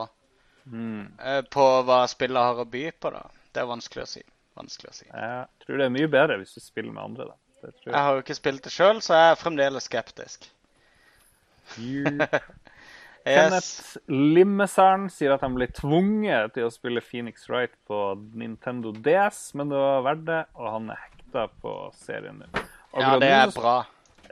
[0.68, 1.06] Mm.
[1.24, 3.08] uh, på hva spillet har å by på.
[3.14, 3.22] da.
[3.54, 4.20] Det er vanskelig å si.
[4.58, 5.06] Vanskelig å si.
[5.08, 7.24] Jeg tror det er mye bedre hvis du spiller med andre.
[7.30, 7.36] Da.
[7.62, 8.02] Det tror Jeg jeg.
[8.04, 10.44] har jo ikke spilt det sjøl, så jeg er fremdeles skeptisk.
[13.28, 17.98] Kenneth Limmesern sier at han ble tvunget til å spille Phoenix Wright på
[18.38, 22.48] Nintendo DS, men det var verdt det, og han er hekta på serien nå.
[22.96, 23.74] Ja, det er bra.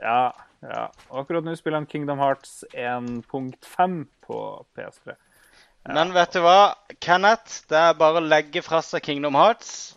[0.01, 0.83] Ja, ja.
[1.09, 4.39] Og akkurat nå spiller han Kingdom Hearts 1.5 på
[4.77, 5.15] PS3.
[5.87, 7.61] Men vet du hva, Kenneth?
[7.71, 9.93] Det er bare å legge fra seg Kingdom Hearts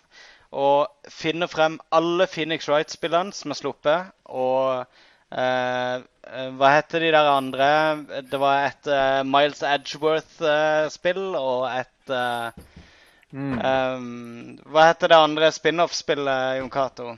[0.50, 4.82] og finne frem alle Phoenix Wright-spillene som er sluppet, og
[5.30, 7.68] eh, eh, Hva heter de der andre?
[8.30, 12.66] Det var et eh, Miles Edgeworth-spill og et eh,
[13.30, 13.60] Mm.
[13.62, 17.12] um, Hva heter det andre spin-off-spillet, Jon Cato?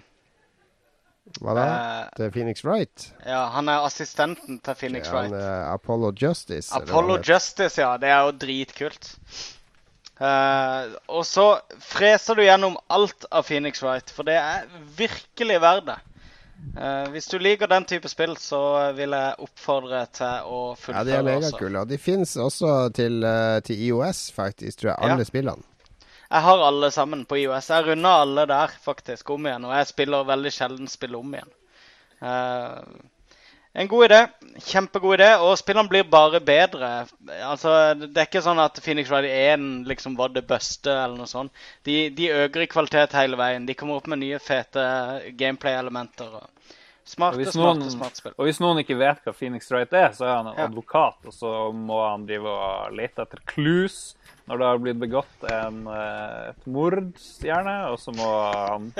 [1.41, 1.65] Hva da?
[1.65, 3.09] Eh, Det er Phoenix Wright?
[3.27, 5.35] ja, han er assistenten til Phoenix Ja, Wright.
[5.73, 6.75] Apollo Justice.
[6.75, 7.19] Apollo.
[7.23, 7.97] Justice, ja.
[7.97, 9.13] Det er jo dritkult.
[10.23, 11.47] Uh, og så
[11.83, 14.67] freser du gjennom alt av Phoenix Wright, for det er
[14.99, 15.97] virkelig verdt det.
[16.77, 21.01] Uh, hvis du liker den type spill, så vil jeg oppfordre til å fullføre.
[21.01, 21.81] Ja, de er megakule.
[21.83, 23.19] Og de fins også til,
[23.67, 24.99] til IOS, faktisk, tror jeg.
[25.01, 25.17] Ja.
[25.17, 25.67] Alle spillene.
[26.33, 27.67] Jeg har alle sammen på IOS.
[27.69, 31.51] Jeg runda alle der faktisk om igjen, og jeg spiller veldig sjelden spill om igjen.
[32.23, 32.81] Uh,
[33.75, 34.21] en god idé.
[34.69, 35.29] Kjempegod idé.
[35.45, 36.91] Og spillene blir bare bedre.
[37.45, 41.29] Altså, Det er ikke sånn at Phoenix Wright 1 liksom var det beste, eller noe
[41.31, 41.53] sånt.
[41.85, 43.67] De, de øker i kvalitet hele veien.
[43.69, 44.85] De kommer opp med nye, fete
[45.41, 46.33] gameplay-elementer.
[46.41, 46.49] og
[47.03, 48.35] Og Smarte, hvis, smarte, noen, smarte spill.
[48.39, 50.65] og hvis noen ikke vet hva Phoenix Wright er, så er han en Ja.
[50.69, 54.15] advokat, og så må han drive og lete etter clues
[54.53, 56.99] når det har blitt begått en, eh, et mord,
[57.41, 57.77] gjerne.
[57.93, 58.91] Og så må han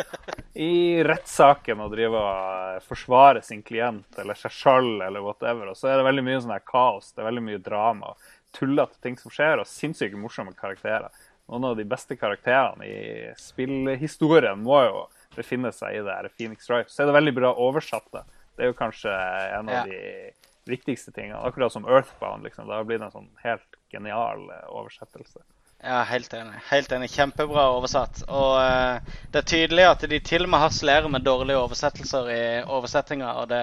[0.57, 5.69] i rettssaken og drive og eh, forsvare sin klient eller seg sjøl eller whatever.
[5.73, 8.15] Og så er det veldig mye sånn her kaos, det er veldig mye drama
[8.57, 11.09] tullete ting som skjer, og sinnssykt morsomme karakterer.
[11.49, 15.03] Noen av de beste karakterene i spillhistorien må jo
[15.37, 16.91] befinne seg i det her Phoenix Wright.
[16.93, 18.09] Så er det veldig bra oversatt.
[18.13, 18.25] det.
[18.57, 19.13] Det er jo kanskje
[19.59, 19.85] en av Ja.
[19.85, 20.33] de
[20.69, 21.41] viktigste tingene.
[21.41, 22.45] Akkurat som Earthbound.
[22.45, 22.69] liksom.
[22.69, 25.43] Det har blitt en sånn helt genial eh, oversettelse.
[25.83, 26.61] Ja, helt enig.
[26.69, 27.11] Helt enig.
[27.11, 28.21] Kjempebra oversatt.
[28.31, 32.43] Og uh, det er tydelig at de til og med harselerer med dårlige oversettelser i
[32.63, 33.63] oversettinga, og det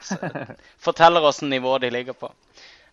[0.00, 0.16] s
[0.86, 2.32] forteller oss nivå de ligger på.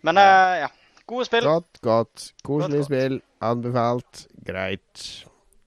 [0.06, 0.70] Men uh, ja.
[1.08, 1.48] Gode spill.
[1.48, 2.28] Godt, godt.
[2.44, 3.22] Koselig spill.
[3.42, 4.28] Anbefalt.
[4.46, 5.08] Greit.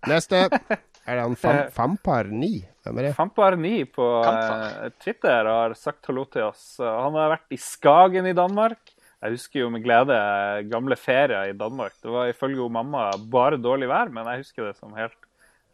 [0.06, 0.46] Neste
[1.10, 2.50] er det han Fam Fampar 9.
[2.86, 3.12] Hvem er det?
[3.18, 6.64] Fampar9 på eh, Twitter har sagt hallo til oss.
[6.80, 8.94] Eh, Han har vært i Skagen i Danmark.
[9.20, 11.98] Jeg husker jo med glede eh, gamle ferier i Danmark.
[12.00, 15.18] Det var ifølge mamma bare dårlig vær, men jeg husker det som helt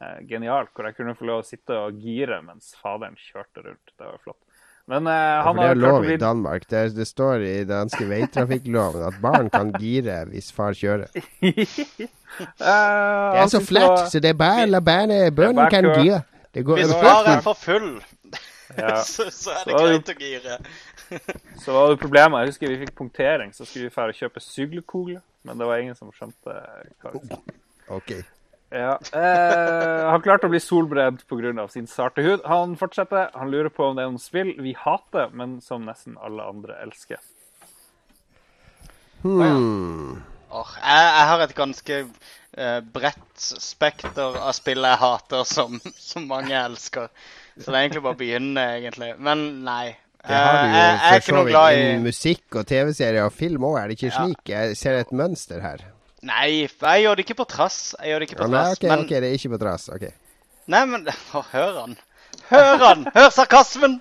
[0.02, 0.72] eh, genialt.
[0.74, 3.94] Hvor jeg kunne få lov å sitte og gire mens faderen kjørte rundt.
[3.94, 4.42] Det var flott.
[4.90, 6.66] Men eh, Ja, det er lov i Danmark.
[6.70, 11.10] Det, det står i danske veitrafikkloven at barn kan gire hvis far kjører.
[12.38, 16.22] Det Eh, er så flatt, så det er bare la barnet Bønnen kan gire.
[16.54, 18.00] Det går Hvis det var- er for full,
[19.04, 20.58] så, så er det det- greit å gire.
[21.62, 22.40] Så var det problemet.
[22.40, 25.20] Jeg husker vi fikk punktering, så skulle vi dra og kjøpe sykkelkogle.
[25.44, 26.50] Men det var ingen som skjønte
[27.02, 27.38] hva det var.
[27.94, 28.10] OK.
[28.74, 28.96] Ja.
[29.14, 31.68] Eh, han klarte å bli solbredd pga.
[31.70, 32.40] sin sarte hud.
[32.44, 33.30] Han fortsetter.
[33.36, 36.74] Han lurer på om det er noen spill vi hater, men som nesten alle andre
[36.82, 37.18] elsker.
[39.22, 40.22] Hmm.
[40.52, 46.26] Åh, jeg, jeg har et ganske uh, bredt spekter av spill jeg hater, som, som
[46.30, 47.08] mange elsker.
[47.56, 49.14] Så det er egentlig bare å begynne, egentlig.
[49.18, 49.96] Men nei.
[50.26, 53.32] Det har du Eh, jo jeg, jeg for så vidt i musikk og TV-serier og
[53.32, 54.24] film òg, er det ikke Ja.
[54.24, 54.40] slik?
[54.50, 55.84] Jeg ser et mønster her.
[56.26, 57.94] Nei, jeg gjør det ikke på trass.
[58.00, 58.78] Jeg gjør det ikke Ja, på nei, trass.
[58.80, 59.88] Okay, men ok, det er ikke på trass.
[59.94, 60.06] Ok.
[60.74, 61.06] Nei, men
[61.38, 61.96] å, Hør han.
[62.50, 63.06] Hør han!
[63.14, 64.00] Hør sarkasmen!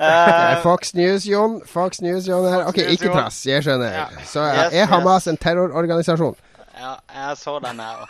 [0.00, 1.60] Eh, Fox News, Jon.
[1.66, 2.64] Fox News, Jon her.
[2.70, 3.40] Ok, News, ikke trass.
[3.46, 3.90] Jeg skjønner.
[3.92, 4.04] Ja.
[4.24, 6.36] Så Yes, er Hamas en terrororganisasjon?
[6.78, 8.08] ja, jeg så den her òg.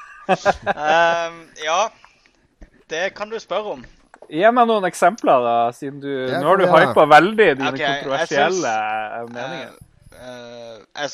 [1.65, 1.78] ja,
[2.90, 3.85] det kan du spørre om.
[4.28, 6.77] Gi meg noen eksempler, da, siden du Ja, Nå har du ja.
[6.90, 9.70] hypa veldig dine okay, kontroversielle syns- meninger.
[10.12, 11.10] Uh, uh, jeg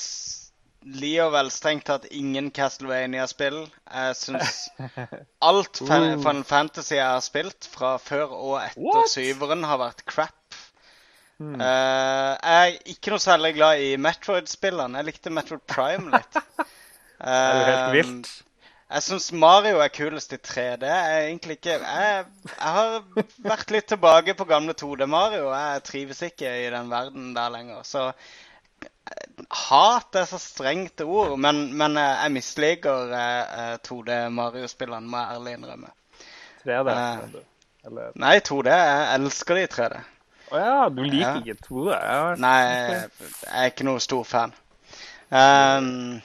[0.99, 3.61] liker vel strengt tatt ingen Castlevania-spill.
[3.95, 4.65] Jeg syns
[5.49, 6.23] alt fan, Uh.
[6.27, 9.13] Final Fantasy jeg har spilt, fra før og etter What?
[9.15, 10.35] syveren, har vært crap.
[11.55, 15.01] Eh, jeg er ikke noe særlig glad i Metroid-spillene.
[15.01, 16.41] Jeg likte Metroid Prime litt.
[17.25, 18.31] Det er jo helt vilt.
[18.95, 20.85] Jeg syns Mario er kulest i 3D.
[20.87, 22.99] Jeg er egentlig ikke Jeg, jeg har
[23.47, 25.49] vært litt tilbake på gamle 2D-Mario.
[25.55, 27.81] Jeg trives ikke i den verden der lenger.
[27.89, 35.41] Så eh, hat er så strengt ord, men, men jeg misliker eh, 2D-Mario-spillene, må jeg
[35.41, 35.93] ærlig innrømme.
[36.65, 36.95] 3D.
[36.95, 37.41] Uh.
[37.85, 38.73] Eller Nei, 2D.
[38.73, 40.05] Jeg elsker de i 3D.
[40.53, 41.35] Å ja, du liker Ja.
[41.41, 41.89] ikke 2D?
[41.95, 43.09] Ja, Nei, jeg
[43.49, 44.53] er ikke noe stor fan.
[45.31, 46.21] Um,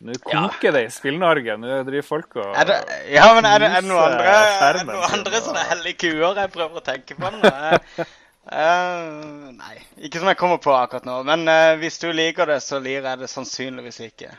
[0.00, 1.56] Nå koker det i Spill-Norge.
[1.60, 2.78] Nå driver folk og Er det,
[3.12, 4.34] ja, men er det, er det noen andre,
[4.66, 7.50] er det noen andre sånne hellige kuer jeg prøver å tenke på nå?
[8.50, 9.76] Eh, nei,
[10.08, 11.20] ikke som jeg kommer på akkurat nå.
[11.28, 14.32] Men uh, hvis du liker det, så lir jeg det sannsynligvis ikke.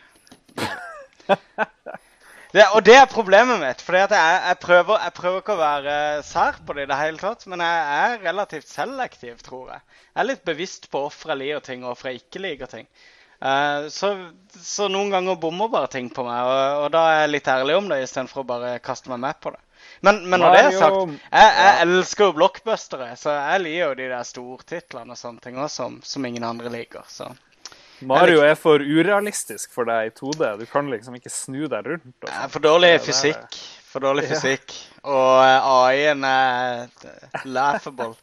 [2.52, 3.82] Det, og det er problemet mitt.
[3.86, 5.95] For jeg, jeg, prøver, jeg prøver ikke å være
[6.28, 7.48] sær på det i det hele tatt.
[7.52, 9.84] Men jeg er relativt selektiv, tror jeg.
[10.11, 12.90] Jeg er litt bevisst på hvorfor jeg liker ting, og hvorfor jeg ikke liker ting.
[13.41, 14.11] Uh, så,
[14.61, 17.78] så noen ganger bommer bare ting på meg, og, og da er jeg litt ærlig
[17.80, 19.61] om det istedenfor å bare kaste meg med på det.
[20.06, 23.95] Men, men når det er sagt, jeg, jeg elsker jo blockbustere, så jeg liker jo
[23.98, 27.07] de der stortitlene og sånne ting også, som, som ingen andre liker.
[27.10, 27.32] Så.
[28.07, 30.56] Mario er for urealistisk for deg i 2D.
[30.61, 32.15] Du kan liksom ikke snu deg rundt.
[32.26, 32.53] er sånt.
[32.56, 33.61] for dårlig fysikk.
[33.91, 34.73] For dårlig fysikk.
[35.03, 38.14] Og eh, AI-en er laughable.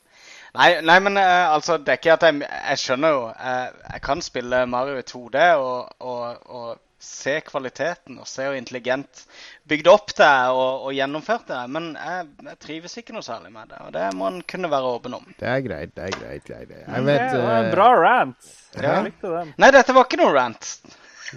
[0.58, 4.00] Nei, nei, men eh, altså, det er ikke at jeg Jeg skjønner jo eh, Jeg
[4.02, 9.22] kan spille Mario i 2D og, og, og se kvaliteten og se hvor intelligent
[9.70, 13.26] bygd opp det er og, og gjennomført det er, men jeg, jeg trives ikke noe
[13.26, 13.80] særlig med det.
[13.86, 15.28] Og det må en kunne være åpen om.
[15.38, 16.48] Det er greit, det er greit.
[16.48, 16.72] greit.
[16.72, 18.50] vet, Det var en eh, bra rant.
[18.74, 18.82] Ja.
[18.88, 19.52] Jeg likte den.
[19.62, 20.72] Nei, dette var ikke noe rant.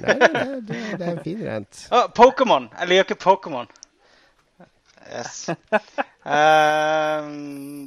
[0.02, 0.32] Nei, det,
[0.66, 1.86] det, det er en fin rant.
[1.96, 2.68] Oh, Pokémon.
[2.80, 3.70] Jeg liker ikke Pokémon.
[5.12, 5.50] Yes.
[5.52, 7.28] Uh,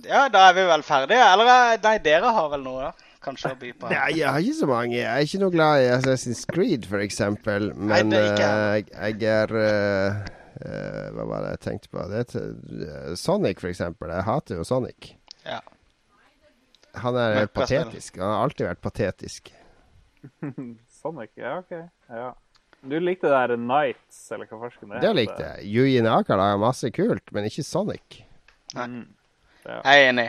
[0.12, 1.26] ja, da er vi vel ferdige.
[1.32, 3.13] Eller eh, nei, dere har vel noe, da?
[3.24, 3.88] Kanskje å by på?
[3.88, 4.96] Nei, jeg har ikke så mange.
[4.98, 7.70] Jeg er ikke noe glad i Assassin's Creed, for eksempel.
[7.74, 8.88] Men det er ikke eh, jeg,
[9.24, 10.18] jeg er eh,
[10.60, 12.04] eh, Hva var det jeg tenkte på?
[12.12, 14.12] Det Sonic, for eksempel.
[14.12, 15.14] Jeg hater jo Sonic.
[15.46, 15.60] Ja.
[17.00, 18.20] Han er helt patetisk.
[18.20, 19.50] Han har alltid vært patetisk.
[21.00, 21.74] Sonic, ja, OK.
[22.12, 22.30] Ja.
[22.84, 25.16] Du likte det der Nights, eller hva farsken det Det heter.
[25.16, 25.68] likte jeg.
[25.72, 28.20] Yuji Naka lager masse kult, men ikke Sonic.
[28.76, 29.06] Mm.
[29.64, 30.26] Jeg er enig.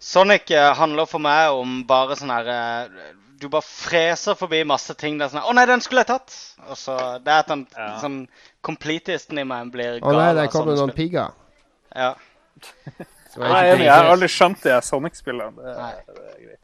[0.00, 3.10] Sonic eh, handler for meg om bare sånn her eh,
[3.40, 5.18] Du bare freser forbi masse ting.
[5.18, 6.34] Det er sånn 'Å nei, den skulle jeg tatt!'
[6.68, 7.98] Og så Det er at den Ja.
[8.00, 8.26] sånn
[8.62, 11.32] completisten i meg blir Å nei, gal der kommer noen pigger.
[11.96, 12.14] Ja.
[13.36, 15.56] nei, Jeg jeg har aldri skjønt det her Sonic-spillene.
[15.56, 15.94] Det, Nei.
[16.06, 16.56] det greit.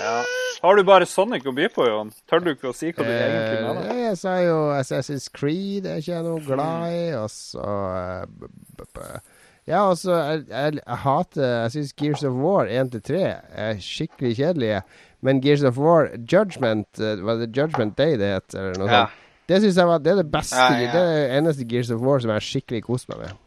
[0.00, 0.22] Ja.
[0.62, 2.12] Har du bare Sonic å by på, Jon?
[2.30, 3.86] Tør du ikke å si hva du egentlig Eh, mener?
[3.86, 7.64] ja, jeg sa jo Assassin's Creed er ikke jeg noe glad i, og så
[7.96, 9.20] eh,
[9.70, 13.20] Ja, altså, jeg, jeg, jeg hater Jeg syns Gears of War 1-3
[13.64, 14.82] er skikkelig kjedelige.
[15.22, 19.02] Men Gears of War Judgment eh, Var det Judgment Day det het, eller noe Ja.
[19.06, 19.26] sånt?
[19.50, 20.90] Det synes jeg var Det er det beste Ja, ja.
[20.92, 23.38] Det er det eneste Gears of War som jeg skikkelig kost meg med.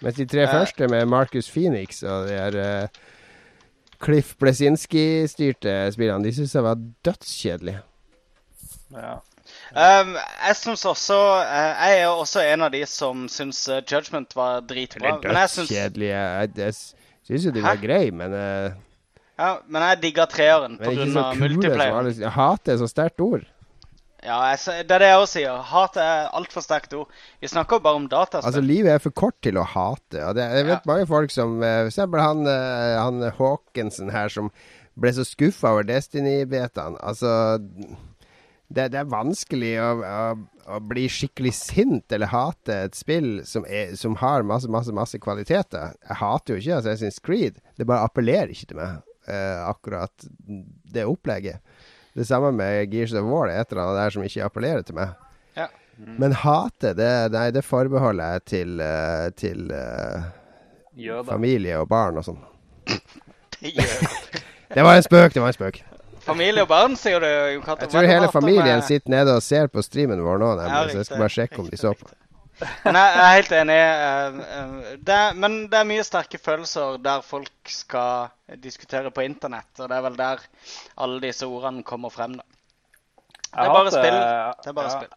[0.00, 0.52] Mens de tre Ja.
[0.52, 2.88] første med Marcus Phoenix og de her uh,
[4.00, 7.82] Cliff Blesinski-styrte spillene, de syns jeg var dødskjedelige.
[8.96, 9.18] Ja.
[9.70, 11.16] Um, jeg syns også
[11.46, 15.12] uh, Jeg er også en av de som syns uh, Judgment var dritbra.
[15.22, 16.08] Det er dødskjedelig.
[16.10, 16.74] Jeg, jeg
[17.28, 21.30] syns jo de var greie, men, uh, ja, Men jeg digga treeren pga.
[21.38, 22.10] multiplayer.
[22.18, 23.46] Jeg hater så sterkt ord.
[24.26, 25.62] Ja, jeg, det er det jeg også sier.
[25.70, 27.22] Hat er altfor sterkt ord.
[27.40, 28.50] Vi snakker bare om dataspill.
[28.50, 30.18] Altså, livet er for kort til å hate.
[30.26, 34.50] Og det, jeg vet mange folk som eksempel han, han Hawkinson her, som
[35.00, 36.98] ble så skuffa over Destiny-betaen.
[37.00, 37.32] Altså
[38.70, 43.64] det, det er vanskelig å, å, å bli skikkelig sint eller hate et spill som,
[43.66, 45.96] er, som har masse, masse, masse kvaliteter.
[46.06, 47.58] Jeg hater jo ikke Assassin's Creed.
[47.74, 50.28] Det bare appellerer ikke til meg, eh, akkurat
[50.94, 51.58] det opplegget.
[52.14, 53.50] Det samme med Gears of War.
[53.50, 55.18] Det er et eller annet der som ikke appellerer til meg.
[55.58, 55.66] Ja.
[55.98, 60.30] Men hate, det, nei, det forbeholder jeg til, eh, til uh,
[61.26, 62.40] familie og barn og sånn.
[64.70, 65.80] Det var en spøk, det var en spøk.
[66.30, 69.84] Familie og barn, sier du, Jo Jeg tror hele familien sitter nede og ser på
[69.84, 72.10] streamen vår nå, nemlig, Ja, så jeg skal bare sjekke om de så på.
[72.60, 73.76] Nei, jeg er helt enig.
[73.80, 78.28] eh, eh, Det er, men det er mye sterke følelser der folk skal
[78.60, 79.70] diskutere på internett.
[79.78, 80.42] Og det er vel der
[81.00, 82.36] alle disse ordene kommer frem.
[82.36, 82.44] da.
[83.50, 84.18] Det er bare spill.
[84.60, 85.16] Det er bare ja, spill.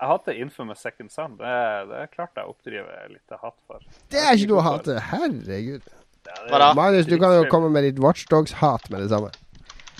[0.00, 1.36] Jeg hater Infamous Second Son.
[1.38, 1.54] Det,
[1.92, 3.82] det er klart jeg oppdriver litt hat for.
[4.10, 4.98] Det er ikke noe å hate.
[5.12, 5.86] Herregud.
[6.30, 6.72] Er Hva da?
[6.76, 9.30] Magnus, du kan jo komme med ditt Watchdogs-hat med det samme.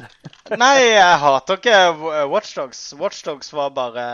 [0.59, 1.77] Nei, jeg hater ikke
[2.31, 2.81] Watchdogs.
[2.99, 4.07] Watchdogs var bare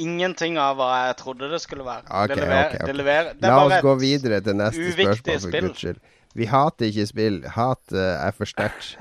[0.00, 2.06] ingenting av hva jeg trodde det skulle være.
[2.08, 2.70] Ok, det leverer.
[2.70, 2.86] ok, okay.
[2.86, 5.68] Det lever, det La oss gå videre til neste spørsmål, for spill.
[5.68, 6.00] guds skyld.
[6.38, 7.38] Vi hater ikke spill.
[7.56, 8.94] Hat uh, er for sterkt.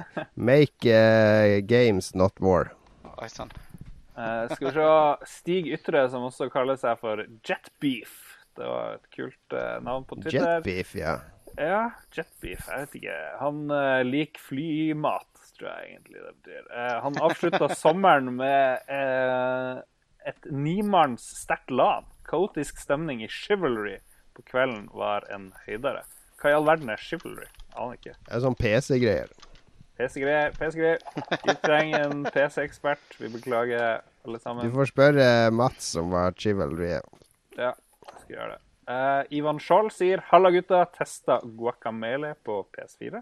[0.49, 2.73] Make uh, games, not war.
[3.19, 3.53] Oi sann.
[4.19, 8.17] Uh, skal vi se Stig Ytre, som også kaller seg for Jetbeef.
[8.59, 10.57] Det var et kult eh, navn på Twitter.
[10.57, 11.13] Jetbeef, ja.
[11.55, 12.65] Ja, Jetbeef.
[12.67, 13.19] Jeg vet ikke.
[13.39, 15.28] Han eh, liker flymat,
[15.59, 16.69] tror jeg egentlig det betyr.
[16.71, 19.81] Eh, han avslutta sommeren med eh,
[20.31, 22.07] et nimanns sterkt LAN.
[22.29, 23.97] Kaotisk stemning i Chivalry
[24.37, 26.05] på kvelden var en høydere.
[26.39, 27.49] Hva i all verden er Chivalry?
[27.75, 28.15] Aner ikke.
[28.25, 29.33] Det er sånn PC-greier.
[29.99, 31.01] PC-greier, PC-greier.
[31.43, 33.17] Vi trenger en PC-ekspert.
[33.19, 34.63] Vi beklager, alle sammen.
[34.63, 37.07] Du får spørre Mats om hva chivalry er.
[37.59, 38.61] Ja, jeg skal gjøre det.
[38.89, 40.85] Eh, Ivan Skjold sier 'Halla, gutta.
[40.95, 43.21] Testa guacamele på PS4'.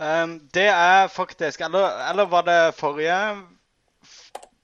[0.00, 3.16] Um, det er faktisk Eller, eller var det forrige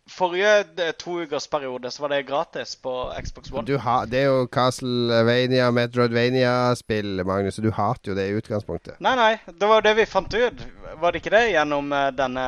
[0.09, 3.67] Forrige to ukers periode så var det gratis på Xbox One.
[3.67, 9.01] Du ha, det er jo Castlevania, Metroidvania-spill, Magnus, du hater jo det i utgangspunktet.
[9.03, 10.63] Nei, nei, det var jo det vi fant ut.
[11.03, 11.43] Var det ikke det?
[11.51, 12.47] Gjennom eh, denne,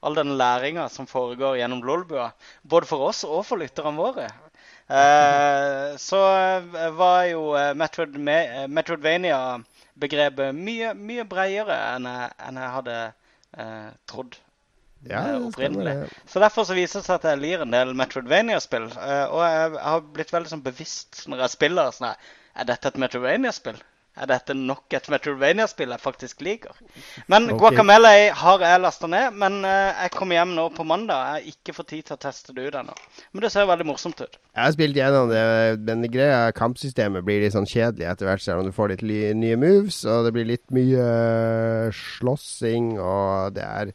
[0.00, 2.30] all den læringa som foregår gjennom Lolbua.
[2.62, 4.30] Både for oss og for lytterne våre.
[4.88, 8.64] Eh, så eh, var jo eh, Metroid, eh,
[10.00, 12.96] Metroidvania-begrepet mye, mye bredere enn jeg, enn jeg hadde
[13.56, 14.38] eh, trodd.
[15.08, 16.08] Ja, eh, opprinnelig.
[16.28, 18.90] Så Derfor så viser det seg at jeg lir en del Metroidvania-spill.
[18.96, 22.16] eh, og jeg, har blitt veldig sånn bevisst når jeg spiller sånn her,
[22.56, 23.78] Er dette et Metroidvania-spill?
[24.18, 26.74] Er dette nok et Metroidvania-spill jeg faktisk liker?
[27.30, 27.58] Men okay.
[27.60, 29.36] Guacamele har jeg lasta ned.
[29.38, 31.20] Men eh, jeg kommer hjem nå på mandag.
[31.22, 32.96] Jeg har ikke fått tid til å teste det ut ennå.
[33.30, 34.38] Men det ser veldig morsomt ut.
[34.50, 35.42] Jeg har spilt gjennom det,
[35.86, 39.04] men greia kampsystemet blir litt sånn kjedelig etter hvert, selv om du får litt
[39.38, 43.94] nye moves, og det blir litt mye øh, slåssing, og det er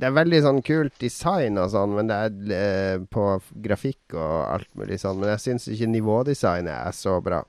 [0.00, 3.24] det er veldig sånn kult design og sånn, men det er eh, på
[3.60, 5.18] grafikk og alt mulig sånn.
[5.20, 7.42] Men jeg syns ikke nivådesignet er så bra.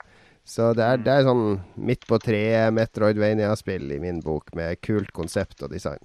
[0.44, 5.12] Så det er, det er sånn midt på treet Metroidvania-spill i min bok, med kult
[5.14, 6.02] konsept og design.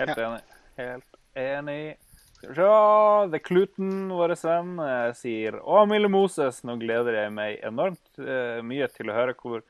[0.00, 0.40] Helt enig.
[0.80, 1.82] Helt enig.
[2.40, 7.34] Skal vi se The Kluten, vår venn, eh, sier Å, Mille Moses, nå gleder jeg
[7.36, 9.60] meg enormt eh, mye til å høre hvor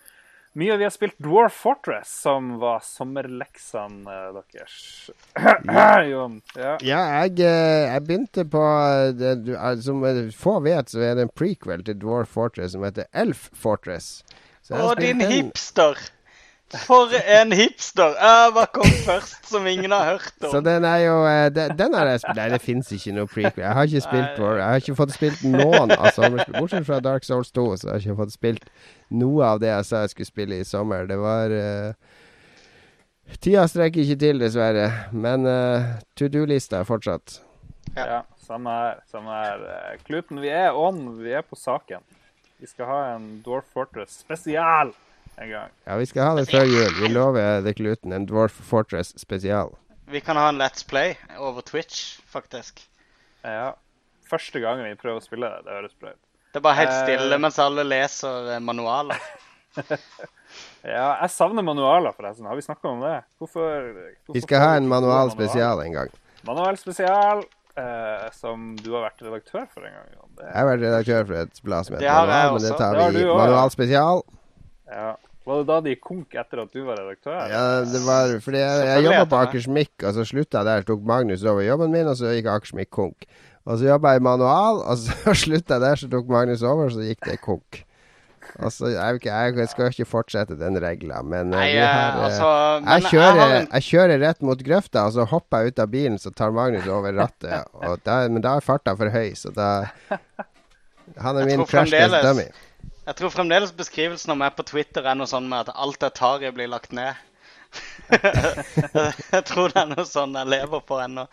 [0.59, 5.11] mye vi har spilt Dwarf Fortress, som var sommerleksene eh, deres.
[6.11, 6.41] Jon.
[6.57, 6.77] Ja.
[6.83, 10.03] Ja, jeg, eh, jeg begynte på eh, det, Som
[10.37, 14.21] få vet, så er det en prequel til Dwarf Fortress som heter Elf Fortress.
[14.71, 15.97] Å, din hipster.
[15.99, 16.11] hipster!
[16.79, 18.15] For en hipster!
[18.55, 20.51] Var kom først, som ingen har hørt om?
[20.53, 23.31] Så den er jo eh, Den, den har jeg spilt Nei, det fins ikke noe
[23.31, 23.65] prequel.
[23.65, 26.61] Jeg har ikke spilt på Jeg har ikke fått spilt noen av sommerspill.
[26.61, 28.71] Bortsett fra Dark Souls 2, så har jeg ikke fått spilt
[29.11, 31.11] noe av det jeg sa jeg skulle spille i sommer.
[31.11, 32.15] Det var uh,
[33.43, 34.87] Tida strekker ikke til, dessverre.
[35.11, 37.41] Men uh, to do-lista er fortsatt.
[37.99, 39.03] ja, samme her.
[39.11, 39.67] Samme her.
[39.75, 41.03] Eh, Kluten, vi er on.
[41.19, 42.07] Vi er på saken.
[42.63, 44.95] Vi skal ha en Dwarf Fortress spesial
[45.41, 45.75] en gang.
[45.87, 46.91] Ja, vi skal ha det før jul.
[47.01, 49.73] Vi lover The Kluten en Dwarf Fortress spesial.
[50.11, 52.83] Vi kan ha en Let's Play over Twitch, faktisk.
[53.47, 53.73] Ja.
[54.31, 55.65] Første gangen vi prøver å spille det.
[55.67, 56.21] Det høres bra ut.
[56.51, 59.31] Det er bare helt stille stille mens alle leser eh, manualer.
[60.81, 62.47] Ja, jeg savner manualer, forresten.
[62.49, 63.21] Har vi snakka om det?
[63.39, 66.13] Hvorfor, hvorfor Vi skal ha en manual spesial en gang.
[66.49, 67.45] Manual spesial,
[67.79, 70.09] Uh, som du har vært redaktør for en gang.
[70.37, 73.21] Det, Jeg har vært redaktør for et blad som heter Manual, men det tar vi
[73.23, 74.23] i manual spesial.
[74.91, 75.13] ja.
[75.51, 77.39] Var det da de konk etter at du var redaktør?
[77.51, 79.39] Ja, det var fordi jeg, jeg jobba på.
[79.49, 80.85] Akersmik, og så slutta jeg der.
[80.87, 83.27] Tok Magnus over jobben min, og så gikk Akersmik konk.
[83.67, 86.87] Og så jobba jeg i manual, og så slutta jeg der, så tok Magnus over,
[86.87, 87.83] og så gikk det konk.
[88.61, 91.91] Og så, jeg, ikke, jeg skal ikke fortsette den regla, men eh, Nei, vi eh,
[91.91, 92.49] har, eh, altså
[92.83, 95.85] Men jeg kjører, jeg, en jeg kjører rett mot grøfta, og så hopper jeg ut
[95.85, 97.71] av bilen, så tar Magnus over rattet.
[97.83, 99.71] Og da, men da er farta for høy, så da
[101.19, 102.47] Han er Jeg min crash test dummy.
[103.11, 106.15] Jeg tror fremdeles beskrivelsen av meg på Twitter er noe sånn med at alt jeg
[106.15, 107.19] tar i, blir lagt ned.
[109.35, 111.25] jeg tror det er noe sånn jeg lever på ennå.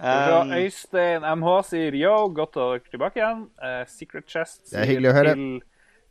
[0.00, 3.42] Um, Øystein MH sier yo, godt å være tilbake igjen.
[3.60, 5.28] Uh, Secret Chest er sier.
[5.28, 5.44] Til,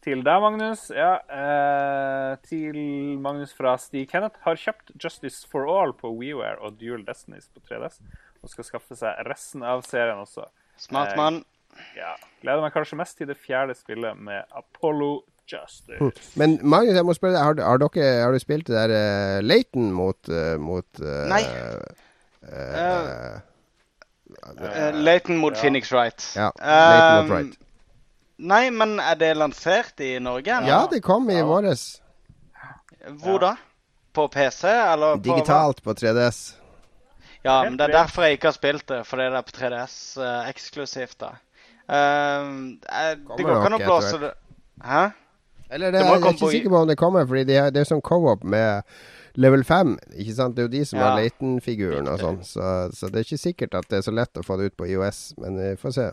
[0.06, 0.86] til deg, Magnus.
[0.94, 2.78] Ja, uh, til
[3.26, 4.38] Magnus fra Stig Kenneth.
[4.46, 7.98] Har kjøpt Justice for All på WeWare og Dual Destinies på 3DS.
[8.46, 10.46] Og skal skaffe seg resten av serien også.
[10.78, 11.42] smart mann.
[11.98, 15.98] Ja, Gleder meg kanskje mest til det fjerde spillet med Apollo Justice.
[16.00, 16.12] Hm.
[16.40, 18.94] Men Magnus, jeg må spørre deg, har, du- har, dere, har du spilt det der
[18.96, 21.42] uh, Leighton mot, uh, mot uh, Nei.
[22.44, 23.40] eh,
[24.44, 25.62] Uh, Leighton mot Ja.
[25.62, 26.34] Phoenix Wright.
[26.36, 27.58] ja, Leighton mot Um, Wright.
[28.44, 30.50] Nei, men er det lansert i Norge?
[30.58, 30.68] eller?
[30.68, 31.46] Ja, det kom i Ja.
[31.46, 32.02] våres.
[33.22, 33.56] Hvor da?
[34.14, 35.22] På PC, eller på?
[35.24, 36.56] Digitalt på 3DS.
[37.44, 40.18] Ja, men det er derfor jeg ikke har spilt det, fordi det er på 3DS
[40.18, 41.30] eh, eksklusivt, da.
[41.90, 42.52] Eh,
[43.38, 44.32] det går ikke an å blåse det
[44.84, 45.02] Hæ?
[45.74, 47.82] Eller det, Det jeg er ikke sikker på om det kommer, fordi det er, det
[47.82, 48.84] er sånn co-op med
[49.42, 49.96] level 5.
[50.22, 50.56] Ikke sant?
[50.56, 51.06] Det er jo de som Ja.
[51.08, 52.38] har Leighton-figuren og sånn.
[52.46, 54.76] Så, så det er ikke sikkert at det er så lett å få det ut
[54.78, 56.06] på IOS, men vi får se.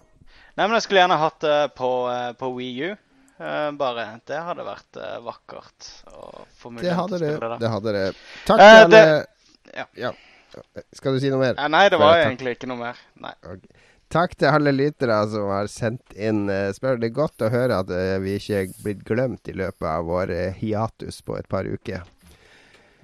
[0.56, 2.96] Nei, men jeg skulle gjerne hatt det på, eh, på Wii U.
[3.40, 4.06] eh, bare.
[4.28, 6.24] Det hadde vært uh, vakkert å
[6.60, 7.20] få Det mulighet til å det.
[7.34, 7.60] spille det.
[7.60, 8.06] Det hadde det.
[8.46, 9.04] Takk til Det...
[9.76, 9.86] ja.
[10.06, 10.12] ja.
[10.96, 11.60] Skal du si noe mer?
[11.68, 12.96] Nei, det var egentlig ikke noe mer.
[13.20, 13.34] Nei.
[14.10, 17.02] Takk til alle lyttere som har sendt inn uh, spørsmål.
[17.02, 20.08] Det er godt å høre at eh, vi ikke er blitt glemt i løpet av
[20.08, 22.02] vår eh, hiatus på et par uker.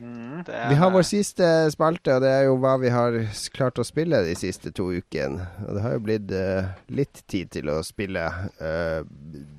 [0.03, 0.43] Mm.
[0.43, 3.21] Er, Vi har vår siste spalte, og det er jo hva vi har
[3.55, 5.47] klart å spille de siste to ukene.
[5.69, 8.27] Og det har jo blitt uh, litt tid til å spille.
[8.59, 9.07] Uh,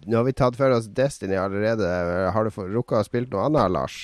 [0.04, 1.88] nå har vi tatt for oss Destiny allerede.
[2.36, 4.04] Har du rukka å spille noe annet, Lars?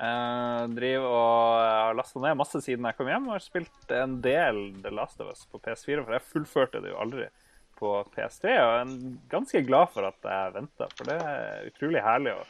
[0.00, 4.14] Eh, driver og har lasta ned masse siden jeg kom hjem og har spilt en
[4.24, 6.04] del The Last of Us på PS4.
[6.06, 7.26] For jeg fullførte det jo aldri
[7.80, 10.88] på PS3, og jeg er ganske glad for at jeg venta.
[10.96, 12.46] For det er utrolig herlig å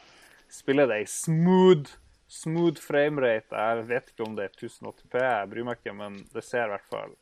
[0.51, 1.91] spille det i smooth,
[2.31, 3.51] smooth framerate.
[3.51, 6.73] Jeg vet ikke om det er 1080P, jeg bryr meg ikke, men det ser i
[6.75, 7.15] hvert fall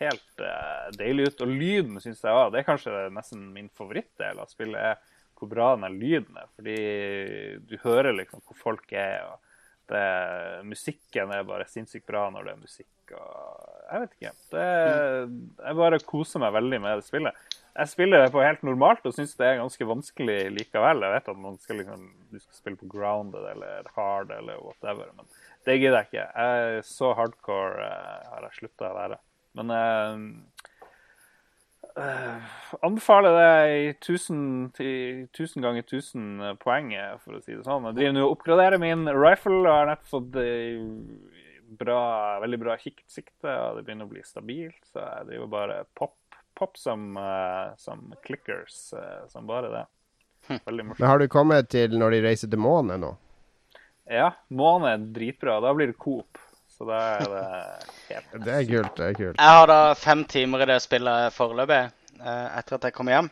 [0.00, 1.44] helt uh, deilig ut.
[1.44, 2.52] Og lyden syns jeg òg.
[2.52, 4.94] Det er kanskje nesten min favorittdel av spillet.
[4.94, 6.48] er hvor bra den lyden er.
[6.56, 6.78] Fordi
[7.68, 9.24] du hører liksom hvor folk er.
[9.28, 9.43] og
[9.90, 10.04] det,
[10.68, 13.12] musikken er bare sinnssykt bra når det er musikk.
[13.18, 14.32] og Jeg vet ikke.
[14.54, 14.68] Det,
[15.66, 17.44] jeg bare koser meg veldig med det spillet.
[17.74, 21.02] Jeg spiller det på helt normalt og syns det er ganske vanskelig likevel.
[21.02, 25.10] Jeg vet at man skal liksom, du skal spille på grounded eller hard eller whatever,
[25.18, 25.26] men
[25.66, 26.26] det gidder jeg ikke.
[26.28, 29.18] Jeg, er så hardcore jeg har jeg slutta å være.
[29.58, 30.22] Men eh,
[32.00, 37.88] eh, anbefaler det i 1000, ganger 1000 poeng, eh, for å si det sånn.
[37.90, 40.82] Jeg driver nå og oppgraderer min rifle og har nettopp fått eh,
[41.80, 42.00] bra,
[42.44, 44.80] veldig bra kikksikte, og det begynner å bli stabilt.
[44.90, 46.16] Så jeg driver bare pop,
[46.54, 47.16] pop som,
[47.80, 48.92] som clickers,
[49.32, 49.84] som bare det.
[50.68, 51.00] Veldig morsomt.
[51.00, 53.14] Men har du kommet til når de reiser til månen nå?
[54.10, 55.56] Ja, månen er dritbra.
[55.64, 56.38] Da blir det Coop.
[56.74, 57.44] Så da er det
[58.10, 58.94] helt Det er kult.
[58.98, 59.38] det er kult.
[59.38, 61.82] Jeg har da fem timer i det spillet foreløpig,
[62.20, 63.30] eh, etter at jeg kom hjem.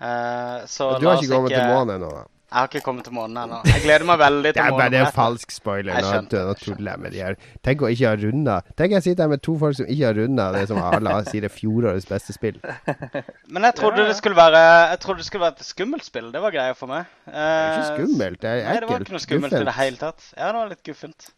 [0.00, 2.10] Eh, så Du la har oss ikke kommet til månen ennå?
[2.14, 2.26] da?
[2.50, 3.58] Jeg har ikke kommet til månen ennå.
[3.64, 4.78] Jeg gleder meg veldig til månen.
[4.90, 5.98] det er bare en falsk spoiler.
[6.02, 7.36] Nå, nå tuller jeg med de her.
[7.62, 8.56] Tenk å ikke ha runda.
[8.80, 11.46] Tenk jeg sitter her med to folk som ikke har runda det som alle sier
[11.46, 12.58] er fjorårets beste spill.
[13.54, 14.08] Men jeg trodde Ja, ja.
[14.10, 16.32] det skulle være Jeg trodde det skulle være et skummelt spill.
[16.34, 17.06] Det var greia for meg.
[17.26, 19.96] Det er ikke skummelt, det er Nei, det var ikke noe skummelt i det hele
[20.02, 20.32] tatt.
[20.36, 21.30] Ja, det var litt guffent.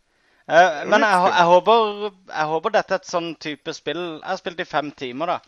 [0.49, 4.41] Eh, men jeg, jeg, håper, jeg håper dette er et sånn type spill Jeg har
[4.41, 5.41] spilt i fem timer, da.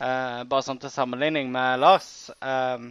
[0.00, 2.08] Eh, bare sånn til sammenligning med Lars.
[2.42, 2.86] Eh,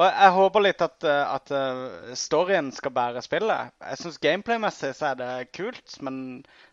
[0.00, 3.72] og jeg håper litt at, eh, at eh, storyen skal bære spillet.
[3.90, 6.20] Jeg syns gameplay-messig så er det kult, men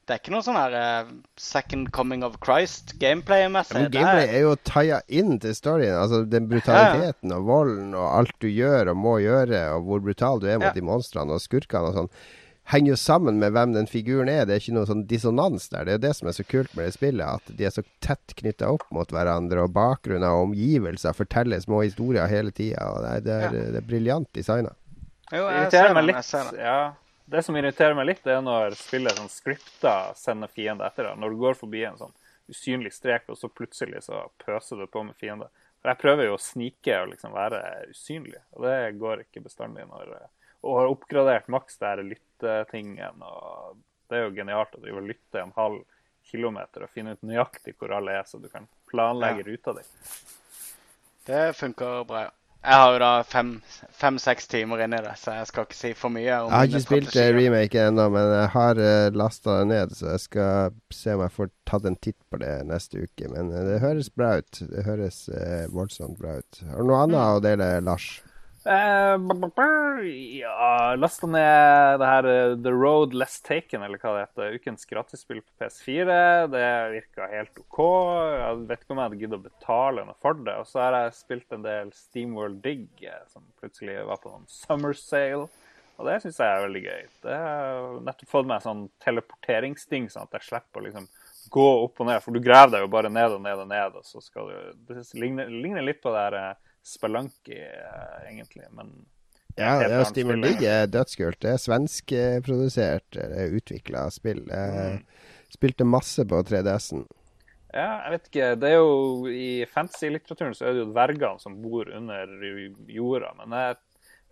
[0.07, 1.09] det er ikke noe sånn her
[1.41, 3.81] second coming of Christ gameplay-messig.
[3.87, 5.97] Men gameplay er jo taia inn til storyen.
[5.99, 10.39] Altså Den brutaliteten og volden og alt du gjør og må gjøre, og hvor brutal
[10.43, 10.75] du er mot Ja.
[10.77, 12.11] de monstrene og skurkene og sånn,
[12.67, 14.45] henger jo sammen med hvem den figuren er.
[14.45, 15.85] Det er ikke noe sånn dissonans der.
[15.87, 17.83] Det er jo det som er så kult med det spillet, at de er så
[18.03, 22.87] tett knytta opp mot hverandre, og bakgrunner og omgivelser forteller små historier hele tida.
[23.23, 24.73] Det, er- det, er- briljant designa.
[25.31, 26.59] Jo, Det jeg ser den, jeg ser den.
[26.63, 26.79] Ja,
[27.27, 31.17] det som irriterer meg litt, det er når spillet sånn scripta sender fiende etter deg.
[31.19, 32.13] Når du går forbi en sånn
[32.47, 35.49] usynlig strek, og så plutselig så pøser du på med fiender.
[35.81, 37.59] For jeg prøver jo å snike og liksom være
[37.91, 40.29] usynlig, og det går ikke bestandig når eh,
[40.63, 42.01] Og har oppgradert maks det her
[42.37, 43.77] lyttetingen, og
[44.09, 45.83] det er jo genialt å drive og lytte en halv
[46.27, 49.85] kilometer og finne ut nøyaktig hvor alle er, så du kan planlegge ruta di.
[51.27, 52.27] Det funker bra.
[52.27, 52.33] ja.
[52.67, 53.09] Jeg har jo da
[53.95, 56.81] fem-seks timer inni det, så jeg skal ikke si for mye om Jeg har ikke
[56.83, 61.13] spilt remake remaken ennå, men jeg har uh, lasta det ned, så jeg skal se
[61.15, 63.29] om jeg får tatt en titt på det neste uke.
[63.31, 64.59] Men eh, det høres bra ut.
[64.73, 66.59] Det høres eh, voldsomt bra ut.
[66.73, 68.09] Har du noe annet å dele, Lars?
[68.67, 70.03] Uh,
[70.39, 74.57] ja, lasta ned det her uh, The Road Less Taken, eller hva det heter.
[74.59, 76.17] Ukens gratisspill på PS4.
[76.51, 77.79] Det virka helt OK.
[78.33, 80.57] Jeg vet ikke om jeg hadde giddet å betale noe for det.
[80.59, 84.45] Og så har jeg spilt en del Steamworld Dig, eh, som plutselig var på noen
[84.51, 85.47] summer sale.
[85.97, 87.07] Og det syns jeg er veldig gøy.
[87.23, 91.07] Det har nettopp fått meg sånn teleporteringsting, sånn at jeg slipper å liksom
[91.55, 92.19] gå opp og ned.
[92.21, 94.87] For du graver deg jo bare ned og ned og ned, og så skal du
[94.91, 96.57] Det ligner, ligner litt på det her
[96.87, 98.67] Spelunky, eh, egentlig.
[98.71, 98.93] Men
[99.57, 101.39] ja, det er Steamer League er dødskult.
[101.41, 103.17] Det er svenskprodusert,
[103.57, 104.43] utvikla spill.
[104.47, 105.01] Jeg mm.
[105.53, 107.05] Spilte masse på 3DS-en.
[107.75, 108.47] Ja, jeg vet ikke.
[108.59, 112.31] Det er jo I fantasy-litteraturen så er det jo dvergene som bor under
[112.91, 113.33] jorda.
[113.41, 113.77] Men jeg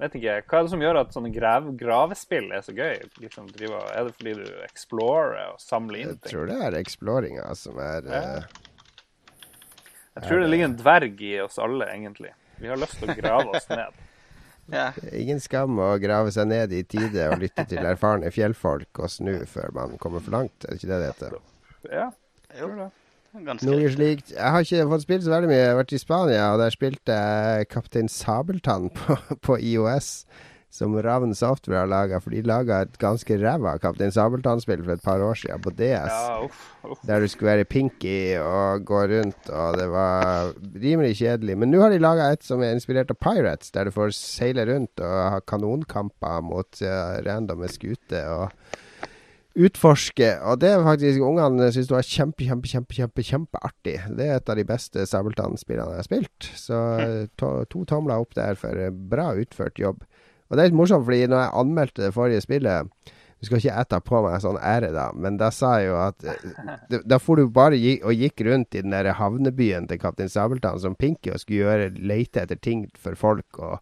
[0.03, 0.37] vet ikke.
[0.45, 3.03] Hva er det som gjør at sånne grav, gravespill er så gøy?
[3.23, 6.23] Liksom, driver, er det fordi du explorer og samler inn ting?
[6.23, 8.23] Jeg tror det er exploringa som er ja.
[8.23, 8.63] uh,
[10.15, 12.33] Jeg tror det ligger en dverg i oss alle, egentlig.
[12.61, 14.01] Vi har lyst til å grave oss ned.
[14.73, 14.87] Ja.
[15.13, 19.35] Ingen skam å grave seg ned i tide og lytte til erfarne fjellfolk og snu
[19.45, 20.65] før man kommer for langt.
[20.65, 21.35] Er det ikke det det heter?
[21.91, 22.07] Ja,
[22.49, 22.87] jeg tror det.
[23.67, 24.31] Noe slikt.
[24.33, 25.59] Jeg har ikke fått spilt så veldig mye.
[25.59, 30.09] Jeg har vært i Spania, og der spilte jeg Kaptein Sabeltann på, på IOS
[30.75, 35.05] som Ravn Software har laga, for de laga et ganske ræva Kaptein Sabeltann-spill for et
[35.05, 36.11] par år siden på DS.
[36.11, 37.03] Ja, uff, uff.
[37.07, 41.57] Der du skulle være Pinky og gå rundt, og det var rimelig kjedelig.
[41.61, 44.67] Men nå har de laga et som er inspirert av Pirates, der du får seile
[44.67, 48.81] rundt og ha kanonkamper mot uh, randomme skuter og
[49.55, 50.29] utforske.
[50.43, 53.95] Og det er faktisk ungene syns var kjempe, kjempe, kjempe, kjempe, kjempeartig.
[54.17, 56.49] Det er et av de beste Sabeltann-spillene jeg har spilt.
[56.59, 56.81] Så
[57.39, 60.03] to, to tomler opp der for bra utført jobb.
[60.49, 62.91] Og det er litt morsomt, fordi når jeg anmeldte det forrige spillet
[63.35, 66.27] Du skal ikke jeg på meg sånn ære, da, men da sa jeg jo at
[66.29, 70.31] eh, Da får du bare gi, og gikk rundt i den der havnebyen til Kaptein
[70.31, 73.59] Sabeltann som Pinky og skulle gjøre leite etter ting for folk.
[73.59, 73.81] og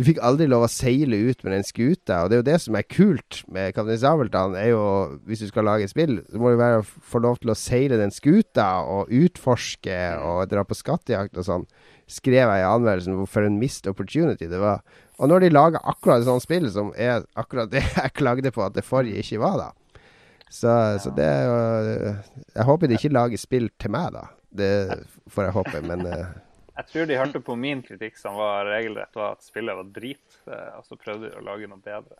[0.00, 2.58] du fikk aldri lov å seile ut med den skuta, og det er jo det
[2.64, 4.56] som er kult med Kaptein Sabeltann.
[4.56, 4.84] er jo,
[5.28, 8.00] Hvis du skal lage et spill, så må du være, få lov til å seile
[8.00, 11.66] den skuta og utforske og dra på skattejakt og sånn.
[12.08, 14.80] Skrev jeg i anmeldelsen for en missed opportunity det var.
[15.22, 18.64] Og når de lager akkurat et sånt spill som er akkurat det jeg klagde på
[18.64, 19.98] at det forrige ikke var, da.
[20.52, 20.96] Så, ja.
[21.00, 22.14] så det er jo
[22.52, 24.26] Jeg håper de ikke lager spill til meg, da.
[24.52, 24.72] Det
[25.32, 26.26] får jeg håpe, men uh,
[26.74, 30.40] Jeg tror de hørte på min kritikk som var regelrett var at spillet var drit,
[30.48, 32.18] eh, og så prøvde de å lage noe bedre.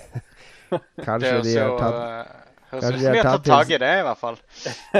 [1.08, 4.20] Kanskje de har tatt Høres ut som vi har tatt tak i det, i hvert
[4.20, 4.36] fall.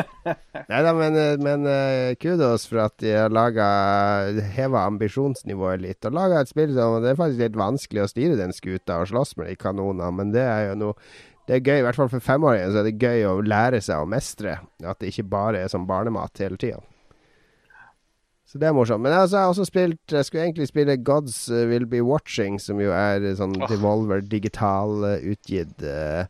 [0.73, 3.67] Nei da, men, eh, men uh, kudos for at de har laga
[4.57, 6.09] heva ambisjonsnivået litt.
[6.09, 9.11] Og laga et spill som Det er faktisk litt vanskelig å styre den skuta og
[9.13, 10.97] slåss med de kanonene, men det er jo noe
[11.49, 14.05] det er gøy, i hvert fall for femåringen, så er det gøy å lære seg
[14.05, 14.61] å mestre.
[14.87, 16.79] At det ikke bare er som barnemat hele tida.
[18.47, 19.03] Så det er morsomt.
[19.03, 22.79] Men altså, jeg har også spilt Jeg skulle egentlig spille Gods Will Be Watching, som
[22.83, 23.57] jo er sånn.
[23.71, 25.75] Devolver digital utgitt.
[25.83, 26.27] Uh,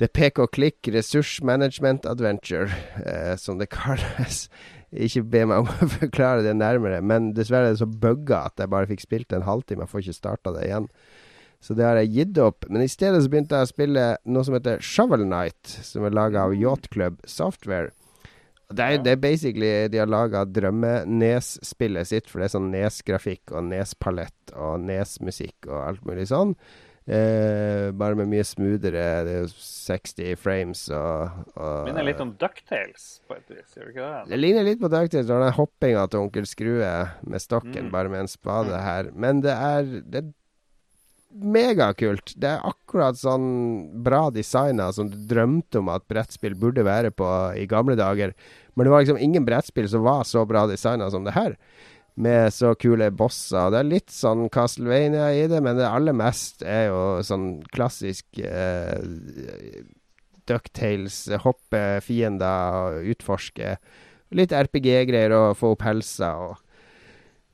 [0.00, 2.70] er pek og klikk ressursmanagement adventure,
[3.04, 4.46] eh, som det kalles.
[5.06, 8.60] Ikke be meg om å forklare det nærmere, men dessverre er det så bugga at
[8.60, 9.86] jeg bare fikk spilt en halvtime.
[9.86, 10.88] Jeg får ikke starta det igjen.
[11.62, 12.66] Så det har jeg gitt opp.
[12.68, 16.14] Men i stedet så begynte jeg å spille noe som heter Shovel Night, som er
[16.16, 17.92] laga av Yacht Club Software.
[18.72, 23.52] Det er, det er basically De har laga drømme-Nes-spillet sitt, for det er sånn Nes-grafikk
[23.52, 26.56] og Nes-palett og Nes-musikk og alt mulig sånn.
[27.02, 29.06] Eh, bare med mye smoothere.
[29.26, 33.88] Det er jo 60 frames og, og Minner litt om Ducktales på et vis, gjør
[33.88, 34.20] det ikke det?
[34.30, 35.32] Det ligner litt på Ducktales.
[35.32, 36.92] og den hoppinga til onkel Skrue
[37.26, 37.90] med stokken, mm.
[37.94, 38.84] bare med en spade mm.
[38.86, 39.10] her.
[39.18, 40.30] Men det er, det er
[41.32, 42.34] megakult.
[42.38, 43.48] Det er akkurat sånn
[44.04, 48.36] bra designa som du drømte om at brettspill burde være på i gamle dager.
[48.76, 51.56] Men det var liksom ingen brettspill som var så bra designa som det her
[52.14, 53.70] med så kule bosser.
[53.72, 58.42] Det er litt sånn Castlevania i det, men det aller mest er jo sånn klassisk
[58.42, 58.98] eh,
[60.48, 63.76] Ducktales, hoppe fiender og utforske.
[64.34, 66.60] Litt RPG-greier og få opp helsa og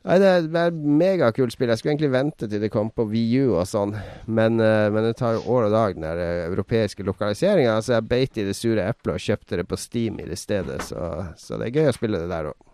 [0.09, 1.69] Nei, det er megakult spill.
[1.69, 5.19] Jeg skulle egentlig vente til det kom på VU og sånn, men, uh, men, det
[5.19, 7.75] tar jo år og dag, den der uh, europeiske lokaliseringa.
[7.85, 10.79] Så jeg beit i det sure eplet og kjøpte det på Steam i det stedet,
[10.87, 12.68] så, så det er gøy å spille det der òg.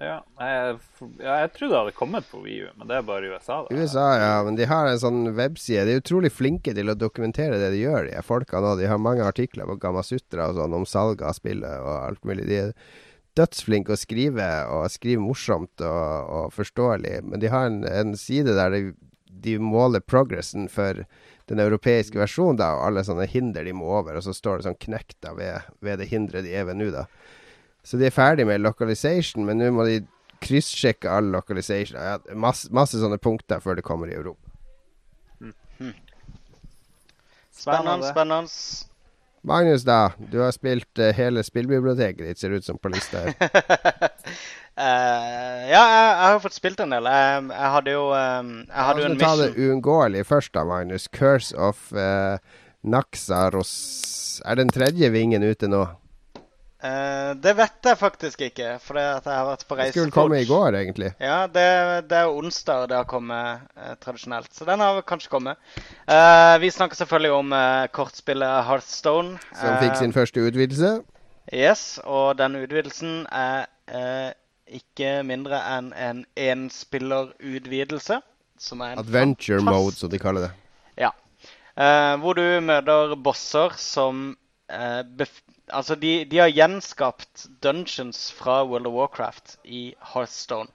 [0.00, 0.78] Ja, jeg,
[1.22, 3.60] jeg trodde det hadde kommet på VU, men det er bare USA.
[3.66, 5.84] da USA, ja, men de har en sånn webside.
[5.88, 8.74] De er utrolig flinke til å dokumentere det de gjør, de folka nå.
[8.80, 12.48] De har mange artikler på Gamasutra og sånn om salg av spillet og alt mulig.
[12.50, 12.74] De er
[13.38, 17.20] dødsflinke å skrive, og skrive morsomt og, og forståelig.
[17.26, 18.82] Men de har en, en side der de,
[19.30, 21.04] de, måler progressen for
[21.50, 24.18] den europeiske versjonen, da, og alle sånne hinder de må over.
[24.18, 27.06] Og så står det sånn knekt ved, ved det hinderet de er ved nå, da.
[27.82, 30.00] Så de er ferdig med localization, men nå må de
[30.40, 31.98] kryssjekke all localization.
[32.34, 34.50] masse, masse sånne punkter før det kommer i Europa.
[37.60, 38.48] Spennende, spennende.
[39.42, 40.12] Magnus, da.
[40.18, 43.36] Du har spilt uh, hele spillbiblioteket ditt, ser ut som på lista her.
[44.76, 47.08] Uh, ja, jeg, jeg, har fått spilt en del.
[47.08, 49.30] Jeg, jeg hadde jo um, Jeg hadde jo en mission.
[49.30, 51.08] Ta det uunngåelige først, da, Magnus.
[51.08, 52.36] Curse of uh,
[52.80, 53.72] Naxaros
[54.44, 55.86] Er den tredje vingen ute nå?
[56.80, 59.92] Uh, det vet jeg faktisk ikke, for jeg har vært på reise.
[59.92, 61.10] Det skulle komme i går, egentlig.
[61.20, 61.64] Ja, det,
[62.08, 64.48] det er onsdag det har kommet uh, tradisjonelt.
[64.56, 65.60] Så den har kanskje kommet.
[66.08, 67.52] Uh, vi snakker selvfølgelig om
[67.92, 69.36] kortspillet Hearthstone.
[69.60, 70.94] Som fikk sin første utvidelse.
[71.52, 73.68] Yes, og den utvidelsen er
[74.70, 78.20] ikke mindre enn en enspillerutvidelse.
[78.60, 80.52] Som er en Adventure mode, som de kaller det.
[81.00, 81.10] Ja.
[82.22, 84.30] hvor du møter bosser som
[85.72, 90.70] Altså, de, de, har gjenskapt dungeons fra World of Warcraft i Hearthstone.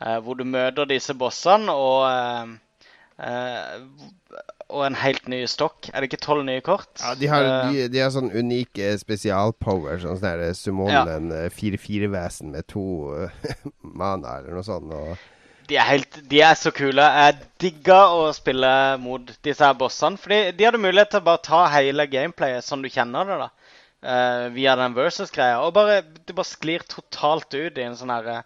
[0.00, 5.88] Eh, hvor du møter disse bossene og, eh, eh, og en helt ny stokk.
[5.92, 6.90] Er det ikke tolv nye kort?
[7.00, 10.02] Ja, de har, eh, de, de har sånn unike spesialpower.
[10.02, 11.46] Sånn sånn Summonen ja.
[11.54, 12.84] 4-4-vesen med to
[14.02, 14.92] mana eller noe sånt.
[14.92, 15.16] og
[15.66, 17.02] de er, helt, de er, så kule.
[17.02, 18.68] Jeg digga å spille
[19.02, 20.20] mot disse her bossene.
[20.20, 23.38] Fordi de hadde mulighet til å bare ta hele gameplayet som du kjenner det.
[23.46, 23.48] da
[24.06, 25.58] uh, via den versus-greia.
[25.64, 28.38] Og bare, det bare sklir totalt ut i en sånn herre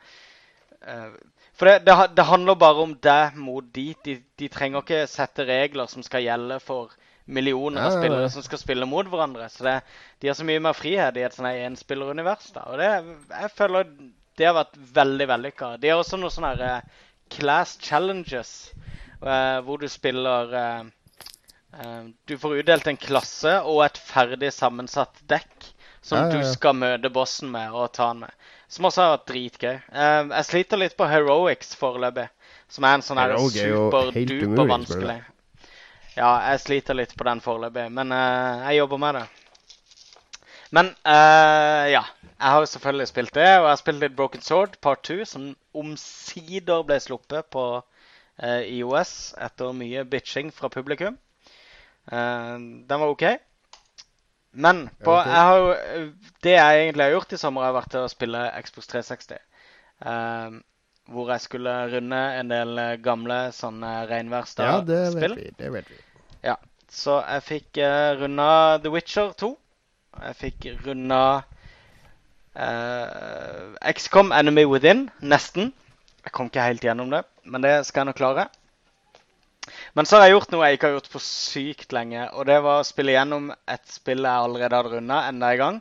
[0.87, 1.13] uh,
[1.53, 3.93] For det, det, det, handler bare om deg mot de.
[4.05, 4.17] de.
[4.41, 4.49] de.
[4.49, 6.97] trenger ikke sette regler som skal gjelde for
[7.31, 9.47] millioner av spillere som skal spille mot hverandre.
[9.53, 9.77] Så det,
[10.19, 12.49] de har så mye mer frihet i et sånt enspillerunivers.
[12.57, 12.65] da.
[12.73, 12.89] Og det,
[13.29, 13.93] jeg føler
[14.41, 15.75] det har vært veldig vellykka.
[15.83, 18.73] De har også noen sånne her, uh, class challenges,
[19.21, 20.89] uh, hvor du spiller uh,
[22.27, 25.69] du får utdelt en klasse og et ferdig sammensatt dekk
[26.01, 26.39] som ja, ja, ja.
[26.39, 28.37] du skal møte bossen med og ta den med.
[28.71, 29.75] Som også har vært dritgøy.
[29.93, 32.29] Ehm, jeg sliter litt på Heroics foreløpig.
[32.71, 33.21] Som er en sånn
[33.51, 35.19] superduper vanskelig.
[36.17, 39.27] Ja, jeg sliter litt på den foreløpig, men uh, jeg jobber med det.
[40.71, 42.05] Men uh, ja.
[42.41, 45.25] Jeg har jo selvfølgelig spilt det, og jeg har spilt litt Broken Sword Part 2,
[45.29, 51.19] som omsider ble sluppet på uh, IOS etter mye bitching fra publikum.
[52.09, 52.57] Uh,
[52.89, 53.25] den var OK.
[54.51, 55.31] Men på, okay.
[55.31, 56.11] jeg har,
[56.43, 59.39] det jeg egentlig har gjort i sommer, har vært å spille Xbox 360.
[60.01, 60.57] Uh, eh,
[61.11, 65.37] hvor jeg skulle runde en del gamle sånne Reinværstad-spill.
[65.39, 65.99] Ja, det vet vi.
[66.47, 66.57] Ja,
[66.91, 68.51] Så jeg fikk uh, runda
[68.83, 69.53] The Witcher 2.
[70.21, 71.23] Jeg fikk runda
[72.57, 75.09] uh, XCOM Enemy Within.
[75.23, 75.73] Nesten.
[76.25, 78.49] Jeg kom ikke helt gjennom det, men det skal jeg nok klare.
[79.99, 82.27] Men så har jeg gjort noe jeg ikke har gjort på sykt lenge.
[82.35, 85.81] Og det var å spille gjennom et spill jeg allerede hadde runda enda en gang.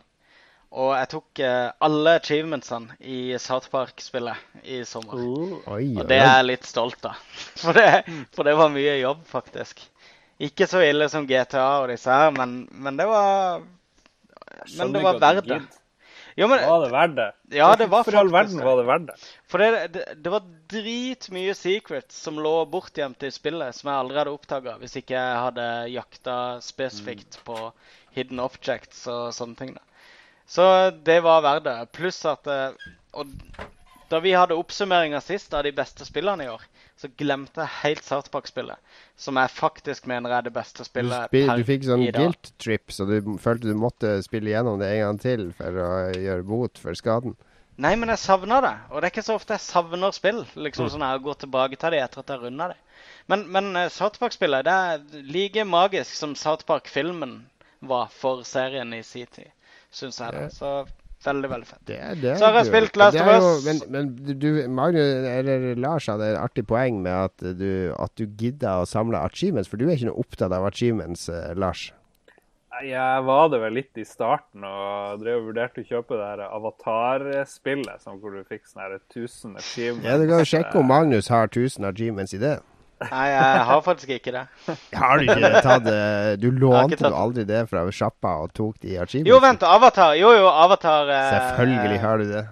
[0.69, 5.17] Og jeg tok uh, alle achievementsene i South Park-spillet i sommer.
[5.17, 7.17] Uh, oi, og det er jeg litt stolt av.
[7.63, 8.03] For det,
[8.35, 9.81] for det, var mye jobb, faktisk.
[10.39, 13.65] Ikke så ille som GTA og disse her, men, men det var
[14.77, 15.59] Men det var verdt det.
[16.39, 17.27] Jo, men, var det verdt det?
[17.57, 19.15] Ja, det var For all verden var det verdt det.
[19.51, 24.21] For det, det, det var dritmye secrets som lå bortgjemt i spillet, som jeg aldri
[24.21, 27.43] hadde oppdaga hvis ikke jeg hadde jakta spesifikt mm.
[27.49, 27.57] på
[28.15, 29.75] hidden objects og sånne ting.
[29.75, 29.83] da.
[30.49, 30.63] Så
[31.05, 31.75] det var verdt det.
[31.93, 32.87] Pluss at eh,
[33.19, 33.35] Og
[34.09, 36.63] da vi hadde oppsummeringa sist av de beste spillene i år,
[36.99, 38.79] så glemte jeg helt South Park-spillet.
[39.19, 41.61] Som jeg faktisk mener er det beste spillet du, dag.
[41.61, 45.21] du fikk sånn guilt trip, så du følte du måtte spille gjennom det en gang
[45.23, 47.37] til for å gjøre bot for skaden?
[47.79, 48.73] Nei, men jeg savner det.
[48.91, 50.41] Og det er ikke så ofte jeg savner spill.
[50.59, 50.91] liksom mm.
[50.91, 52.79] sånn Jeg går tilbake til det etter at jeg runda det.
[53.31, 57.39] Men, men South Park-spillet det er like magisk som South Park-filmen
[57.79, 59.47] var for serien i sin tid,
[59.95, 60.35] syns jeg.
[60.35, 60.49] det.
[60.57, 60.83] Så
[61.25, 61.81] Veldig, veldig fett.
[61.83, 63.65] Det, det så har jeg spilt Last of Us.
[63.65, 68.23] Men, men du, Magnus, eller Lars hadde et artig poeng med at du, at du
[68.39, 71.89] gidder å samle achievements, for du er ikke noe opptatt av achievements, eh, Lars?
[72.79, 76.43] Jeg var det vel litt i starten og drev og vurderte å kjøpe det her
[76.47, 80.07] Avatar-spillet, hvor du fikk sånn 1000 achievements.
[80.07, 82.55] Ja, Du kan jo sjekke om Magnus har 1000 achievements i det.
[82.99, 84.41] Nei, jeg har faktisk ikke det.
[84.99, 85.99] Har du ikke tatt det?
[86.43, 89.29] Du lånte jo aldri det fra sjappa og tok det i achievements?
[89.31, 89.63] Jo, vent.
[89.63, 90.17] Avatar.
[90.19, 91.07] Jo, jo, Avatar.
[91.15, 92.43] Eh, Selvfølgelig har du det.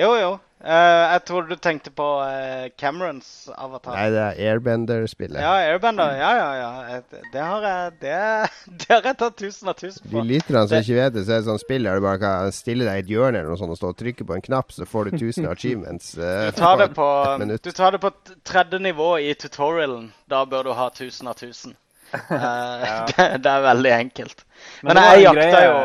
[0.00, 0.30] Jo, jo.
[0.60, 3.94] Uh, jeg tror du tenkte på uh, Camerons avatar.
[3.96, 5.40] Nei, det er Airbender-spillet.
[5.40, 6.10] Ja, Airbender.
[6.18, 7.20] Ja, ja, ja.
[7.32, 8.18] Det har jeg, det,
[8.82, 10.18] det har jeg tatt tusen av tusen på.
[10.18, 12.52] De lytterne som ikke vet det, så er det sånn spill der du bare kan
[12.52, 14.76] stille deg i et hjørne eller noe sånt og stå og trykke på en knapp,
[14.76, 16.10] så får du 1000 achievements.
[16.18, 17.08] Uh, du, tar det på,
[17.40, 18.12] du tar det på
[18.52, 20.10] tredje nivå i tutorialen.
[20.28, 21.72] Da bør du ha 1000 av 1000.
[22.12, 23.06] ja.
[23.08, 24.44] det, det, er veldig enkelt.
[24.82, 25.76] Men, Men jeg jakta jo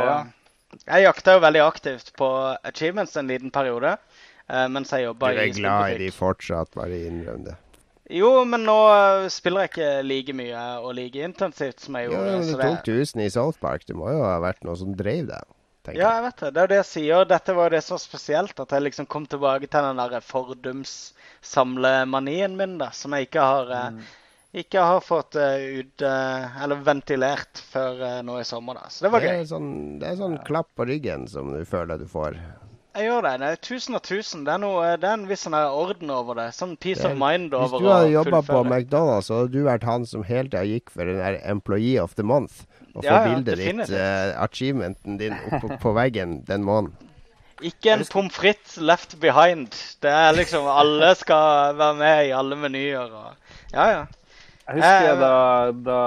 [0.82, 2.30] Jeg jakta jo veldig aktivt på
[2.66, 3.96] achievements en liten periode.
[4.50, 7.56] Eh, mens jeg Du jobba i er glad i de fortsatt, bare innrøm det.
[8.10, 8.78] Jo, men nå
[9.24, 12.32] eh, spiller jeg ikke like mye og like intensivt som jeg Jo, gjorde.
[12.32, 13.86] men du det- tok tusen i South Park.
[13.86, 15.42] Det må jo ha vært noe som drev deg.
[15.94, 16.24] Ja, jeg.
[16.24, 16.54] vet det.
[16.54, 17.26] Det er jo det jeg sier.
[17.30, 18.60] Dette var det så spesielt.
[18.60, 22.90] At jeg liksom kom tilbake til den der fordums-samlemanien min, da.
[22.92, 24.02] Som jeg ikke har, eh, Mm.
[24.56, 28.82] ikke har fått ut Eller ventilert før nå i sommer, da.
[28.90, 29.40] Så det var Det gøy.
[29.42, 32.36] er sånn, det er sånn klapp på ryggen som du føler du får.
[32.96, 33.32] Jeg gjør det.
[33.42, 34.44] det er tusen og tusen.
[34.48, 36.46] Det er, noe, det er en viss sånn orden over det.
[36.56, 38.70] Sånn peace Det er- of mind Hvis du hadde å jobba på fullføre.
[38.72, 42.24] McDonald's, hadde du vært han som hele tida gikk for den der Employee of the
[42.24, 42.64] Month.
[42.96, 46.94] Og få Ja, ja, bildet ditt, eh, achievementen din, oppe på veggen den måneden.
[47.62, 49.72] Ikke en pommes frites left behind.
[50.02, 53.36] Det er liksom Alle skal være med i alle menyer og
[53.74, 54.06] Ja, ja.
[54.68, 56.00] Jeg husker jeg, da, da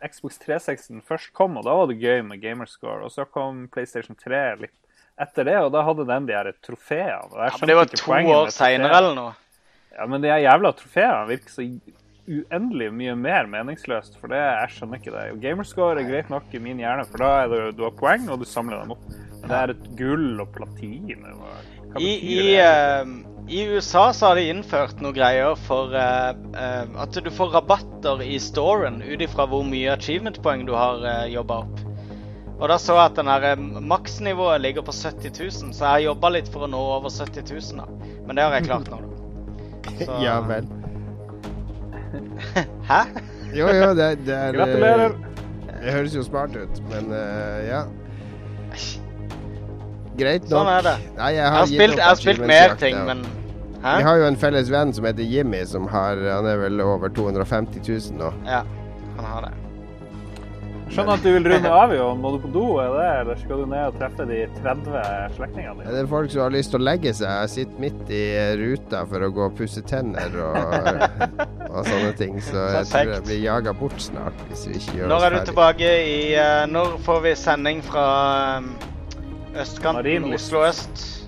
[0.00, 3.02] eh, Xbox 360 først kom, og da var det gøy med gamerscore.
[3.04, 4.70] Og så kom PlayStation 3 litt
[5.20, 7.48] etter det, og da hadde den de her trofeene.
[7.48, 9.34] ja men det var to år seinere eller noe.
[9.92, 11.66] Ja, men de her jævla trofeene virker så
[12.30, 14.16] uendelig mye mer meningsløst.
[14.20, 15.26] For det, jeg skjønner ikke det.
[15.34, 18.28] Og Gamerscore er greit nok i min hjerne, for da er det, du har poeng,
[18.30, 19.04] og du samler dem opp.
[19.42, 23.08] Men det er et gull og platin og I, i, eh,
[23.52, 28.22] I USA så har de innført noe greier for uh, uh, at du får rabatter
[28.24, 31.82] i storen ut ifra hvor mye achievement-poeng du har uh, jobba opp.
[32.62, 35.90] Og da så jeg at den her, eh, maksnivået ligger på 70 000, så jeg
[35.90, 37.80] har jobba litt for å nå over 70 000.
[37.82, 38.12] da.
[38.26, 39.08] Men det har jeg klart nå, da.
[40.06, 40.68] Så- Ja vel.
[42.90, 43.00] Hæ?
[43.52, 45.16] Jo, jo, det, det er Gratulerer.
[45.82, 47.82] Det høres jo smart ut, men uh, ja.
[50.18, 50.52] Greit nok.
[50.52, 50.94] Sånn er det.
[51.16, 53.24] Nei, jeg Jeg har, har spilt, jeg har spilt mer ting, men
[53.82, 53.96] Hæ?
[53.98, 57.10] Vi har jo en felles venn som heter Jimmy, som har Han er vel over
[57.10, 58.28] 250 000 nå.
[58.46, 58.81] Ja, har.
[60.92, 62.18] Skjønner at du vil runde av, Jon.
[62.20, 63.06] Må du på do, er det?
[63.22, 66.74] Eller skal du ned og treffe de 30 slektningene Det er folk som har lyst
[66.74, 67.32] til å legge seg.
[67.32, 68.22] Jeg sitter midt i
[68.60, 70.60] ruta for å gå og pusse tenner og,
[71.72, 72.36] og sånne ting.
[72.44, 75.40] Så jeg tror jeg blir jaga bort snart hvis vi ikke gjør Når er du
[75.52, 78.06] tilbake i eh, Når får vi sending fra
[78.60, 78.70] um,
[79.64, 80.28] østkanten?
[80.36, 81.21] Oslo øst?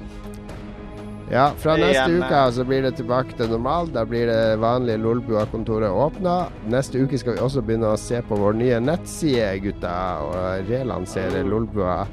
[1.31, 2.51] Ja, fra neste Igjen, uke eh.
[2.53, 3.89] så blir det tilbake til normal.
[3.95, 6.37] Da blir det vanlige Lolbua-kontoret åpna.
[6.71, 9.95] Neste uke skal vi også begynne å se på vår nye nettside, gutta,
[10.27, 12.05] og relansere Lolbua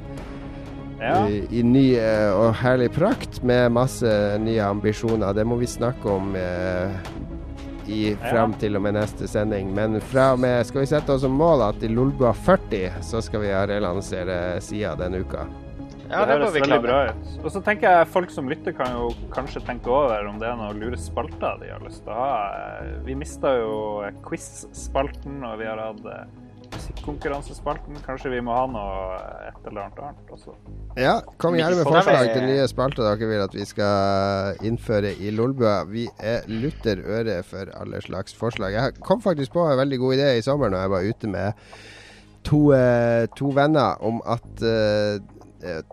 [1.02, 1.26] Ja.
[1.26, 5.34] i, i ny eh, og herlig prakt med masse nye ambisjoner.
[5.34, 6.94] Det må vi snakke om eh,
[7.90, 9.74] i, fram til og med neste sending.
[9.74, 13.20] Men fra og med skal vi sette oss som mål at i Lolbua 40 så
[13.20, 15.48] skal vi relansere sida denne uka.
[16.12, 17.30] Ja, det høres veldig bra ut.
[17.42, 20.58] Og så tenker jeg folk som lytter, kan jo kanskje tenke over om det er
[20.60, 22.36] noen lure spalter de har lyst til å ha.
[22.82, 23.74] Eh, Vi mista jo
[24.26, 26.26] quiz-spalten, og vi har hatt eh,
[26.72, 27.96] musikkonkurransespalten.
[28.06, 29.16] Kanskje vi må ha noe
[29.48, 30.54] et eller annet annet også.
[31.00, 35.32] Ja, kom gjerne med forslag til nye spalter dere vil at vi skal innføre i
[35.34, 35.82] Lolbua.
[35.88, 38.76] Vi er lutter øre for alle slags forslag.
[38.76, 41.68] Jeg kom faktisk på en veldig god idé i sommer når jeg var ute med
[42.44, 45.41] to, eh, to venner om at eh, at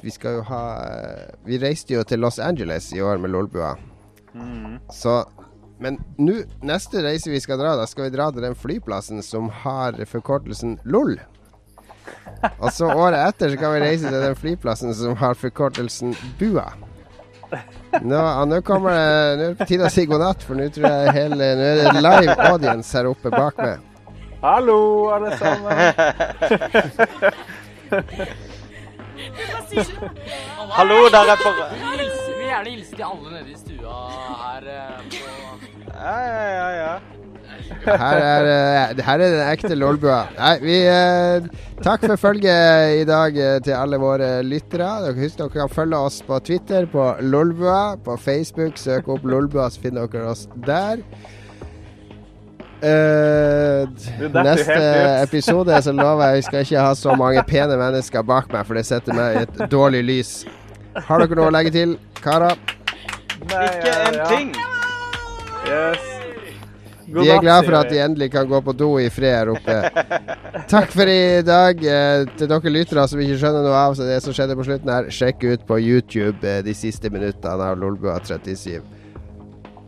[0.02, 3.76] vi skal jo ha eh, Vi reiste jo til Los Angeles i år med Lolbua.
[4.34, 4.80] Mm.
[4.94, 5.24] Så
[5.80, 9.48] Men nå, neste reise vi skal dra, da skal vi dra til den flyplassen som
[9.64, 11.16] har forkortelsen LOL.
[12.60, 16.68] Og så året etter så kan vi reise til den flyplassen som har forkortelsen BUA.
[18.04, 20.60] Nå, ja, nå kommer det Nå er det på tide å si god natt, for
[20.60, 23.80] nå tror jeg hele Nå er det live audience her oppe bak meg.
[24.44, 25.76] Hallo, alle sammen.
[30.80, 31.62] Hallo, der er for...
[31.76, 33.96] Vi vil gjerne hilse til alle nede i stua
[34.42, 35.24] her eh, på
[36.00, 36.68] Ja, ja, ja.
[36.80, 36.94] ja.
[37.86, 40.20] Her er, eh, her er den ekte lolbua.
[40.38, 41.48] Nei, vi eh,
[41.80, 44.90] Takk for følget i dag eh, til alle våre lyttere.
[45.06, 47.96] Dere husker dere kan følge oss på Twitter på Lolbua.
[48.04, 51.04] På Facebook, søk opp Lolbua, så finner dere oss der.
[52.80, 53.88] Eh,
[54.22, 54.76] jo neste
[55.26, 58.80] episode så lover jeg vi skal ikke ha så mange pene mennesker bak meg, for
[58.80, 60.36] det setter meg i et dårlig lys.
[60.96, 62.56] Har dere noe å legge til, karer?
[63.44, 64.56] Ikke en ting.
[65.68, 66.08] Yes.
[67.10, 69.50] God Vi er glad for at de endelig kan gå på do i fred her
[69.50, 69.78] oppe.
[70.70, 71.82] Takk for i dag.
[71.82, 75.10] Eh, til dere lyttere som ikke skjønner noe av det som skjedde på slutten her,
[75.14, 78.78] sjekk ut på YouTube eh, de siste minuttene av Lolbua 37.